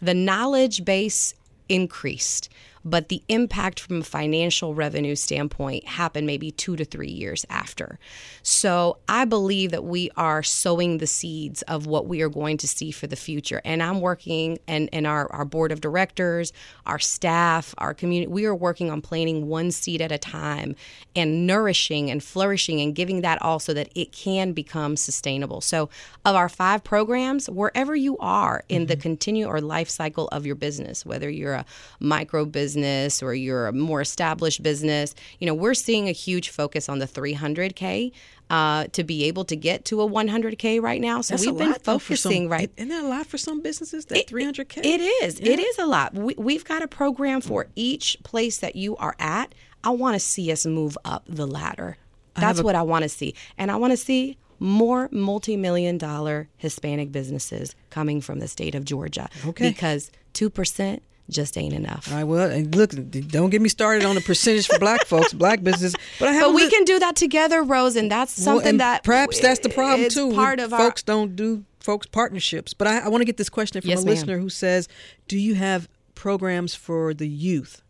the 0.00 0.14
knowledge 0.14 0.84
base 0.84 1.34
increased 1.68 2.48
but 2.84 3.08
the 3.08 3.22
impact 3.28 3.80
from 3.80 4.00
a 4.00 4.04
financial 4.04 4.74
revenue 4.74 5.14
standpoint 5.14 5.86
happened 5.86 6.26
maybe 6.26 6.50
two 6.50 6.76
to 6.76 6.84
three 6.84 7.10
years 7.10 7.44
after. 7.50 7.98
So 8.42 8.98
I 9.08 9.24
believe 9.24 9.70
that 9.72 9.84
we 9.84 10.10
are 10.16 10.42
sowing 10.42 10.98
the 10.98 11.06
seeds 11.06 11.62
of 11.62 11.86
what 11.86 12.06
we 12.06 12.22
are 12.22 12.28
going 12.28 12.56
to 12.58 12.68
see 12.68 12.90
for 12.90 13.06
the 13.06 13.16
future. 13.16 13.60
And 13.64 13.82
I'm 13.82 14.00
working, 14.00 14.58
and, 14.66 14.88
and 14.92 15.06
our, 15.06 15.30
our 15.32 15.44
board 15.44 15.72
of 15.72 15.80
directors, 15.80 16.52
our 16.86 16.98
staff, 16.98 17.74
our 17.78 17.94
community, 17.94 18.30
we 18.30 18.46
are 18.46 18.54
working 18.54 18.90
on 18.90 19.00
planting 19.00 19.48
one 19.48 19.70
seed 19.70 20.00
at 20.00 20.12
a 20.12 20.18
time 20.18 20.74
and 21.16 21.46
nourishing 21.46 22.10
and 22.10 22.22
flourishing 22.22 22.80
and 22.80 22.94
giving 22.94 23.22
that 23.22 23.40
also 23.42 23.74
that 23.74 23.90
it 23.94 24.12
can 24.12 24.52
become 24.52 24.96
sustainable. 24.96 25.60
So, 25.60 25.88
of 26.24 26.36
our 26.36 26.48
five 26.48 26.84
programs, 26.84 27.48
wherever 27.48 27.94
you 27.96 28.18
are 28.18 28.64
in 28.68 28.82
mm-hmm. 28.82 28.88
the 28.88 28.96
continue 28.96 29.46
or 29.46 29.60
life 29.60 29.88
cycle 29.88 30.28
of 30.28 30.46
your 30.46 30.54
business, 30.54 31.04
whether 31.04 31.28
you're 31.28 31.54
a 31.54 31.64
micro 32.00 32.44
business, 32.44 32.67
business 32.68 33.22
or 33.22 33.34
you're 33.34 33.66
a 33.66 33.72
more 33.72 34.00
established 34.02 34.62
business, 34.62 35.14
you 35.38 35.46
know, 35.46 35.54
we're 35.54 35.74
seeing 35.74 36.08
a 36.08 36.12
huge 36.12 36.50
focus 36.50 36.88
on 36.88 36.98
the 36.98 37.06
300K. 37.06 38.12
Uh, 38.50 38.86
to 38.92 39.04
be 39.04 39.24
able 39.24 39.44
to 39.44 39.54
get 39.56 39.84
to 39.84 40.00
a 40.00 40.08
100k 40.08 40.80
right 40.80 41.02
now, 41.02 41.20
so 41.20 41.34
That's 41.34 41.44
we've 41.44 41.58
been 41.58 41.68
lot, 41.72 41.82
though, 41.84 41.98
focusing 41.98 42.44
some- 42.44 42.48
right. 42.52 42.70
Isn't 42.78 42.88
that 42.88 43.04
a 43.04 43.06
lot 43.06 43.26
for 43.26 43.36
some 43.36 43.60
businesses? 43.60 44.06
That 44.06 44.26
300k. 44.26 44.78
It 44.86 45.02
is. 45.02 45.38
Yeah. 45.38 45.52
It 45.52 45.58
is 45.58 45.76
a 45.78 45.84
lot. 45.84 46.14
We, 46.14 46.34
we've 46.38 46.64
got 46.64 46.80
a 46.80 46.88
program 46.88 47.42
for 47.42 47.66
each 47.76 48.16
place 48.24 48.56
that 48.60 48.74
you 48.74 48.96
are 48.96 49.14
at. 49.18 49.54
I 49.84 49.90
want 49.90 50.14
to 50.14 50.18
see 50.18 50.50
us 50.50 50.64
move 50.64 50.96
up 51.04 51.24
the 51.28 51.46
ladder. 51.46 51.98
That's 52.36 52.60
a- 52.60 52.62
what 52.62 52.74
I 52.74 52.80
want 52.80 53.02
to 53.02 53.10
see. 53.10 53.34
And 53.58 53.70
I 53.70 53.76
want 53.76 53.90
to 53.90 53.98
see 53.98 54.38
more 54.58 55.10
multi 55.12 55.54
million 55.58 55.98
dollar 55.98 56.48
Hispanic 56.56 57.12
businesses 57.12 57.74
coming 57.90 58.22
from 58.22 58.38
the 58.38 58.48
state 58.48 58.74
of 58.74 58.82
Georgia. 58.86 59.28
Okay. 59.46 59.68
Because 59.68 60.10
2% 60.32 61.00
just 61.30 61.56
ain't 61.58 61.74
enough. 61.74 62.10
Right, 62.10 62.24
well, 62.24 62.50
and 62.50 62.74
look, 62.74 62.90
don't 63.28 63.50
get 63.50 63.60
me 63.60 63.68
started 63.68 64.04
on 64.04 64.14
the 64.14 64.20
percentage 64.20 64.66
for 64.66 64.78
black 64.78 65.04
folks, 65.06 65.32
black 65.32 65.62
business. 65.62 65.94
But 66.18 66.28
I 66.28 66.32
have 66.32 66.42
But 66.44 66.54
we 66.54 66.64
li- 66.64 66.70
can 66.70 66.84
do 66.84 66.98
that 66.98 67.16
together, 67.16 67.62
Rose, 67.62 67.96
and 67.96 68.10
that's 68.10 68.36
Well, 68.38 68.44
something 68.44 68.68
and 68.68 68.80
that 68.80 69.04
perhaps 69.04 69.40
that's 69.40 69.60
the 69.60 69.68
problem 69.68 70.08
too. 70.08 70.32
Part 70.34 70.60
of 70.60 70.72
our 70.72 70.78
folks 70.78 71.02
don't 71.02 71.36
do 71.36 71.64
folks 71.80 72.06
partnerships. 72.06 72.74
But 72.74 72.88
I, 72.88 72.98
I 73.00 73.08
want 73.08 73.20
to 73.20 73.24
get 73.26 73.36
this 73.36 73.48
question 73.48 73.80
from 73.80 73.90
Yes, 73.90 74.02
a 74.02 74.04
ma'am. 74.06 74.14
listener 74.14 74.38
who 74.38 74.48
says, 74.48 74.88
"Do 75.28 75.38
you 75.38 75.54
have 75.54 75.88
programs 76.14 76.74
for 76.74 77.12
the 77.14 77.28
youth?" 77.28 77.82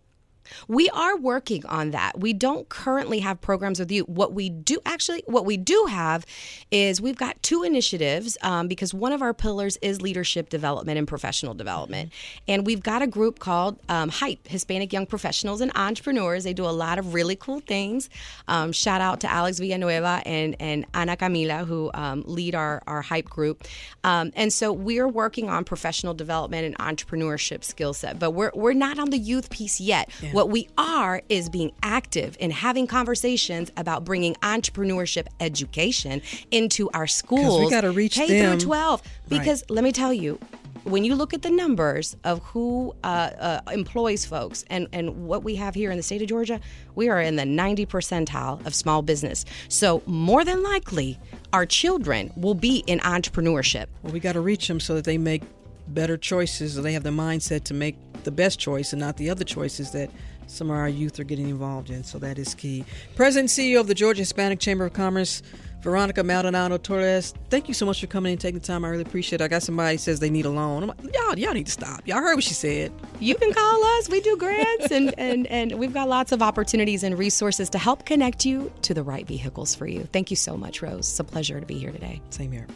We 0.69 0.89
are 0.91 1.17
working 1.17 1.65
on 1.67 1.91
that. 1.91 2.19
We 2.19 2.33
don't 2.33 2.69
currently 2.69 3.21
have 3.21 3.41
programs 3.41 3.79
with 3.79 3.91
you. 3.91 4.05
What 4.05 4.33
we 4.33 4.51
do 4.51 4.79
actually, 4.85 5.23
what 5.27 5.45
we 5.45 5.57
do 5.57 5.87
have 5.89 6.25
is 6.71 7.01
we've 7.01 7.17
got 7.17 7.43
two 7.43 7.63
initiatives 7.63 8.37
um, 8.43 8.69
because 8.69 8.93
one 8.93 9.13
of 9.13 9.23
our 9.23 9.35
pillars 9.35 9.77
is 9.83 10.03
leadership 10.03 10.49
development 10.49 10.99
and 10.99 11.07
professional 11.07 11.55
development. 11.55 12.13
And 12.47 12.67
we've 12.67 12.83
got 12.83 13.03
a 13.03 13.07
group 13.07 13.39
called 13.39 13.79
um, 13.89 14.11
HYPE, 14.11 14.47
Hispanic 14.47 14.93
Young 14.93 15.07
Professionals 15.07 15.61
and 15.61 15.73
Entrepreneurs. 15.77 16.45
They 16.45 16.55
do 16.55 16.65
a 16.65 16.71
lot 16.71 16.99
of 16.99 17.15
really 17.15 17.37
cool 17.37 17.61
things. 17.61 18.11
Um, 18.47 18.73
shout 18.73 19.01
out 19.01 19.21
to 19.21 19.31
Alex 19.31 19.59
Villanueva 19.59 20.23
and, 20.27 20.57
and 20.61 20.87
Ana 20.95 21.17
Camila, 21.17 21.67
who 21.67 21.91
um, 21.95 22.25
lead 22.27 22.55
our, 22.55 22.83
our 22.87 23.03
HYPE 23.03 23.29
group. 23.29 23.65
Um, 24.05 24.33
and 24.35 24.53
so 24.53 24.73
we're 24.73 25.09
working 25.09 25.49
on 25.49 25.65
professional 25.65 26.15
development 26.15 26.65
and 26.65 26.79
entrepreneurship 26.79 27.65
skill 27.65 27.95
set, 27.95 28.19
but 28.19 28.33
we're, 28.33 28.53
we're 28.55 28.73
not 28.73 28.99
on 28.99 29.11
the 29.11 29.19
youth 29.19 29.51
piece 29.51 29.81
yet. 29.81 30.11
What 30.39 30.51
we 30.51 30.69
are 30.79 31.21
is 31.29 31.49
being 31.49 31.73
active 31.83 32.37
in 32.39 32.53
having 32.53 32.87
conversations 32.87 33.73
about 33.77 34.05
bringing 34.05 34.37
entrepreneurship 34.37 35.27
education 35.41 36.23
into 36.53 36.89
our 36.91 37.09
schools. 37.09 37.65
We 37.65 37.69
gotta 37.69 37.91
reach 37.91 38.15
K 38.15 38.29
them. 38.29 38.57
through 38.57 38.67
12. 38.67 39.03
Right. 39.03 39.29
Because 39.41 39.65
let 39.69 39.83
me 39.83 39.91
tell 39.91 40.13
you, 40.13 40.39
when 40.85 41.03
you 41.03 41.17
look 41.17 41.35
at 41.35 41.43
the 41.43 41.51
numbers 41.51 42.17
of 42.23 42.39
who 42.45 42.95
uh, 43.03 43.31
uh, 43.37 43.61
employs 43.73 44.27
folks 44.27 44.65
and, 44.71 44.87
and 44.93 45.27
what 45.27 45.43
we 45.43 45.57
have 45.57 45.75
here 45.75 45.91
in 45.91 45.97
the 45.97 46.05
state 46.05 46.23
of 46.23 46.29
Georgia, 46.29 46.61
we 46.95 47.09
are 47.09 47.21
in 47.21 47.35
the 47.35 47.45
90 47.45 47.87
percentile 47.87 48.65
of 48.65 48.77
small 48.77 49.03
business. 49.03 49.45
So, 49.67 50.05
more 50.07 50.45
than 50.45 50.63
likely, 50.63 51.19
our 51.53 51.67
children 51.67 52.33
will 52.37 52.55
be 52.55 52.85
in 52.87 53.01
entrepreneurship. 53.01 53.87
Well, 54.05 54.13
we 54.13 54.21
got 54.21 54.35
to 54.35 54.41
reach 54.41 54.69
them 54.69 54.79
so 54.79 54.95
that 54.95 55.05
they 55.05 55.19
make 55.19 55.43
better 55.89 56.17
choices, 56.17 56.79
or 56.79 56.83
they 56.83 56.93
have 56.93 57.03
the 57.03 57.11
mindset 57.11 57.65
to 57.65 57.75
make 57.75 57.97
the 58.29 58.33
best 58.33 58.59
choice 58.59 58.93
and 58.93 59.01
not 59.01 59.17
the 59.17 59.31
other 59.31 59.43
choices 59.43 59.91
that 59.93 60.11
some 60.49 60.69
of 60.69 60.77
our 60.77 60.89
youth 60.89 61.19
are 61.19 61.25
getting 61.25 61.49
involved 61.49 61.89
in. 61.89 62.05
So 62.05 62.19
that 62.19 62.39
is 62.39 62.55
key. 62.55 62.85
President 63.17 63.57
and 63.57 63.67
CEO 63.67 63.81
of 63.81 63.87
the 63.87 63.95
Georgia 63.95 64.21
Hispanic 64.21 64.61
Chamber 64.61 64.85
of 64.85 64.93
Commerce, 64.93 65.43
Veronica 65.81 66.23
Maldonado 66.23 66.77
Torres. 66.77 67.33
Thank 67.49 67.69
you 67.69 67.75
so 67.75 67.87
much 67.87 68.03
for 68.03 68.07
coming 68.07 68.31
in 68.31 68.35
and 68.35 68.41
taking 68.41 68.61
the 68.61 68.67
time. 68.67 68.85
I 68.85 68.89
really 68.89 69.03
appreciate 69.03 69.41
it. 69.41 69.45
I 69.45 69.49
got 69.49 69.63
somebody 69.63 69.95
who 69.95 69.99
says 69.99 70.21
they 70.21 70.29
need 70.29 70.45
a 70.45 70.51
loan. 70.51 70.83
I'm 70.83 70.89
like, 70.89 71.15
y'all, 71.15 71.39
y'all 71.39 71.55
need 71.55 71.65
to 71.67 71.73
stop. 71.73 72.07
Y'all 72.07 72.19
heard 72.19 72.35
what 72.35 72.45
she 72.45 72.53
said. 72.53 72.93
You 73.19 73.35
can 73.35 73.55
call 73.55 73.83
us. 73.83 74.11
We 74.11 74.21
do 74.21 74.37
grants 74.37 74.91
and, 74.91 75.15
and, 75.19 75.47
and 75.47 75.79
we've 75.79 75.95
got 75.95 76.07
lots 76.07 76.33
of 76.33 76.43
opportunities 76.43 77.03
and 77.03 77.19
resources 77.19 77.71
to 77.71 77.79
help 77.79 78.05
connect 78.05 78.45
you 78.45 78.71
to 78.83 78.93
the 78.93 79.03
right 79.03 79.27
vehicles 79.27 79.75
for 79.75 79.87
you. 79.87 80.05
Thank 80.13 80.31
you 80.31 80.37
so 80.37 80.55
much, 80.55 80.83
Rose. 80.83 81.09
It's 81.09 81.19
a 81.21 81.25
pleasure 81.25 81.61
to 81.61 81.67
be 81.67 81.79
here 81.79 81.93
today. 81.93 82.21
Same 82.29 82.53
here. 82.53 82.67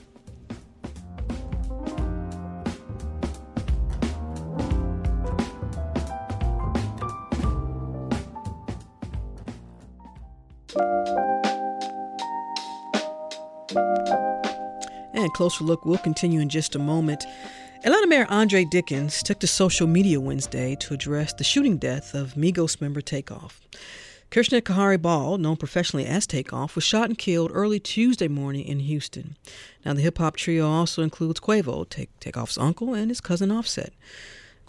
Closer 15.34 15.64
look 15.64 15.84
will 15.84 15.98
continue 15.98 16.40
in 16.40 16.48
just 16.48 16.74
a 16.74 16.78
moment. 16.78 17.24
Atlanta 17.84 18.06
Mayor 18.06 18.26
Andre 18.28 18.64
Dickens 18.64 19.22
took 19.22 19.38
to 19.40 19.46
social 19.46 19.86
media 19.86 20.20
Wednesday 20.20 20.76
to 20.76 20.94
address 20.94 21.32
the 21.32 21.42
shooting 21.42 21.78
death 21.78 22.14
of 22.14 22.34
Migos 22.34 22.80
member 22.80 23.00
Takeoff. 23.00 23.60
Kirsnick 24.30 24.62
Khari 24.62 25.00
Ball, 25.00 25.38
known 25.38 25.56
professionally 25.56 26.06
as 26.06 26.26
Takeoff, 26.26 26.74
was 26.74 26.84
shot 26.84 27.08
and 27.08 27.18
killed 27.18 27.50
early 27.52 27.80
Tuesday 27.80 28.28
morning 28.28 28.64
in 28.64 28.80
Houston. 28.80 29.36
Now, 29.84 29.94
the 29.94 30.00
hip 30.00 30.18
hop 30.18 30.36
trio 30.36 30.68
also 30.68 31.02
includes 31.02 31.40
Quavo, 31.40 31.88
Take, 31.88 32.18
Takeoff's 32.20 32.56
uncle, 32.56 32.94
and 32.94 33.10
his 33.10 33.20
cousin 33.20 33.50
Offset. 33.50 33.92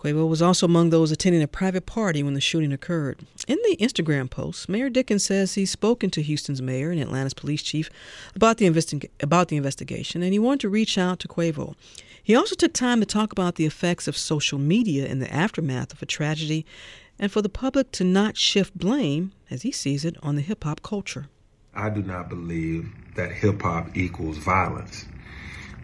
Quavo 0.04 0.28
was 0.28 0.42
also 0.42 0.66
among 0.66 0.90
those 0.90 1.14
attending 1.14 1.42
a 1.42 1.48
private 1.48 1.86
party 1.86 2.24
when 2.24 2.34
the 2.34 2.42
shooting 2.42 2.74
occurred. 2.74 3.20
In 3.48 3.58
the 3.64 3.78
Instagram 3.78 4.30
post, 4.30 4.68
Mayor 4.68 4.90
Dickens 4.90 5.24
says 5.24 5.54
he's 5.54 5.72
spoken 5.72 6.10
to 6.10 6.22
Houston's 6.22 6.62
mayor 6.62 6.92
and 6.92 7.00
Atlanta's 7.00 7.34
police 7.34 7.64
chief 7.64 7.90
about 8.36 8.58
the, 8.58 8.70
investi- 8.70 9.10
about 9.22 9.48
the 9.48 9.56
investigation, 9.56 10.22
and 10.22 10.34
he 10.34 10.40
wanted 10.40 10.60
to 10.60 10.70
reach 10.70 10.98
out 10.98 11.20
to 11.20 11.30
Quavo. 11.30 11.76
He 12.22 12.36
also 12.36 12.54
took 12.54 12.74
time 12.74 13.00
to 13.00 13.06
talk 13.06 13.32
about 13.32 13.56
the 13.56 13.66
effects 13.66 14.10
of 14.10 14.18
social 14.18 14.60
media 14.60 15.06
in 15.06 15.20
the 15.20 15.34
aftermath 15.34 15.94
of 15.94 16.02
a 16.02 16.06
tragedy 16.06 16.66
and 17.18 17.32
for 17.32 17.42
the 17.42 17.48
public 17.48 17.92
to 17.94 18.04
not 18.04 18.36
shift 18.36 18.78
blame, 18.78 19.32
as 19.50 19.62
he 19.62 19.72
sees 19.72 20.04
it, 20.04 20.18
on 20.22 20.36
the 20.36 20.42
hip 20.42 20.66
hop 20.66 20.84
culture. 20.84 21.28
I 21.74 21.90
do 21.90 22.02
not 22.02 22.28
believe 22.28 22.92
that 23.16 23.32
hip 23.32 23.62
hop 23.62 23.96
equals 23.96 24.38
violence. 24.38 25.06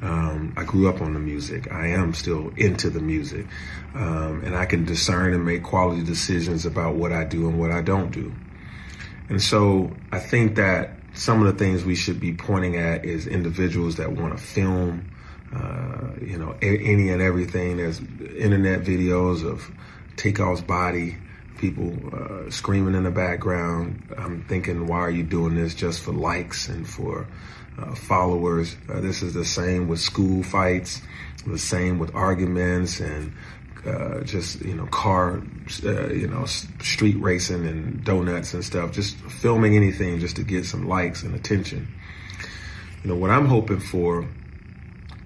Um, 0.01 0.53
I 0.55 0.63
grew 0.63 0.87
up 0.87 1.01
on 1.01 1.13
the 1.13 1.19
music. 1.19 1.71
I 1.71 1.87
am 1.87 2.13
still 2.13 2.51
into 2.55 2.89
the 2.89 3.01
music. 3.01 3.45
Um, 3.93 4.43
and 4.45 4.55
I 4.55 4.65
can 4.65 4.85
discern 4.85 5.33
and 5.33 5.45
make 5.45 5.63
quality 5.63 6.03
decisions 6.03 6.65
about 6.65 6.95
what 6.95 7.11
I 7.11 7.25
do 7.25 7.49
and 7.49 7.59
what 7.59 7.71
I 7.71 7.81
don't 7.81 8.11
do. 8.11 8.33
And 9.29 9.41
so 9.41 9.95
I 10.11 10.19
think 10.19 10.55
that 10.55 10.91
some 11.13 11.45
of 11.45 11.51
the 11.51 11.63
things 11.63 11.83
we 11.83 11.95
should 11.95 12.19
be 12.19 12.33
pointing 12.33 12.77
at 12.77 13.05
is 13.05 13.27
individuals 13.27 13.97
that 13.97 14.11
want 14.11 14.37
to 14.37 14.43
film, 14.43 15.11
uh, 15.53 16.11
you 16.21 16.37
know, 16.37 16.55
a- 16.61 16.77
any 16.77 17.09
and 17.09 17.21
everything. 17.21 17.77
There's 17.77 17.99
internet 17.99 18.83
videos 18.83 19.45
of 19.45 19.69
Takeoff's 20.15 20.61
body, 20.61 21.17
people 21.57 21.93
uh, 22.13 22.49
screaming 22.49 22.95
in 22.95 23.03
the 23.03 23.11
background. 23.11 24.03
I'm 24.17 24.43
thinking, 24.43 24.87
why 24.87 24.99
are 24.99 25.11
you 25.11 25.23
doing 25.23 25.55
this 25.55 25.73
just 25.75 26.01
for 26.01 26.13
likes 26.13 26.69
and 26.69 26.87
for 26.87 27.27
uh, 27.81 27.95
followers? 27.95 28.75
Uh, 28.89 28.99
this 28.99 29.21
is 29.21 29.33
the 29.33 29.45
same 29.45 29.87
with 29.87 29.99
school 29.99 30.43
fights, 30.43 31.01
the 31.45 31.57
same 31.57 31.99
with 31.99 32.13
arguments 32.15 32.99
and 32.99 33.33
uh, 33.85 34.21
just 34.21 34.61
you 34.61 34.75
know 34.75 34.85
car, 34.87 35.41
uh, 35.83 36.07
you 36.07 36.27
know 36.27 36.45
street 36.45 37.15
racing 37.19 37.65
and 37.65 38.03
donuts 38.03 38.53
and 38.53 38.63
stuff. 38.63 38.91
Just 38.91 39.15
filming 39.17 39.75
anything 39.75 40.19
just 40.19 40.35
to 40.35 40.43
get 40.43 40.65
some 40.65 40.87
likes 40.87 41.23
and 41.23 41.33
attention. 41.35 41.87
You 43.03 43.09
know 43.09 43.15
what 43.15 43.31
I'm 43.31 43.45
hoping 43.45 43.79
for 43.79 44.27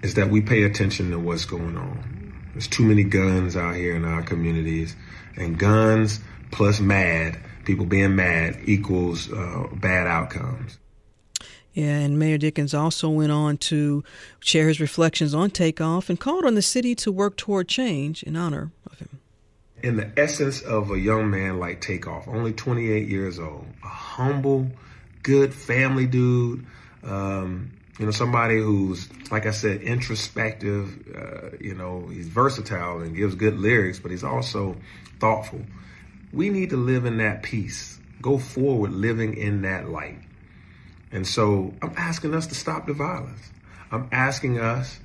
is 0.02 0.14
that 0.14 0.30
we 0.30 0.40
pay 0.40 0.62
attention 0.62 1.10
to 1.10 1.18
what's 1.18 1.44
going 1.44 1.76
on. 1.76 2.34
There's 2.52 2.68
too 2.68 2.84
many 2.84 3.02
guns 3.02 3.56
out 3.56 3.74
here 3.74 3.96
in 3.96 4.04
our 4.04 4.22
communities, 4.22 4.94
and 5.36 5.58
guns 5.58 6.20
plus 6.52 6.78
mad 6.78 7.38
people 7.64 7.86
being 7.86 8.14
mad 8.14 8.58
equals 8.64 9.32
uh, 9.32 9.66
bad 9.72 10.06
outcomes. 10.06 10.78
Yeah, 11.74 11.98
and 11.98 12.18
Mayor 12.18 12.38
Dickens 12.38 12.72
also 12.72 13.08
went 13.08 13.32
on 13.32 13.58
to 13.58 14.04
share 14.38 14.68
his 14.68 14.80
reflections 14.80 15.34
on 15.34 15.50
Takeoff 15.50 16.08
and 16.08 16.18
called 16.18 16.44
on 16.44 16.54
the 16.54 16.62
city 16.62 16.94
to 16.96 17.10
work 17.10 17.36
toward 17.36 17.66
change 17.68 18.22
in 18.22 18.36
honor 18.36 18.70
of 18.90 19.00
him. 19.00 19.20
in 19.82 19.96
the 19.96 20.10
essence 20.16 20.62
of 20.62 20.90
a 20.90 20.98
young 20.98 21.30
man 21.30 21.58
like 21.58 21.80
Takeoff, 21.80 22.26
only 22.28 22.52
28 22.52 23.08
years 23.08 23.38
old, 23.38 23.66
a 23.84 23.88
humble, 23.88 24.70
good 25.22 25.52
family 25.52 26.06
dude. 26.06 26.64
Um, 27.02 27.72
you 27.98 28.06
know, 28.06 28.12
somebody 28.12 28.58
who's, 28.58 29.08
like 29.30 29.46
I 29.46 29.50
said, 29.50 29.82
introspective. 29.82 30.88
Uh, 31.14 31.56
you 31.60 31.74
know, 31.74 32.06
he's 32.08 32.28
versatile 32.28 33.00
and 33.00 33.14
gives 33.14 33.34
good 33.34 33.58
lyrics, 33.58 33.98
but 33.98 34.10
he's 34.10 34.24
also 34.24 34.76
thoughtful. 35.20 35.60
We 36.32 36.50
need 36.50 36.70
to 36.70 36.76
live 36.76 37.04
in 37.04 37.18
that 37.18 37.42
peace. 37.42 37.98
Go 38.22 38.38
forward 38.38 38.92
living 38.92 39.36
in 39.36 39.62
that 39.62 39.88
light. 39.88 40.18
And 41.14 41.26
so 41.26 41.72
I'm 41.80 41.94
asking 41.96 42.34
us 42.34 42.48
to 42.48 42.54
stop 42.56 42.86
the 42.86 42.92
violence. 42.92 43.50
I'm 43.90 44.08
asking 44.10 44.58
us 44.58 44.98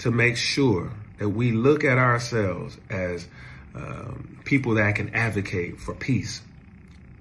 to 0.00 0.10
make 0.10 0.36
sure 0.36 0.92
that 1.18 1.30
we 1.30 1.52
look 1.52 1.84
at 1.84 1.96
ourselves 1.98 2.76
as 2.90 3.26
um, 3.74 4.38
people 4.44 4.74
that 4.74 4.94
can 4.94 5.14
advocate 5.14 5.80
for 5.80 5.94
peace 5.94 6.42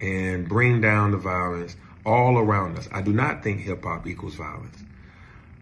and 0.01 0.47
bring 0.47 0.81
down 0.81 1.11
the 1.11 1.17
violence 1.17 1.75
all 2.05 2.37
around 2.37 2.77
us. 2.77 2.87
I 2.91 3.01
do 3.01 3.13
not 3.13 3.43
think 3.43 3.61
hip 3.61 3.83
hop 3.83 4.05
equals 4.05 4.35
violence. 4.35 4.77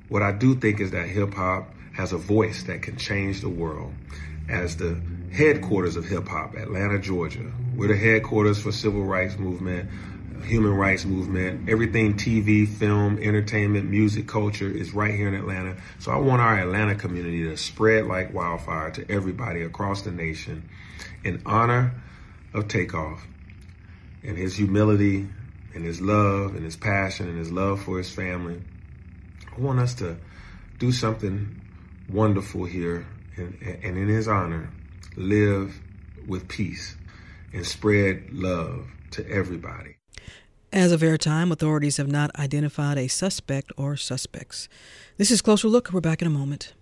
What 0.10 0.24
I 0.24 0.32
do 0.32 0.56
think 0.56 0.80
is 0.80 0.92
that 0.92 1.08
hip 1.08 1.36
hop 1.36 1.70
has 1.94 2.14
a 2.14 2.18
voice 2.18 2.64
that 2.64 2.82
can 2.82 2.98
change 2.98 3.42
the 3.42 3.50
world. 3.50 3.94
as 4.48 4.78
the 4.78 5.00
headquarters 5.32 5.96
of 5.96 6.06
hip 6.06 6.28
hop, 6.28 6.56
Atlanta, 6.56 7.00
Georgia. 7.00 7.52
We're 7.76 7.88
the 7.88 7.98
headquarters 7.98 8.62
for 8.62 8.72
civil 8.72 9.04
rights 9.04 9.38
movement, 9.38 9.90
human 10.46 10.74
rights 10.74 11.06
movement, 11.06 11.70
everything 11.70 12.14
TV, 12.16 12.68
film, 12.68 13.18
entertainment, 13.20 13.90
music, 13.90 14.28
culture 14.28 14.70
is 14.70 14.94
right 14.94 15.14
here 15.14 15.28
in 15.28 15.34
Atlanta. 15.34 15.78
So 16.00 16.12
I 16.12 16.18
want 16.18 16.42
our 16.42 16.58
Atlanta 16.58 16.96
community 16.96 17.44
to 17.44 17.58
spread 17.58 18.06
like 18.06 18.34
wildfire 18.34 18.92
to 18.92 19.12
everybody 19.12 19.64
across 19.64 20.04
the 20.04 20.12
nation 20.12 20.70
in 21.24 21.42
honor 21.46 22.02
of 22.54 22.68
Takeoff 22.68 23.26
and 24.24 24.38
his 24.38 24.56
humility 24.56 25.28
and 25.74 25.84
his 25.84 26.02
love 26.02 26.56
and 26.56 26.64
his 26.64 26.76
passion 26.76 27.28
and 27.28 27.38
his 27.38 27.52
love 27.52 27.82
for 27.82 27.98
his 27.98 28.10
family. 28.10 28.62
I 29.56 29.60
want 29.60 29.80
us 29.80 29.94
to 29.96 30.18
do 30.80 30.92
something 30.92 31.62
wonderful 32.10 32.66
here 32.66 33.06
and, 33.36 33.58
and 33.62 33.98
in 33.98 34.08
his 34.08 34.28
honor, 34.28 34.70
live 35.16 35.80
with 36.28 36.48
peace 36.48 36.96
and 37.54 37.66
spread 37.66 38.32
love 38.32 38.88
to 39.12 39.30
everybody. 39.30 39.98
As 40.76 40.92
of 40.92 41.00
airtime, 41.00 41.54
authorities 41.54 41.96
have 41.96 42.10
not 42.10 42.38
identified 42.38 42.98
a 42.98 43.08
suspect 43.08 43.72
or 43.78 43.96
suspects. 43.96 44.68
This 45.16 45.32
is 45.32 45.42
Closer 45.42 45.70
Look. 45.70 45.94
We're 45.94 46.02
back 46.02 46.22
in 46.22 46.28
a 46.28 46.30
moment. 46.30 46.74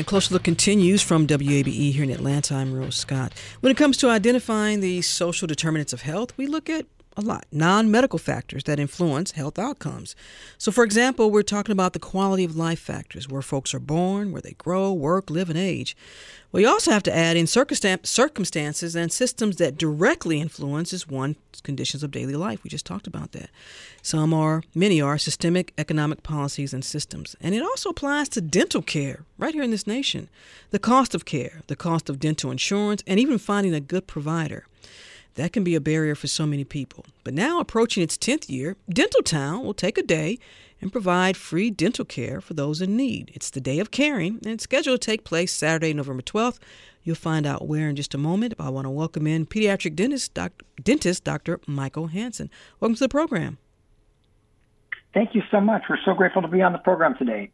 And 0.00 0.06
Closer 0.06 0.32
Look 0.32 0.44
continues 0.44 1.02
from 1.02 1.26
WABE 1.26 1.92
here 1.92 2.02
in 2.02 2.08
Atlanta. 2.08 2.54
I'm 2.54 2.72
Rose 2.72 2.96
Scott. 2.96 3.34
When 3.60 3.70
it 3.70 3.76
comes 3.76 3.98
to 3.98 4.08
identifying 4.08 4.80
the 4.80 5.02
social 5.02 5.46
determinants 5.46 5.92
of 5.92 6.00
health, 6.00 6.32
we 6.38 6.46
look 6.46 6.70
at 6.70 6.86
a 7.16 7.20
lot 7.20 7.46
non 7.50 7.90
medical 7.90 8.18
factors 8.18 8.64
that 8.64 8.78
influence 8.78 9.32
health 9.32 9.58
outcomes. 9.58 10.14
So, 10.58 10.70
for 10.70 10.84
example, 10.84 11.30
we're 11.30 11.42
talking 11.42 11.72
about 11.72 11.92
the 11.92 11.98
quality 11.98 12.44
of 12.44 12.56
life 12.56 12.78
factors 12.78 13.28
where 13.28 13.42
folks 13.42 13.74
are 13.74 13.80
born, 13.80 14.32
where 14.32 14.42
they 14.42 14.52
grow, 14.52 14.92
work, 14.92 15.28
live, 15.30 15.50
and 15.50 15.58
age. 15.58 15.96
You 16.52 16.68
also 16.68 16.90
have 16.90 17.04
to 17.04 17.16
add 17.16 17.36
in 17.36 17.46
circumstances 17.46 18.96
and 18.96 19.12
systems 19.12 19.56
that 19.56 19.78
directly 19.78 20.40
influences 20.40 21.06
one's 21.06 21.36
conditions 21.62 22.02
of 22.02 22.10
daily 22.10 22.34
life. 22.34 22.64
We 22.64 22.70
just 22.70 22.86
talked 22.86 23.06
about 23.06 23.30
that. 23.32 23.50
Some 24.02 24.34
are, 24.34 24.64
many 24.74 25.00
are, 25.00 25.16
systemic 25.16 25.72
economic 25.78 26.24
policies 26.24 26.74
and 26.74 26.84
systems. 26.84 27.36
And 27.40 27.54
it 27.54 27.62
also 27.62 27.90
applies 27.90 28.28
to 28.30 28.40
dental 28.40 28.82
care 28.82 29.24
right 29.38 29.54
here 29.54 29.62
in 29.62 29.70
this 29.70 29.86
nation. 29.86 30.28
The 30.70 30.80
cost 30.80 31.14
of 31.14 31.24
care, 31.24 31.62
the 31.68 31.76
cost 31.76 32.10
of 32.10 32.18
dental 32.18 32.50
insurance, 32.50 33.04
and 33.06 33.20
even 33.20 33.38
finding 33.38 33.72
a 33.72 33.80
good 33.80 34.08
provider. 34.08 34.66
That 35.40 35.54
can 35.54 35.64
be 35.64 35.74
a 35.74 35.80
barrier 35.80 36.14
for 36.14 36.26
so 36.26 36.44
many 36.44 36.64
people. 36.64 37.06
But 37.24 37.32
now, 37.32 37.60
approaching 37.60 38.02
its 38.02 38.18
10th 38.18 38.50
year, 38.50 38.76
Dental 38.90 39.22
Town 39.22 39.64
will 39.64 39.72
take 39.72 39.96
a 39.96 40.02
day 40.02 40.38
and 40.82 40.92
provide 40.92 41.34
free 41.34 41.70
dental 41.70 42.04
care 42.04 42.42
for 42.42 42.52
those 42.52 42.82
in 42.82 42.94
need. 42.94 43.30
It's 43.32 43.48
the 43.48 43.58
Day 43.58 43.78
of 43.78 43.90
Caring, 43.90 44.34
and 44.42 44.48
it's 44.48 44.64
scheduled 44.64 45.00
to 45.00 45.06
take 45.06 45.24
place 45.24 45.50
Saturday, 45.50 45.94
November 45.94 46.22
12th. 46.22 46.58
You'll 47.04 47.16
find 47.16 47.46
out 47.46 47.66
where 47.66 47.88
in 47.88 47.96
just 47.96 48.12
a 48.12 48.18
moment. 48.18 48.52
I 48.58 48.68
want 48.68 48.84
to 48.84 48.90
welcome 48.90 49.26
in 49.26 49.46
pediatric 49.46 49.96
dentist, 49.96 50.34
doc, 50.34 50.62
dentist 50.82 51.24
Dr. 51.24 51.58
Michael 51.66 52.08
Hansen. 52.08 52.50
Welcome 52.78 52.96
to 52.96 53.04
the 53.04 53.08
program. 53.08 53.56
Thank 55.12 55.34
you 55.34 55.42
so 55.50 55.60
much. 55.60 55.82
We're 55.90 55.98
so 56.04 56.14
grateful 56.14 56.40
to 56.42 56.48
be 56.48 56.62
on 56.62 56.72
the 56.72 56.78
program 56.78 57.16
today. 57.16 57.50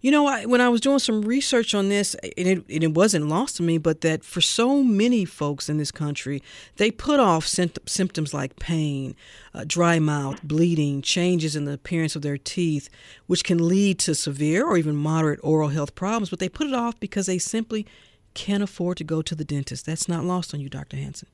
You 0.00 0.12
know, 0.12 0.28
I, 0.28 0.46
when 0.46 0.60
I 0.60 0.68
was 0.68 0.80
doing 0.80 1.00
some 1.00 1.22
research 1.22 1.74
on 1.74 1.88
this, 1.88 2.14
and 2.14 2.46
it, 2.46 2.64
it, 2.68 2.94
wasn't 2.94 3.26
lost 3.26 3.56
to 3.56 3.64
me, 3.64 3.78
but 3.78 4.00
that 4.02 4.22
for 4.22 4.40
so 4.40 4.84
many 4.84 5.24
folks 5.24 5.68
in 5.68 5.76
this 5.76 5.90
country, 5.90 6.40
they 6.76 6.92
put 6.92 7.18
off 7.18 7.46
symptoms 7.48 8.32
like 8.32 8.60
pain, 8.60 9.16
uh, 9.54 9.64
dry 9.66 9.98
mouth, 9.98 10.40
bleeding, 10.44 11.02
changes 11.02 11.56
in 11.56 11.64
the 11.64 11.72
appearance 11.72 12.14
of 12.14 12.22
their 12.22 12.38
teeth, 12.38 12.88
which 13.26 13.42
can 13.42 13.66
lead 13.66 13.98
to 14.00 14.14
severe 14.14 14.64
or 14.64 14.76
even 14.76 14.94
moderate 14.94 15.40
oral 15.42 15.70
health 15.70 15.96
problems, 15.96 16.30
but 16.30 16.38
they 16.38 16.48
put 16.48 16.68
it 16.68 16.74
off 16.74 16.98
because 17.00 17.26
they 17.26 17.38
simply 17.38 17.86
can't 18.34 18.62
afford 18.62 18.96
to 18.98 19.04
go 19.04 19.20
to 19.20 19.34
the 19.34 19.44
dentist. 19.44 19.84
That's 19.84 20.08
not 20.08 20.24
lost 20.24 20.54
on 20.54 20.60
you, 20.60 20.68
Dr. 20.68 20.96
Hansen. 20.96 21.28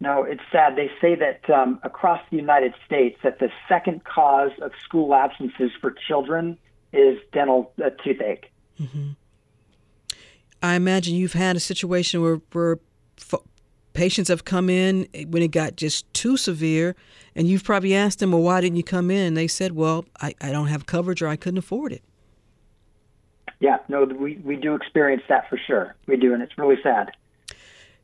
No, 0.00 0.22
it's 0.22 0.42
sad. 0.52 0.76
They 0.76 0.90
say 1.00 1.16
that 1.16 1.50
um, 1.50 1.80
across 1.82 2.20
the 2.30 2.36
United 2.36 2.72
States, 2.86 3.18
that 3.24 3.40
the 3.40 3.50
second 3.68 4.04
cause 4.04 4.52
of 4.62 4.70
school 4.84 5.14
absences 5.14 5.72
for 5.80 5.90
children 6.06 6.56
is 6.92 7.18
dental 7.32 7.72
uh, 7.84 7.90
toothache. 8.04 8.50
Mm-hmm. 8.80 9.10
I 10.62 10.74
imagine 10.74 11.14
you've 11.14 11.32
had 11.32 11.56
a 11.56 11.60
situation 11.60 12.22
where, 12.22 12.40
where 12.52 12.78
f- 13.20 13.42
patients 13.92 14.28
have 14.28 14.44
come 14.44 14.70
in 14.70 15.08
when 15.28 15.42
it 15.42 15.50
got 15.50 15.76
just 15.76 16.12
too 16.14 16.36
severe, 16.36 16.94
and 17.34 17.48
you've 17.48 17.64
probably 17.64 17.94
asked 17.94 18.20
them, 18.20 18.32
"Well, 18.32 18.42
why 18.42 18.60
didn't 18.60 18.76
you 18.76 18.84
come 18.84 19.10
in?" 19.10 19.26
And 19.26 19.36
they 19.36 19.48
said, 19.48 19.72
"Well, 19.72 20.04
I, 20.20 20.34
I 20.40 20.50
don't 20.50 20.68
have 20.68 20.86
coverage, 20.86 21.22
or 21.22 21.28
I 21.28 21.36
couldn't 21.36 21.58
afford 21.58 21.92
it." 21.92 22.02
Yeah, 23.60 23.78
no, 23.88 24.04
we 24.04 24.36
we 24.44 24.56
do 24.56 24.74
experience 24.74 25.22
that 25.28 25.48
for 25.48 25.58
sure. 25.58 25.96
We 26.06 26.16
do, 26.16 26.32
and 26.32 26.42
it's 26.42 26.56
really 26.56 26.80
sad. 26.82 27.10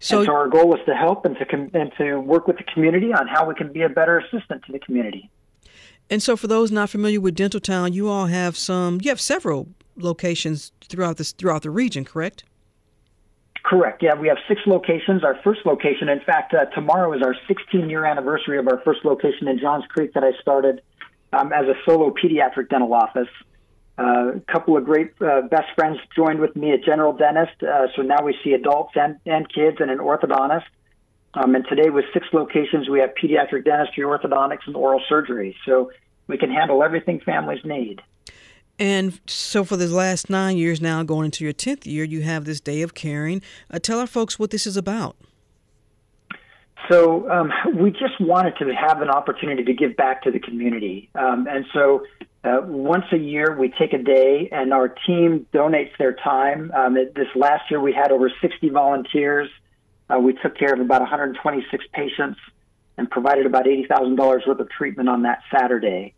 So, 0.04 0.18
and 0.18 0.26
so 0.26 0.34
our 0.34 0.48
goal 0.48 0.74
is 0.74 0.84
to 0.84 0.94
help 0.94 1.24
and 1.24 1.34
to 1.38 1.46
com- 1.46 1.70
and 1.72 1.90
to 1.96 2.18
work 2.18 2.46
with 2.46 2.58
the 2.58 2.64
community 2.64 3.14
on 3.14 3.26
how 3.26 3.48
we 3.48 3.54
can 3.54 3.72
be 3.72 3.80
a 3.80 3.88
better 3.88 4.18
assistant 4.18 4.62
to 4.66 4.72
the 4.72 4.78
community. 4.78 5.30
And 6.10 6.22
so, 6.22 6.36
for 6.36 6.46
those 6.46 6.70
not 6.70 6.90
familiar 6.90 7.22
with 7.22 7.34
Dental 7.34 7.58
Town, 7.58 7.94
you 7.94 8.06
all 8.10 8.26
have 8.26 8.54
some. 8.58 9.00
You 9.00 9.08
have 9.08 9.20
several 9.20 9.68
locations 9.96 10.72
throughout 10.82 11.16
this 11.16 11.32
throughout 11.32 11.62
the 11.62 11.70
region, 11.70 12.04
correct? 12.04 12.44
Correct. 13.64 14.02
Yeah, 14.02 14.14
we 14.14 14.28
have 14.28 14.36
six 14.46 14.60
locations. 14.66 15.24
Our 15.24 15.40
first 15.42 15.60
location, 15.64 16.10
in 16.10 16.20
fact, 16.20 16.52
uh, 16.52 16.66
tomorrow 16.74 17.14
is 17.14 17.22
our 17.22 17.34
16 17.48 17.88
year 17.88 18.04
anniversary 18.04 18.58
of 18.58 18.68
our 18.68 18.82
first 18.84 19.06
location 19.06 19.48
in 19.48 19.58
Johns 19.58 19.86
Creek 19.88 20.12
that 20.12 20.22
I 20.22 20.32
started 20.42 20.82
um, 21.32 21.50
as 21.50 21.64
a 21.64 21.74
solo 21.86 22.10
pediatric 22.10 22.68
dental 22.68 22.92
office. 22.92 23.28
Uh, 23.96 24.32
a 24.36 24.40
couple 24.52 24.76
of 24.76 24.84
great 24.84 25.12
uh, 25.20 25.42
best 25.42 25.68
friends 25.76 25.98
joined 26.16 26.40
with 26.40 26.56
me 26.56 26.72
at 26.72 26.82
General 26.84 27.12
Dentist. 27.12 27.62
Uh, 27.62 27.86
so 27.94 28.02
now 28.02 28.24
we 28.24 28.36
see 28.42 28.52
adults 28.52 28.92
and, 28.96 29.18
and 29.24 29.52
kids 29.52 29.76
and 29.80 29.90
an 29.90 29.98
orthodontist. 29.98 30.64
Um, 31.34 31.54
and 31.54 31.64
today, 31.68 31.90
with 31.90 32.04
six 32.12 32.26
locations, 32.32 32.88
we 32.88 33.00
have 33.00 33.10
pediatric 33.20 33.64
dentistry, 33.64 34.04
orthodontics, 34.04 34.66
and 34.66 34.76
oral 34.76 35.00
surgery. 35.08 35.56
So 35.64 35.90
we 36.26 36.38
can 36.38 36.50
handle 36.50 36.82
everything 36.82 37.20
families 37.20 37.60
need. 37.64 38.02
And 38.78 39.20
so, 39.26 39.64
for 39.64 39.76
the 39.76 39.86
last 39.86 40.28
nine 40.28 40.56
years 40.56 40.80
now, 40.80 41.02
going 41.04 41.26
into 41.26 41.44
your 41.44 41.52
10th 41.52 41.86
year, 41.86 42.02
you 42.02 42.22
have 42.22 42.44
this 42.44 42.60
Day 42.60 42.82
of 42.82 42.94
Caring. 42.94 43.42
Uh, 43.70 43.78
tell 43.78 44.00
our 44.00 44.06
folks 44.06 44.38
what 44.38 44.50
this 44.50 44.66
is 44.66 44.76
about. 44.76 45.16
So, 46.90 47.30
um, 47.30 47.52
we 47.76 47.92
just 47.92 48.20
wanted 48.20 48.56
to 48.58 48.74
have 48.74 49.00
an 49.00 49.10
opportunity 49.10 49.64
to 49.64 49.72
give 49.72 49.96
back 49.96 50.22
to 50.22 50.32
the 50.32 50.40
community. 50.40 51.08
Um, 51.14 51.46
and 51.48 51.64
so, 51.72 52.04
uh, 52.44 52.60
once 52.62 53.06
a 53.12 53.16
year, 53.16 53.56
we 53.56 53.70
take 53.70 53.94
a 53.94 53.98
day, 53.98 54.50
and 54.52 54.74
our 54.74 54.88
team 54.88 55.46
donates 55.52 55.96
their 55.98 56.12
time. 56.12 56.70
Um, 56.76 56.96
it, 56.96 57.14
this 57.14 57.28
last 57.34 57.70
year, 57.70 57.80
we 57.80 57.94
had 57.94 58.12
over 58.12 58.30
60 58.42 58.68
volunteers. 58.68 59.48
Uh, 60.10 60.18
we 60.18 60.34
took 60.34 60.56
care 60.56 60.74
of 60.74 60.80
about 60.80 61.00
126 61.00 61.84
patients 61.94 62.38
and 62.98 63.10
provided 63.10 63.46
about 63.46 63.64
$80,000 63.64 64.46
worth 64.46 64.60
of 64.60 64.68
treatment 64.68 65.08
on 65.08 65.22
that 65.22 65.40
Saturday. 65.50 66.12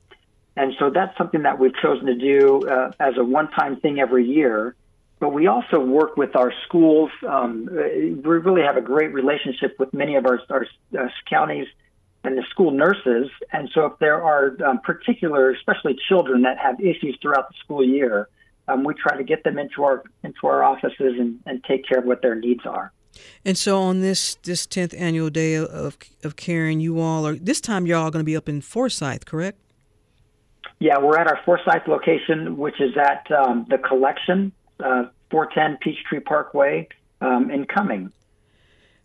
And 0.57 0.73
so 0.81 0.91
that's 0.91 1.17
something 1.17 1.43
that 1.43 1.61
we've 1.61 1.77
chosen 1.77 2.07
to 2.07 2.17
do 2.17 2.67
uh, 2.69 2.91
as 2.99 3.15
a 3.17 3.25
one 3.25 3.49
time 3.53 3.81
thing 3.81 4.01
every 4.01 4.27
year. 4.27 4.75
But 5.21 5.33
we 5.33 5.47
also 5.47 5.79
work 5.79 6.17
with 6.17 6.35
our 6.35 6.53
schools. 6.67 7.11
Um, 7.27 7.69
we 7.71 8.21
really 8.21 8.63
have 8.63 8.77
a 8.77 8.83
great 8.83 9.13
relationship 9.13 9.77
with 9.79 9.95
many 9.95 10.17
of 10.17 10.27
our, 10.27 10.41
our 10.51 10.67
uh, 10.99 11.09
counties 11.29 11.69
and 12.27 12.37
the 12.37 12.43
school 12.51 12.73
nurses. 12.73 13.31
And 13.53 13.71
so, 13.73 13.87
if 13.87 13.99
there 14.01 14.23
are 14.23 14.57
um, 14.67 14.81
particular, 14.81 15.51
especially 15.51 15.97
children 16.09 16.43
that 16.43 16.59
have 16.59 16.81
issues 16.81 17.17
throughout 17.23 17.49
the 17.49 17.55
school 17.65 17.85
year, 17.85 18.29
um, 18.69 18.85
we 18.85 18.95
try 18.95 19.17
to 19.17 19.25
get 19.25 19.45
them 19.45 19.59
into 19.59 19.85
our 19.85 20.03
into 20.25 20.47
our 20.47 20.63
offices 20.63 21.15
and, 21.19 21.39
and 21.47 21.63
take 21.65 21.89
care 21.89 21.99
of 22.01 22.05
what 22.05 22.23
their 22.23 22.35
needs 22.35 22.67
are. 22.67 22.93
And 23.45 23.57
so, 23.57 23.81
on 23.81 24.01
this 24.01 24.35
this 24.43 24.67
tenth 24.67 24.95
annual 24.99 25.31
day 25.31 25.55
of 25.55 25.97
of 26.25 26.37
caring, 26.37 26.81
you 26.81 27.01
all 27.01 27.27
are 27.27 27.37
this 27.37 27.61
time 27.61 27.87
you're 27.87 27.97
all 27.97 28.11
going 28.11 28.25
to 28.25 28.27
be 28.27 28.37
up 28.37 28.49
in 28.49 28.61
Forsyth, 28.61 29.25
correct? 29.25 29.59
Yeah, 30.79 30.99
we're 30.99 31.17
at 31.17 31.27
our 31.27 31.41
Forsyth 31.45 31.87
location, 31.87 32.57
which 32.59 32.81
is 32.81 32.97
at 32.99 33.31
um, 33.33 33.67
the 33.71 33.79
Collection, 33.79 34.53
uh, 34.81 35.05
410 35.31 35.79
Peachtree 35.81 36.21
Parkway 36.21 36.89
um, 37.21 37.51
in 37.51 37.65
Cumming. 37.65 38.13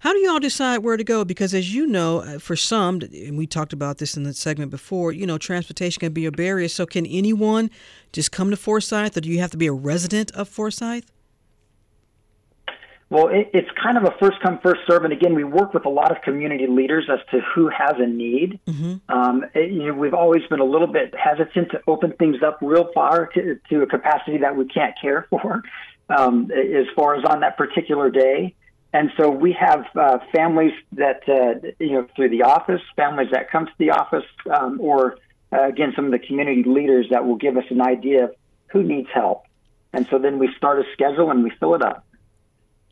How 0.01 0.13
do 0.13 0.19
you 0.19 0.31
all 0.31 0.39
decide 0.39 0.79
where 0.79 0.97
to 0.97 1.03
go? 1.03 1.23
Because 1.23 1.53
as 1.53 1.75
you 1.75 1.85
know, 1.85 2.21
uh, 2.21 2.39
for 2.39 2.55
some, 2.55 3.01
and 3.01 3.37
we 3.37 3.45
talked 3.45 3.71
about 3.71 3.99
this 3.99 4.17
in 4.17 4.23
the 4.23 4.33
segment 4.33 4.71
before, 4.71 5.11
you 5.11 5.27
know, 5.27 5.37
transportation 5.37 5.99
can 5.99 6.11
be 6.11 6.25
a 6.25 6.31
barrier. 6.31 6.67
So 6.69 6.87
can 6.87 7.05
anyone 7.05 7.69
just 8.11 8.31
come 8.31 8.49
to 8.49 8.57
Forsyth, 8.57 9.15
or 9.15 9.21
do 9.21 9.29
you 9.29 9.39
have 9.41 9.51
to 9.51 9.57
be 9.57 9.67
a 9.67 9.71
resident 9.71 10.31
of 10.31 10.49
Forsyth? 10.49 11.11
Well, 13.11 13.27
it, 13.27 13.51
it's 13.53 13.69
kind 13.79 13.95
of 13.95 14.05
a 14.05 14.15
first 14.19 14.39
come, 14.41 14.57
first 14.63 14.81
serve. 14.89 15.03
And 15.03 15.13
again, 15.13 15.35
we 15.35 15.43
work 15.43 15.75
with 15.75 15.85
a 15.85 15.89
lot 15.89 16.11
of 16.11 16.19
community 16.23 16.65
leaders 16.65 17.07
as 17.07 17.19
to 17.29 17.41
who 17.53 17.69
has 17.69 17.93
a 17.99 18.07
need. 18.07 18.59
Mm-hmm. 18.65 19.15
Um, 19.15 19.45
it, 19.53 19.71
you 19.71 19.85
know, 19.85 19.93
we've 19.93 20.15
always 20.15 20.41
been 20.49 20.61
a 20.61 20.65
little 20.65 20.87
bit 20.87 21.13
hesitant 21.15 21.69
to 21.71 21.81
open 21.85 22.13
things 22.13 22.37
up 22.41 22.57
real 22.63 22.89
far 22.95 23.27
to, 23.35 23.59
to 23.69 23.83
a 23.83 23.85
capacity 23.85 24.39
that 24.39 24.55
we 24.55 24.65
can't 24.65 24.95
care 24.99 25.27
for 25.29 25.61
um, 26.09 26.49
as 26.49 26.87
far 26.95 27.13
as 27.13 27.23
on 27.25 27.41
that 27.41 27.55
particular 27.55 28.09
day. 28.09 28.55
And 28.93 29.09
so 29.17 29.29
we 29.29 29.53
have 29.53 29.85
uh, 29.95 30.17
families 30.33 30.73
that, 30.93 31.21
uh, 31.27 31.67
you 31.79 31.93
know, 31.93 32.07
through 32.15 32.29
the 32.29 32.43
office, 32.43 32.81
families 32.95 33.29
that 33.31 33.49
come 33.49 33.65
to 33.65 33.71
the 33.77 33.91
office, 33.91 34.25
um, 34.53 34.79
or 34.81 35.17
uh, 35.53 35.67
again, 35.67 35.93
some 35.95 36.05
of 36.05 36.11
the 36.11 36.19
community 36.19 36.63
leaders 36.63 37.07
that 37.09 37.25
will 37.25 37.37
give 37.37 37.55
us 37.55 37.63
an 37.69 37.81
idea 37.81 38.25
of 38.25 38.35
who 38.67 38.83
needs 38.83 39.07
help. 39.13 39.45
And 39.93 40.07
so 40.09 40.19
then 40.19 40.39
we 40.39 40.49
start 40.57 40.79
a 40.79 40.83
schedule 40.93 41.31
and 41.31 41.43
we 41.43 41.51
fill 41.59 41.75
it 41.75 41.81
up. 41.81 42.05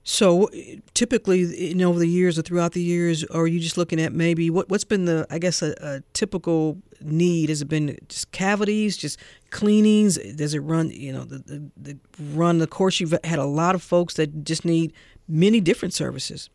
So 0.04 0.50
typically, 0.94 1.40
you 1.40 1.76
know, 1.76 1.90
over 1.90 2.00
the 2.00 2.08
years 2.08 2.40
or 2.40 2.42
throughout 2.42 2.72
the 2.72 2.82
years, 2.82 3.24
are 3.26 3.46
you 3.46 3.60
just 3.60 3.78
looking 3.78 4.00
at 4.02 4.14
maybe 4.14 4.50
what 4.50 4.70
what's 4.70 4.84
been 4.84 5.06
the 5.06 5.28
I 5.30 5.38
guess 5.38 5.62
a, 5.62 5.76
a, 5.82 6.02
typical 6.14 6.78
need? 7.02 7.50
Has 7.50 7.62
it 7.62 7.68
been 7.68 7.98
just 8.08 8.32
cavities, 8.32 8.98
just 8.98 9.20
cleanings? 9.52 10.18
Does 10.36 10.54
it 10.54 10.60
run 10.60 10.90
you 10.90 11.14
know 11.14 11.26
the, 11.26 11.40
the, 11.40 11.72
the 11.78 11.98
run 12.34 12.58
the 12.58 12.68
course? 12.68 13.00
You've 13.00 13.14
had 13.24 13.40
a 13.40 13.46
lot 13.46 13.76
of 13.76 13.84
folks 13.84 14.16
that 14.16 14.44
just 14.44 14.66
need 14.66 14.94
many 15.30 15.62
different 15.62 15.94
services. 15.94 16.50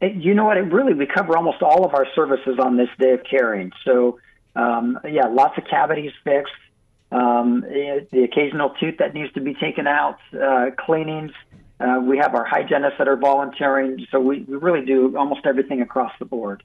You 0.00 0.34
know 0.34 0.44
what? 0.44 0.58
It 0.58 0.72
really 0.72 0.92
we 0.92 1.06
cover 1.06 1.36
almost 1.36 1.62
all 1.62 1.84
of 1.84 1.94
our 1.94 2.06
services 2.14 2.58
on 2.62 2.76
this 2.76 2.88
day 3.00 3.12
of 3.12 3.20
caring. 3.28 3.72
So 3.84 4.20
um, 4.54 4.98
yeah, 5.04 5.26
lots 5.26 5.56
of 5.58 5.64
cavities 5.68 6.12
fixed. 6.22 6.52
Um, 7.12 7.60
the 7.60 8.28
occasional 8.30 8.70
tooth 8.80 8.96
that 8.98 9.14
needs 9.14 9.32
to 9.34 9.40
be 9.40 9.54
taken 9.54 9.86
out, 9.86 10.18
uh, 10.34 10.70
cleanings. 10.76 11.30
Uh, 11.78 12.00
we 12.02 12.18
have 12.18 12.34
our 12.34 12.44
hygienists 12.44 12.94
that 12.98 13.06
are 13.06 13.16
volunteering, 13.16 14.06
so 14.10 14.18
we, 14.18 14.40
we 14.40 14.56
really 14.56 14.84
do 14.84 15.16
almost 15.16 15.46
everything 15.46 15.82
across 15.82 16.10
the 16.18 16.24
board. 16.24 16.62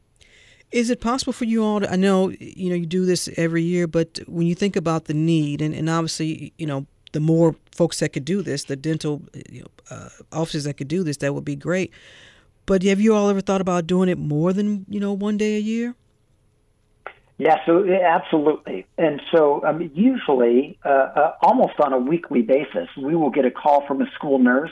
Is 0.72 0.90
it 0.90 1.02
possible 1.02 1.34
for 1.34 1.46
you 1.46 1.64
all 1.64 1.82
to? 1.82 1.92
I 1.92 1.98
know 1.98 2.30
you 2.30 2.70
know 2.70 2.76
you 2.76 2.86
do 2.86 3.06
this 3.06 3.30
every 3.36 3.62
year, 3.62 3.88
but 3.88 4.20
when 4.26 4.48
you 4.48 4.56
think 4.56 4.76
about 4.76 5.06
the 5.06 5.14
need, 5.14 5.62
and, 5.62 5.76
and 5.76 5.90
obviously 5.90 6.54
you 6.58 6.66
know 6.66 6.88
the 7.12 7.20
more 7.20 7.56
folks 7.72 8.00
that 8.00 8.14
could 8.14 8.26
do 8.26 8.42
this, 8.42 8.66
the 8.66 8.76
dental 8.76 9.22
you 9.50 9.62
know, 9.62 9.68
uh, 9.90 10.10
offices 10.32 10.64
that 10.66 10.76
could 10.76 10.88
do 10.88 11.04
this, 11.04 11.18
that 11.18 11.34
would 11.34 11.46
be 11.46 11.56
great. 11.56 11.92
But 12.66 12.84
have 12.84 13.02
you 13.02 13.16
all 13.16 13.30
ever 13.30 13.42
thought 13.42 13.62
about 13.62 13.88
doing 13.88 14.10
it 14.10 14.18
more 14.18 14.54
than 14.54 14.86
you 14.88 15.00
know 15.00 15.14
one 15.14 15.38
day 15.38 15.58
a 15.58 15.60
year? 15.60 15.96
Yeah, 17.38 17.58
so 17.66 17.84
absolutely. 17.90 18.86
And 19.00 19.20
so 19.32 19.66
um, 19.66 19.90
usually, 19.96 20.78
uh, 20.86 20.90
uh, 20.90 21.36
almost 21.42 21.80
on 21.80 21.92
a 21.92 21.98
weekly 21.98 22.44
basis, 22.44 22.88
we 22.96 23.16
will 23.16 23.32
get 23.32 23.46
a 23.46 23.52
call 23.52 23.84
from 23.88 24.00
a 24.00 24.06
school 24.12 24.38
nurse 24.38 24.70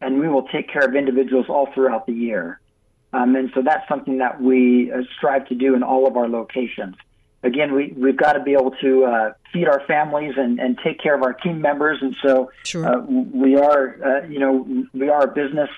and 0.00 0.18
we 0.18 0.26
will 0.26 0.42
take 0.48 0.68
care 0.68 0.82
of 0.82 0.96
individuals 0.96 1.46
all 1.48 1.68
throughout 1.72 2.06
the 2.06 2.12
year. 2.12 2.60
Um, 3.12 3.36
and 3.36 3.50
so 3.54 3.62
that's 3.62 3.86
something 3.88 4.18
that 4.18 4.40
we 4.40 4.90
uh, 4.90 5.02
strive 5.16 5.46
to 5.48 5.54
do 5.54 5.76
in 5.76 5.84
all 5.84 6.08
of 6.08 6.16
our 6.16 6.28
locations. 6.28 6.96
Again, 7.42 7.74
we, 7.74 7.94
we've 7.96 8.16
got 8.16 8.34
to 8.34 8.40
be 8.40 8.52
able 8.52 8.72
to 8.82 9.04
uh, 9.04 9.32
feed 9.52 9.66
our 9.66 9.82
families 9.86 10.34
and, 10.36 10.60
and 10.60 10.78
take 10.84 11.00
care 11.00 11.14
of 11.14 11.22
our 11.22 11.32
team 11.32 11.60
members. 11.60 11.98
And 12.02 12.14
so 12.22 12.50
sure. 12.64 12.86
uh, 12.86 13.00
we 13.00 13.56
are, 13.56 13.96
uh, 14.04 14.26
you 14.26 14.38
know, 14.38 14.86
we 14.92 15.08
are 15.08 15.24
a 15.24 15.32
business 15.32 15.70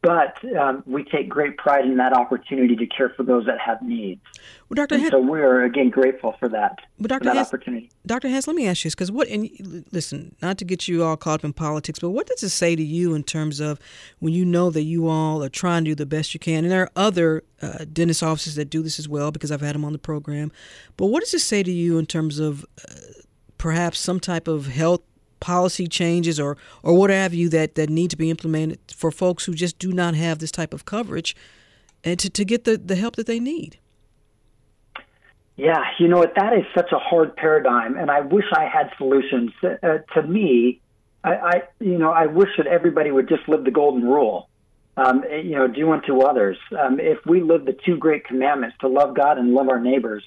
but 0.00 0.36
um, 0.56 0.82
we 0.86 1.04
take 1.04 1.28
great 1.28 1.56
pride 1.58 1.84
in 1.84 1.96
that 1.96 2.12
opportunity 2.12 2.76
to 2.76 2.86
care 2.86 3.10
for 3.10 3.24
those 3.24 3.46
that 3.46 3.58
have 3.58 3.82
needs. 3.82 4.20
Well, 4.68 4.86
Dr. 4.86 5.10
so 5.10 5.18
we 5.18 5.40
are 5.40 5.64
again 5.64 5.90
grateful 5.90 6.36
for 6.38 6.48
that, 6.48 6.78
but 6.98 7.08
Dr. 7.08 7.20
For 7.20 7.24
that 7.24 7.36
Hess, 7.36 7.48
opportunity. 7.48 7.90
Dr. 8.06 8.28
Hess, 8.28 8.46
let 8.46 8.56
me 8.56 8.66
ask 8.66 8.84
you 8.84 8.88
this, 8.88 8.94
because 8.94 9.10
what? 9.10 9.28
And 9.28 9.84
listen, 9.92 10.34
not 10.40 10.56
to 10.58 10.64
get 10.64 10.88
you 10.88 11.04
all 11.04 11.16
caught 11.16 11.40
up 11.40 11.44
in 11.44 11.52
politics, 11.52 11.98
but 11.98 12.10
what 12.10 12.26
does 12.26 12.42
it 12.42 12.50
say 12.50 12.76
to 12.76 12.82
you 12.82 13.14
in 13.14 13.22
terms 13.24 13.60
of 13.60 13.78
when 14.20 14.32
you 14.32 14.44
know 14.44 14.70
that 14.70 14.82
you 14.82 15.08
all 15.08 15.42
are 15.42 15.48
trying 15.48 15.84
to 15.84 15.90
do 15.90 15.94
the 15.94 16.06
best 16.06 16.32
you 16.32 16.40
can, 16.40 16.64
and 16.64 16.70
there 16.70 16.82
are 16.82 16.90
other 16.96 17.42
uh, 17.60 17.84
dentist 17.92 18.22
offices 18.22 18.54
that 18.54 18.70
do 18.70 18.82
this 18.82 18.98
as 18.98 19.08
well, 19.08 19.30
because 19.30 19.50
I've 19.50 19.60
had 19.60 19.74
them 19.74 19.84
on 19.84 19.92
the 19.92 19.98
program. 19.98 20.52
But 20.96 21.06
what 21.06 21.20
does 21.20 21.34
it 21.34 21.40
say 21.40 21.62
to 21.62 21.72
you 21.72 21.98
in 21.98 22.06
terms 22.06 22.38
of 22.38 22.64
uh, 22.88 22.94
perhaps 23.58 23.98
some 23.98 24.20
type 24.20 24.48
of 24.48 24.68
health 24.68 25.02
policy 25.42 25.88
changes 25.88 26.38
or 26.38 26.56
or 26.84 26.96
what 26.96 27.10
have 27.10 27.34
you 27.34 27.48
that 27.50 27.74
that 27.74 27.90
need 27.90 28.10
to 28.10 28.16
be 28.16 28.30
implemented 28.30 28.78
for 28.94 29.10
folks 29.10 29.44
who 29.44 29.52
just 29.52 29.76
do 29.78 29.92
not 29.92 30.14
have 30.14 30.38
this 30.38 30.52
type 30.52 30.72
of 30.72 30.84
coverage 30.84 31.36
and 32.04 32.18
to, 32.18 32.30
to 32.30 32.44
get 32.44 32.64
the, 32.64 32.78
the 32.78 32.94
help 32.94 33.16
that 33.16 33.26
they 33.26 33.40
need? 33.40 33.78
Yeah 35.56 35.82
you 35.98 36.06
know 36.08 36.18
what? 36.18 36.34
That 36.36 36.52
is 36.54 36.64
such 36.74 36.92
a 36.92 36.98
hard 36.98 37.36
paradigm 37.36 37.98
and 37.98 38.10
i 38.10 38.20
wish 38.20 38.44
i 38.56 38.64
had 38.64 38.90
solutions. 38.96 39.50
Uh, 39.62 39.98
to 40.14 40.22
me 40.22 40.80
I, 41.24 41.32
I 41.34 41.62
you 41.80 41.98
know 41.98 42.12
i 42.12 42.26
wish 42.26 42.50
that 42.56 42.68
everybody 42.68 43.10
would 43.10 43.28
just 43.28 43.48
live 43.48 43.64
the 43.64 43.72
golden 43.72 44.04
rule. 44.04 44.48
Um, 44.96 45.24
you 45.28 45.56
know 45.56 45.66
do 45.66 45.90
unto 45.90 46.20
others. 46.20 46.58
Um, 46.78 47.00
if 47.00 47.18
we 47.26 47.42
live 47.42 47.64
the 47.64 47.76
two 47.84 47.96
great 47.96 48.24
commandments 48.26 48.76
to 48.82 48.88
love 48.88 49.16
god 49.16 49.38
and 49.38 49.52
love 49.52 49.68
our 49.68 49.80
neighbors 49.80 50.24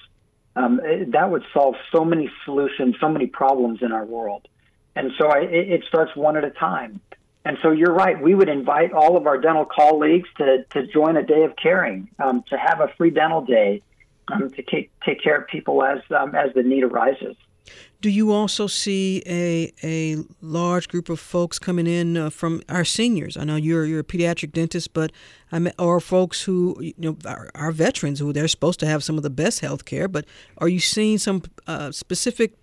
um, 0.57 0.81
that 1.13 1.29
would 1.31 1.43
solve 1.53 1.75
so 1.95 2.03
many 2.03 2.29
solutions 2.43 2.95
so 2.99 3.07
many 3.07 3.27
problems 3.27 3.79
in 3.81 3.93
our 3.93 4.05
world 4.05 4.47
and 4.95 5.11
so 5.17 5.27
I, 5.27 5.39
it, 5.39 5.69
it 5.71 5.83
starts 5.87 6.15
one 6.15 6.37
at 6.37 6.43
a 6.43 6.51
time. 6.51 7.01
And 7.45 7.59
so 7.61 7.71
you're 7.71 7.93
right. 7.93 8.19
We 8.19 8.33
would 8.33 8.49
invite 8.49 8.91
all 8.91 9.17
of 9.17 9.27
our 9.27 9.37
dental 9.37 9.65
colleagues 9.65 10.27
to, 10.37 10.65
to 10.71 10.87
join 10.87 11.15
a 11.15 11.23
day 11.23 11.43
of 11.43 11.55
caring, 11.55 12.09
um, 12.17 12.43
to 12.49 12.57
have 12.57 12.79
a 12.79 12.87
free 12.97 13.11
dental 13.11 13.45
day, 13.45 13.83
um, 14.29 14.49
to 14.49 14.63
take, 14.63 14.91
take 15.05 15.21
care 15.21 15.37
of 15.37 15.47
people 15.47 15.83
as, 15.83 15.99
um, 16.09 16.33
as 16.33 16.53
the 16.55 16.63
need 16.63 16.83
arises. 16.83 17.35
Do 18.01 18.11
you 18.11 18.31
also 18.31 18.67
see 18.67 19.23
a 19.25 19.73
a 19.83 20.17
large 20.39 20.87
group 20.87 21.09
of 21.09 21.19
folks 21.19 21.57
coming 21.57 21.87
in 21.87 22.15
uh, 22.15 22.29
from 22.29 22.61
our 22.69 22.85
seniors? 22.85 23.37
I 23.37 23.43
know 23.43 23.55
you're 23.55 23.85
you're 23.85 24.01
a 24.01 24.03
pediatric 24.03 24.51
dentist, 24.51 24.93
but 24.93 25.11
I 25.51 25.57
mean, 25.57 25.73
or 25.79 25.99
folks 25.99 26.43
who 26.43 26.77
you 26.79 26.93
know 26.99 27.17
are, 27.25 27.49
are 27.55 27.71
veterans 27.71 28.19
who 28.19 28.31
they're 28.31 28.47
supposed 28.47 28.79
to 28.81 28.85
have 28.85 29.03
some 29.03 29.17
of 29.17 29.23
the 29.23 29.31
best 29.31 29.61
health 29.61 29.85
care. 29.85 30.07
But 30.07 30.25
are 30.59 30.67
you 30.69 30.79
seeing 30.79 31.17
some 31.17 31.41
uh, 31.65 31.91
specific 31.91 32.53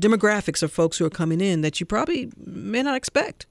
demographics 0.00 0.62
of 0.62 0.72
folks 0.72 0.98
who 0.98 1.04
are 1.04 1.10
coming 1.10 1.40
in 1.40 1.60
that 1.60 1.80
you 1.80 1.86
probably 1.86 2.30
may 2.36 2.82
not 2.82 2.96
expect? 2.96 3.46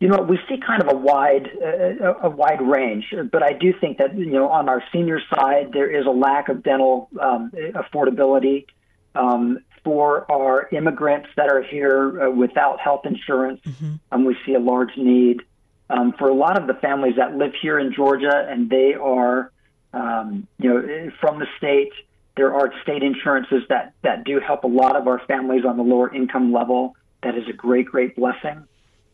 You 0.00 0.08
know, 0.08 0.20
we 0.22 0.38
see 0.48 0.58
kind 0.58 0.82
of 0.82 0.88
a 0.88 0.96
wide 0.96 1.48
uh, 1.62 2.14
a 2.22 2.28
wide 2.28 2.60
range, 2.60 3.14
but 3.30 3.42
I 3.42 3.52
do 3.52 3.72
think 3.80 3.98
that 3.98 4.16
you 4.18 4.26
know 4.26 4.48
on 4.48 4.68
our 4.68 4.82
senior 4.92 5.20
side 5.34 5.70
there 5.72 5.90
is 5.90 6.04
a 6.04 6.10
lack 6.10 6.48
of 6.48 6.62
dental 6.62 7.08
um, 7.20 7.52
affordability 7.54 8.66
um, 9.14 9.60
for 9.84 10.30
our 10.30 10.68
immigrants 10.72 11.28
that 11.36 11.48
are 11.48 11.62
here 11.62 12.22
uh, 12.22 12.30
without 12.30 12.80
health 12.80 13.06
insurance. 13.06 13.60
Mm-hmm. 13.64 13.94
Um, 14.10 14.24
we 14.24 14.36
see 14.44 14.54
a 14.54 14.58
large 14.58 14.96
need 14.96 15.42
um, 15.90 16.12
for 16.18 16.28
a 16.28 16.34
lot 16.34 16.60
of 16.60 16.66
the 16.66 16.74
families 16.74 17.14
that 17.16 17.36
live 17.36 17.52
here 17.62 17.78
in 17.78 17.94
Georgia, 17.94 18.46
and 18.48 18.68
they 18.68 18.94
are 18.94 19.52
um, 19.92 20.46
you 20.58 20.68
know 20.68 21.10
from 21.20 21.38
the 21.38 21.46
state 21.56 21.92
there 22.36 22.52
are 22.54 22.72
state 22.82 23.02
insurances 23.02 23.62
that, 23.68 23.94
that 24.02 24.24
do 24.24 24.40
help 24.40 24.64
a 24.64 24.68
lot 24.68 24.96
of 24.96 25.06
our 25.06 25.20
families 25.26 25.64
on 25.64 25.76
the 25.76 25.82
lower 25.82 26.12
income 26.12 26.52
level. 26.52 26.96
That 27.22 27.36
is 27.36 27.44
a 27.48 27.52
great, 27.52 27.86
great 27.86 28.16
blessing. 28.16 28.64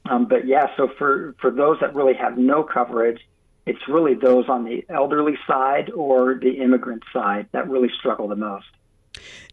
Um, 0.08 0.26
but 0.26 0.46
yeah, 0.46 0.66
so 0.76 0.88
for, 0.98 1.34
for 1.40 1.50
those 1.50 1.78
that 1.80 1.94
really 1.94 2.14
have 2.14 2.38
no 2.38 2.62
coverage, 2.62 3.20
it's 3.66 3.86
really 3.88 4.14
those 4.14 4.48
on 4.48 4.64
the 4.64 4.84
elderly 4.88 5.38
side 5.46 5.90
or 5.90 6.34
the 6.34 6.52
immigrant 6.62 7.02
side 7.12 7.46
that 7.52 7.68
really 7.68 7.90
struggle 7.98 8.26
the 8.26 8.36
most. 8.36 8.66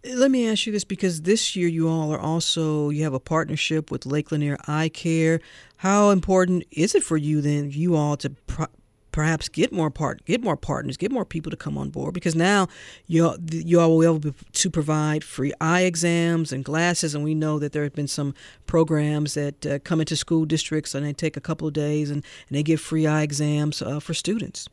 Let 0.03 0.31
me 0.31 0.49
ask 0.49 0.65
you 0.65 0.71
this 0.71 0.85
because 0.85 1.23
this 1.23 1.55
year 1.55 1.67
you 1.67 1.89
all 1.89 2.13
are 2.13 2.19
also 2.19 2.89
you 2.89 3.03
have 3.03 3.13
a 3.13 3.19
partnership 3.19 3.91
with 3.91 4.05
Lake 4.05 4.31
Lanier 4.31 4.57
Eye 4.67 4.89
Care. 4.89 5.41
How 5.77 6.11
important 6.11 6.63
is 6.71 6.95
it 6.95 7.03
for 7.03 7.17
you 7.17 7.41
then 7.41 7.71
you 7.71 7.95
all 7.95 8.15
to 8.17 8.29
pro- 8.29 8.67
perhaps 9.17 9.49
get 9.49 9.73
more 9.73 9.89
part 9.89 10.23
get 10.25 10.43
more 10.43 10.55
partners, 10.55 10.95
get 10.95 11.11
more 11.11 11.25
people 11.25 11.49
to 11.49 11.57
come 11.57 11.75
on 11.75 11.89
board 11.89 12.13
because 12.13 12.35
now 12.35 12.67
you 13.07 13.35
you 13.51 13.79
all 13.79 13.97
will 13.97 14.19
be 14.19 14.29
able 14.29 14.37
to 14.53 14.69
provide 14.69 15.23
free 15.23 15.51
eye 15.59 15.81
exams 15.81 16.53
and 16.53 16.63
glasses, 16.63 17.15
and 17.15 17.23
we 17.23 17.33
know 17.33 17.57
that 17.57 17.71
there 17.71 17.81
have 17.81 17.95
been 17.95 18.07
some 18.07 18.35
programs 18.67 19.33
that 19.33 19.65
uh, 19.65 19.79
come 19.79 19.99
into 19.99 20.15
school 20.15 20.45
districts 20.45 20.93
and 20.93 21.03
they 21.03 21.13
take 21.13 21.35
a 21.35 21.41
couple 21.41 21.67
of 21.67 21.73
days 21.73 22.11
and, 22.11 22.23
and 22.47 22.55
they 22.55 22.61
give 22.61 22.79
free 22.79 23.07
eye 23.07 23.23
exams 23.23 23.81
uh, 23.81 23.99
for 23.99 24.13
students. 24.13 24.69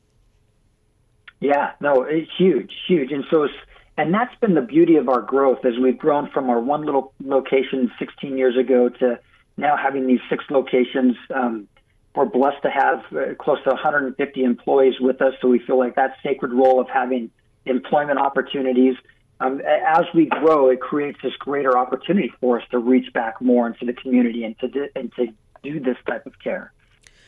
Yeah, 1.40 1.72
no, 1.80 2.02
it's 2.02 2.30
huge, 2.36 2.70
huge, 2.86 3.12
and 3.12 3.24
so 3.30 3.48
and 3.96 4.12
that's 4.12 4.34
been 4.42 4.52
the 4.52 4.60
beauty 4.76 4.96
of 4.96 5.08
our 5.08 5.22
growth 5.22 5.64
as 5.64 5.78
we've 5.82 5.96
grown 5.96 6.28
from 6.32 6.50
our 6.50 6.60
one 6.60 6.84
little 6.84 7.14
location 7.24 7.90
16 7.98 8.36
years 8.36 8.58
ago 8.58 8.90
to 8.90 9.18
now 9.56 9.74
having 9.74 10.06
these 10.06 10.20
six 10.28 10.44
locations. 10.50 11.16
Um, 11.34 11.66
we're 12.14 12.26
blessed 12.26 12.62
to 12.62 12.70
have 12.70 13.04
uh, 13.12 13.34
close 13.34 13.62
to 13.64 13.70
150 13.70 14.44
employees 14.44 14.94
with 15.00 15.20
us, 15.20 15.34
so 15.40 15.48
we 15.48 15.58
feel 15.58 15.78
like 15.78 15.96
that 15.96 16.16
sacred 16.22 16.52
role 16.52 16.80
of 16.80 16.88
having 16.88 17.30
employment 17.66 18.18
opportunities. 18.18 18.94
Um, 19.40 19.60
as 19.60 20.04
we 20.14 20.26
grow, 20.26 20.70
it 20.70 20.80
creates 20.80 21.18
this 21.22 21.34
greater 21.38 21.76
opportunity 21.76 22.32
for 22.40 22.60
us 22.60 22.66
to 22.70 22.78
reach 22.78 23.12
back 23.12 23.40
more 23.40 23.66
into 23.66 23.84
the 23.84 23.92
community 23.92 24.44
and 24.44 24.58
to 24.60 24.68
do, 24.68 24.88
and 24.94 25.12
to 25.16 25.26
do 25.62 25.80
this 25.80 25.96
type 26.06 26.24
of 26.26 26.38
care. 26.38 26.72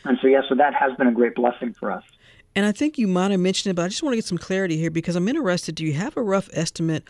And 0.04 0.18
so, 0.22 0.28
yeah, 0.28 0.42
so 0.48 0.54
that 0.54 0.72
has 0.74 0.96
been 0.96 1.08
a 1.08 1.12
great 1.12 1.34
blessing 1.34 1.74
for 1.74 1.90
us. 1.90 2.04
And 2.54 2.64
I 2.64 2.72
think 2.72 2.96
you 2.96 3.08
might 3.08 3.32
have 3.32 3.40
mentioned 3.40 3.72
it, 3.72 3.74
but 3.74 3.84
I 3.84 3.88
just 3.88 4.02
want 4.02 4.12
to 4.12 4.16
get 4.16 4.24
some 4.24 4.38
clarity 4.38 4.76
here 4.76 4.90
because 4.90 5.16
I'm 5.16 5.28
interested. 5.28 5.74
Do 5.74 5.84
you 5.84 5.94
have 5.94 6.16
a 6.16 6.22
rough 6.22 6.48
estimate 6.52 7.04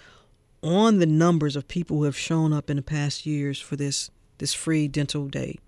on 0.62 0.98
the 0.98 1.06
numbers 1.06 1.56
of 1.56 1.68
people 1.68 1.98
who 1.98 2.04
have 2.04 2.16
shown 2.16 2.52
up 2.52 2.70
in 2.70 2.76
the 2.76 2.82
past 2.82 3.26
years 3.26 3.60
for 3.60 3.76
this 3.76 4.10
this 4.38 4.54
free 4.54 4.88
dental 4.88 5.28
day? 5.28 5.58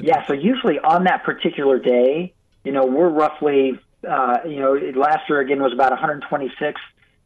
Yeah, 0.00 0.26
so 0.26 0.32
usually 0.32 0.78
on 0.78 1.04
that 1.04 1.24
particular 1.24 1.78
day, 1.78 2.32
you 2.64 2.72
know, 2.72 2.86
we're 2.86 3.08
roughly, 3.08 3.78
uh, 4.08 4.38
you 4.46 4.60
know, 4.60 4.74
last 4.94 5.28
year 5.28 5.40
again 5.40 5.62
was 5.62 5.72
about 5.72 5.90
126. 5.90 6.80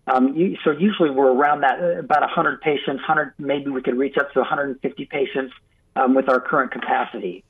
Um, 0.06 0.34
you, 0.34 0.56
so 0.64 0.70
usually 0.70 1.10
we're 1.10 1.32
around 1.32 1.60
that, 1.60 1.80
about 1.80 2.22
100 2.22 2.60
patients, 2.60 3.00
100, 3.06 3.34
maybe 3.38 3.70
we 3.70 3.82
could 3.82 3.96
reach 3.96 4.16
up 4.16 4.32
to 4.32 4.40
150 4.40 5.04
patients 5.06 5.52
um, 5.96 6.14
with 6.14 6.28
our 6.28 6.40
current 6.40 6.72
capacity. 6.72 7.44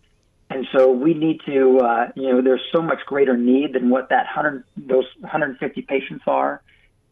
And 0.51 0.67
so 0.73 0.91
we 0.91 1.15
need 1.15 1.41
to, 1.47 1.79
uh, 1.81 2.13
you 2.15 2.33
know, 2.33 2.43
there's 2.43 2.63
so 2.73 2.81
much 2.81 3.01
greater 3.07 3.37
need 3.37 3.75
than 3.75 3.91
what 3.91 4.09
that 4.09 4.27
100, 4.35 4.65
those 4.77 5.05
150 5.21 5.83
patients 5.83 6.25
are. 6.27 6.63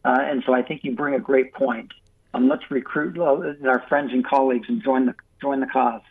Uh, 0.03 0.17
and 0.19 0.43
so 0.45 0.53
I 0.53 0.63
think 0.63 0.83
you 0.83 0.95
bring 0.95 1.13
a 1.13 1.19
great 1.19 1.53
point. 1.53 1.91
Um, 2.33 2.49
let's 2.49 2.69
recruit 2.69 3.17
our 3.19 3.83
friends 3.87 4.11
and 4.11 4.25
colleagues 4.25 4.67
and 4.69 4.83
join 4.83 5.05
the 5.05 5.15
join 5.41 5.59
the 5.59 5.67
cause. 5.67 6.01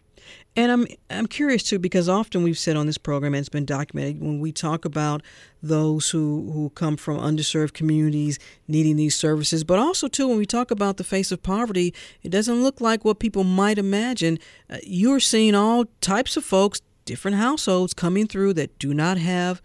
And 0.57 0.73
I'm 0.73 0.87
I'm 1.11 1.27
curious 1.27 1.63
too 1.63 1.79
because 1.79 2.09
often 2.09 2.43
we've 2.43 2.59
said 2.59 2.77
on 2.77 2.87
this 2.87 2.99
program 2.99 3.35
and 3.35 3.41
it's 3.41 3.49
been 3.49 3.67
documented 3.67 4.21
when 4.21 4.41
we 4.41 4.53
talk 4.53 4.85
about 4.85 5.23
those 5.63 6.11
who 6.11 6.51
who 6.53 6.71
come 6.71 6.97
from 6.97 7.19
underserved 7.19 7.75
communities 7.75 8.39
needing 8.67 8.97
these 8.97 9.15
services, 9.15 9.65
but 9.65 9.79
also 9.79 10.09
too 10.09 10.29
when 10.29 10.39
we 10.39 10.47
talk 10.47 10.71
about 10.71 10.97
the 10.97 11.05
face 11.05 11.31
of 11.31 11.43
poverty, 11.43 11.93
it 12.23 12.31
doesn't 12.31 12.63
look 12.63 12.81
like 12.81 13.05
what 13.05 13.19
people 13.19 13.45
might 13.45 13.79
imagine. 13.79 14.39
Uh, 14.71 14.79
you're 14.83 15.21
seeing 15.21 15.55
all 15.55 15.85
types 16.01 16.37
of 16.37 16.45
folks, 16.45 16.81
different 17.05 17.37
households 17.37 17.93
coming 17.93 18.27
through 18.27 18.55
that 18.55 18.79
do 18.79 18.95
not 18.95 19.19
have 19.19 19.61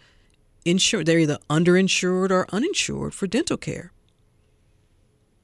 insurance. 0.65 1.07
They're 1.07 1.19
either 1.19 1.39
underinsured 1.49 2.31
or 2.31 2.45
uninsured 2.51 3.13
for 3.13 3.27
dental 3.27 3.57
care. 3.57 3.91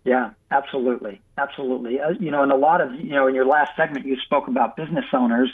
Yeah, 0.08 0.30
absolutely, 0.52 1.20
absolutely. 1.38 2.00
Uh, 2.00 2.12
you 2.12 2.32
know, 2.32 2.42
in 2.42 2.50
a 2.50 2.56
lot 2.56 2.80
of 2.80 2.94
you 2.94 3.12
know, 3.12 3.28
in 3.28 3.36
your 3.36 3.46
last 3.46 3.76
segment, 3.76 4.06
you 4.06 4.16
spoke 4.22 4.48
about 4.48 4.78
business 4.78 5.04
owners. 5.12 5.50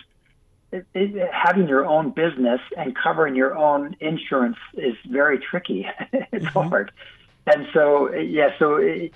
It, 0.72 0.86
it, 0.94 1.32
having 1.34 1.68
your 1.68 1.88
own 1.88 2.12
business 2.12 2.62
and 2.78 2.96
covering 2.96 3.36
your 3.36 3.58
own 3.58 3.96
insurance 4.00 4.58
is 4.76 4.96
very 5.10 5.40
tricky. 5.40 5.88
it's 6.14 6.46
mm-hmm. 6.46 6.70
hard, 6.70 6.92
and 7.48 7.68
so 7.74 8.14
yeah, 8.14 8.52
so 8.60 8.76
it, 8.76 9.12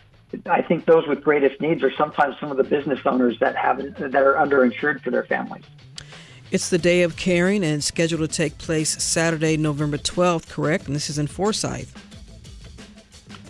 I 0.47 0.63
think 0.63 0.85
those 0.85 1.05
with 1.07 1.23
greatest 1.23 1.61
needs 1.61 1.83
are 1.83 1.93
sometimes 1.93 2.39
some 2.39 2.49
of 2.49 2.57
the 2.57 2.63
business 2.63 3.01
owners 3.05 3.37
that 3.39 3.55
have 3.55 3.77
that 3.77 4.15
are 4.15 4.33
underinsured 4.33 5.01
for 5.01 5.11
their 5.11 5.25
families. 5.25 5.65
It's 6.49 6.69
the 6.69 6.79
day 6.79 7.03
of 7.03 7.15
caring 7.15 7.63
and 7.63 7.83
scheduled 7.83 8.21
to 8.21 8.27
take 8.27 8.57
place 8.57 9.03
Saturday, 9.03 9.55
November 9.55 9.99
12th, 9.99 10.49
correct? 10.49 10.87
And 10.87 10.95
this 10.95 11.11
is 11.11 11.19
in 11.19 11.27
Forsyth. 11.27 11.93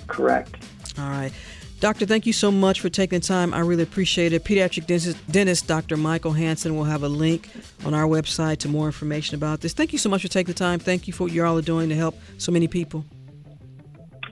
Correct. 0.08 0.58
All 0.98 1.10
right. 1.10 1.32
Doctor, 1.80 2.08
thank 2.08 2.26
you 2.26 2.34
so 2.34 2.52
much 2.52 2.82
for 2.82 2.90
taking 2.90 3.20
the 3.20 3.26
time. 3.26 3.54
I 3.54 3.60
really 3.60 3.84
appreciate 3.84 4.34
it. 4.34 4.44
Pediatric 4.44 4.88
dentist, 4.88 5.32
dentist 5.32 5.68
Dr. 5.68 5.96
Michael 5.96 6.32
Hansen 6.32 6.76
will 6.76 6.86
have 6.86 7.04
a 7.04 7.08
link 7.08 7.50
on 7.86 7.94
our 7.94 8.06
website 8.06 8.58
to 8.60 8.68
more 8.68 8.88
information 8.88 9.36
about 9.36 9.62
this. 9.62 9.74
Thank 9.74 9.94
you 9.94 10.00
so 10.00 10.10
much 10.10 10.24
for 10.24 10.28
taking 10.28 10.54
the 10.54 10.58
time. 10.58 10.80
Thank 10.80 11.06
you 11.06 11.14
for 11.14 11.26
what 11.26 11.34
you 11.34 11.46
all 11.46 11.56
are 11.58 11.62
doing 11.62 11.90
to 11.90 11.96
help 11.96 12.18
so 12.40 12.52
many 12.52 12.68
people. 12.68 13.06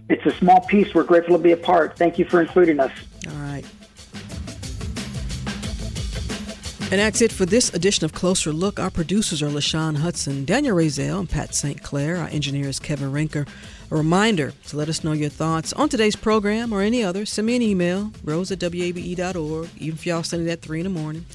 It's 0.10 0.26
a 0.26 0.32
small 0.32 0.62
piece. 0.62 0.94
We're 0.96 1.04
grateful 1.04 1.38
to 1.38 1.44
be 1.44 1.52
a 1.52 1.58
part. 1.58 1.98
Thank 1.98 2.18
you 2.18 2.26
for 2.26 2.42
including 2.42 2.80
us. 2.80 2.92
All 3.28 3.34
right. 3.36 3.66
And 6.92 7.00
that's 7.02 7.22
it 7.22 7.32
for 7.32 7.46
this 7.46 7.74
edition 7.74 8.06
of 8.06 8.14
Closer 8.14 8.54
Look. 8.54 8.80
Our 8.80 8.92
producers 8.92 9.42
are 9.42 9.50
LaShawn 9.50 9.98
Hudson, 9.98 10.46
Daniel 10.46 10.78
Razel, 10.78 11.20
and 11.20 11.30
Pat 11.30 11.56
St. 11.56 11.82
Clair. 11.82 12.18
Our 12.18 12.28
engineer 12.28 12.70
is 12.70 12.80
Kevin 12.80 13.12
Rinker. 13.12 13.48
A 13.92 13.96
reminder 13.96 14.52
to 14.68 14.78
let 14.78 14.90
us 14.90 15.04
know 15.04 15.12
your 15.12 15.30
thoughts 15.30 15.72
on 15.74 15.90
today's 15.90 16.16
program 16.16 16.74
or 16.74 16.82
any 16.82 17.04
other. 17.04 17.24
Send 17.24 17.46
me 17.46 17.56
an 17.56 17.62
email, 17.62 18.12
rose 18.24 18.52
at 18.52 18.62
wabe.org, 18.62 19.70
even 19.78 19.96
if 19.96 20.06
y'all 20.08 20.24
send 20.24 20.48
it 20.48 20.52
at 20.52 20.62
3 20.62 20.80
in 20.80 20.84
the 20.86 20.90
morning. 20.90 21.26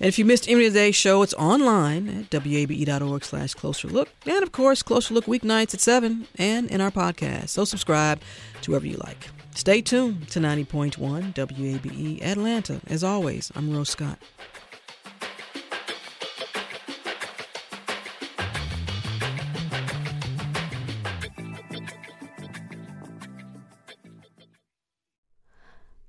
And 0.00 0.08
if 0.08 0.18
you 0.18 0.24
missed 0.24 0.48
any 0.48 0.66
of 0.66 0.72
today's 0.72 0.96
show, 0.96 1.22
it's 1.22 1.34
online 1.34 2.26
at 2.32 2.44
wabe.org 2.44 3.24
slash 3.24 3.54
closer 3.54 3.86
look. 3.86 4.08
And 4.26 4.42
of 4.42 4.50
course, 4.50 4.82
Closer 4.82 5.14
Look 5.14 5.26
weeknights 5.26 5.72
at 5.72 5.80
7 5.80 6.26
and 6.36 6.68
in 6.68 6.80
our 6.80 6.90
podcast. 6.90 7.50
So 7.50 7.64
subscribe 7.64 8.20
to 8.62 8.72
wherever 8.72 8.86
you 8.86 8.96
like. 8.96 9.28
Stay 9.54 9.80
tuned 9.80 10.28
to 10.30 10.40
90.1 10.40 11.34
WABE 11.34 12.22
Atlanta. 12.22 12.80
As 12.88 13.04
always, 13.04 13.52
I'm 13.54 13.72
Rose 13.72 13.90
Scott. 13.90 14.18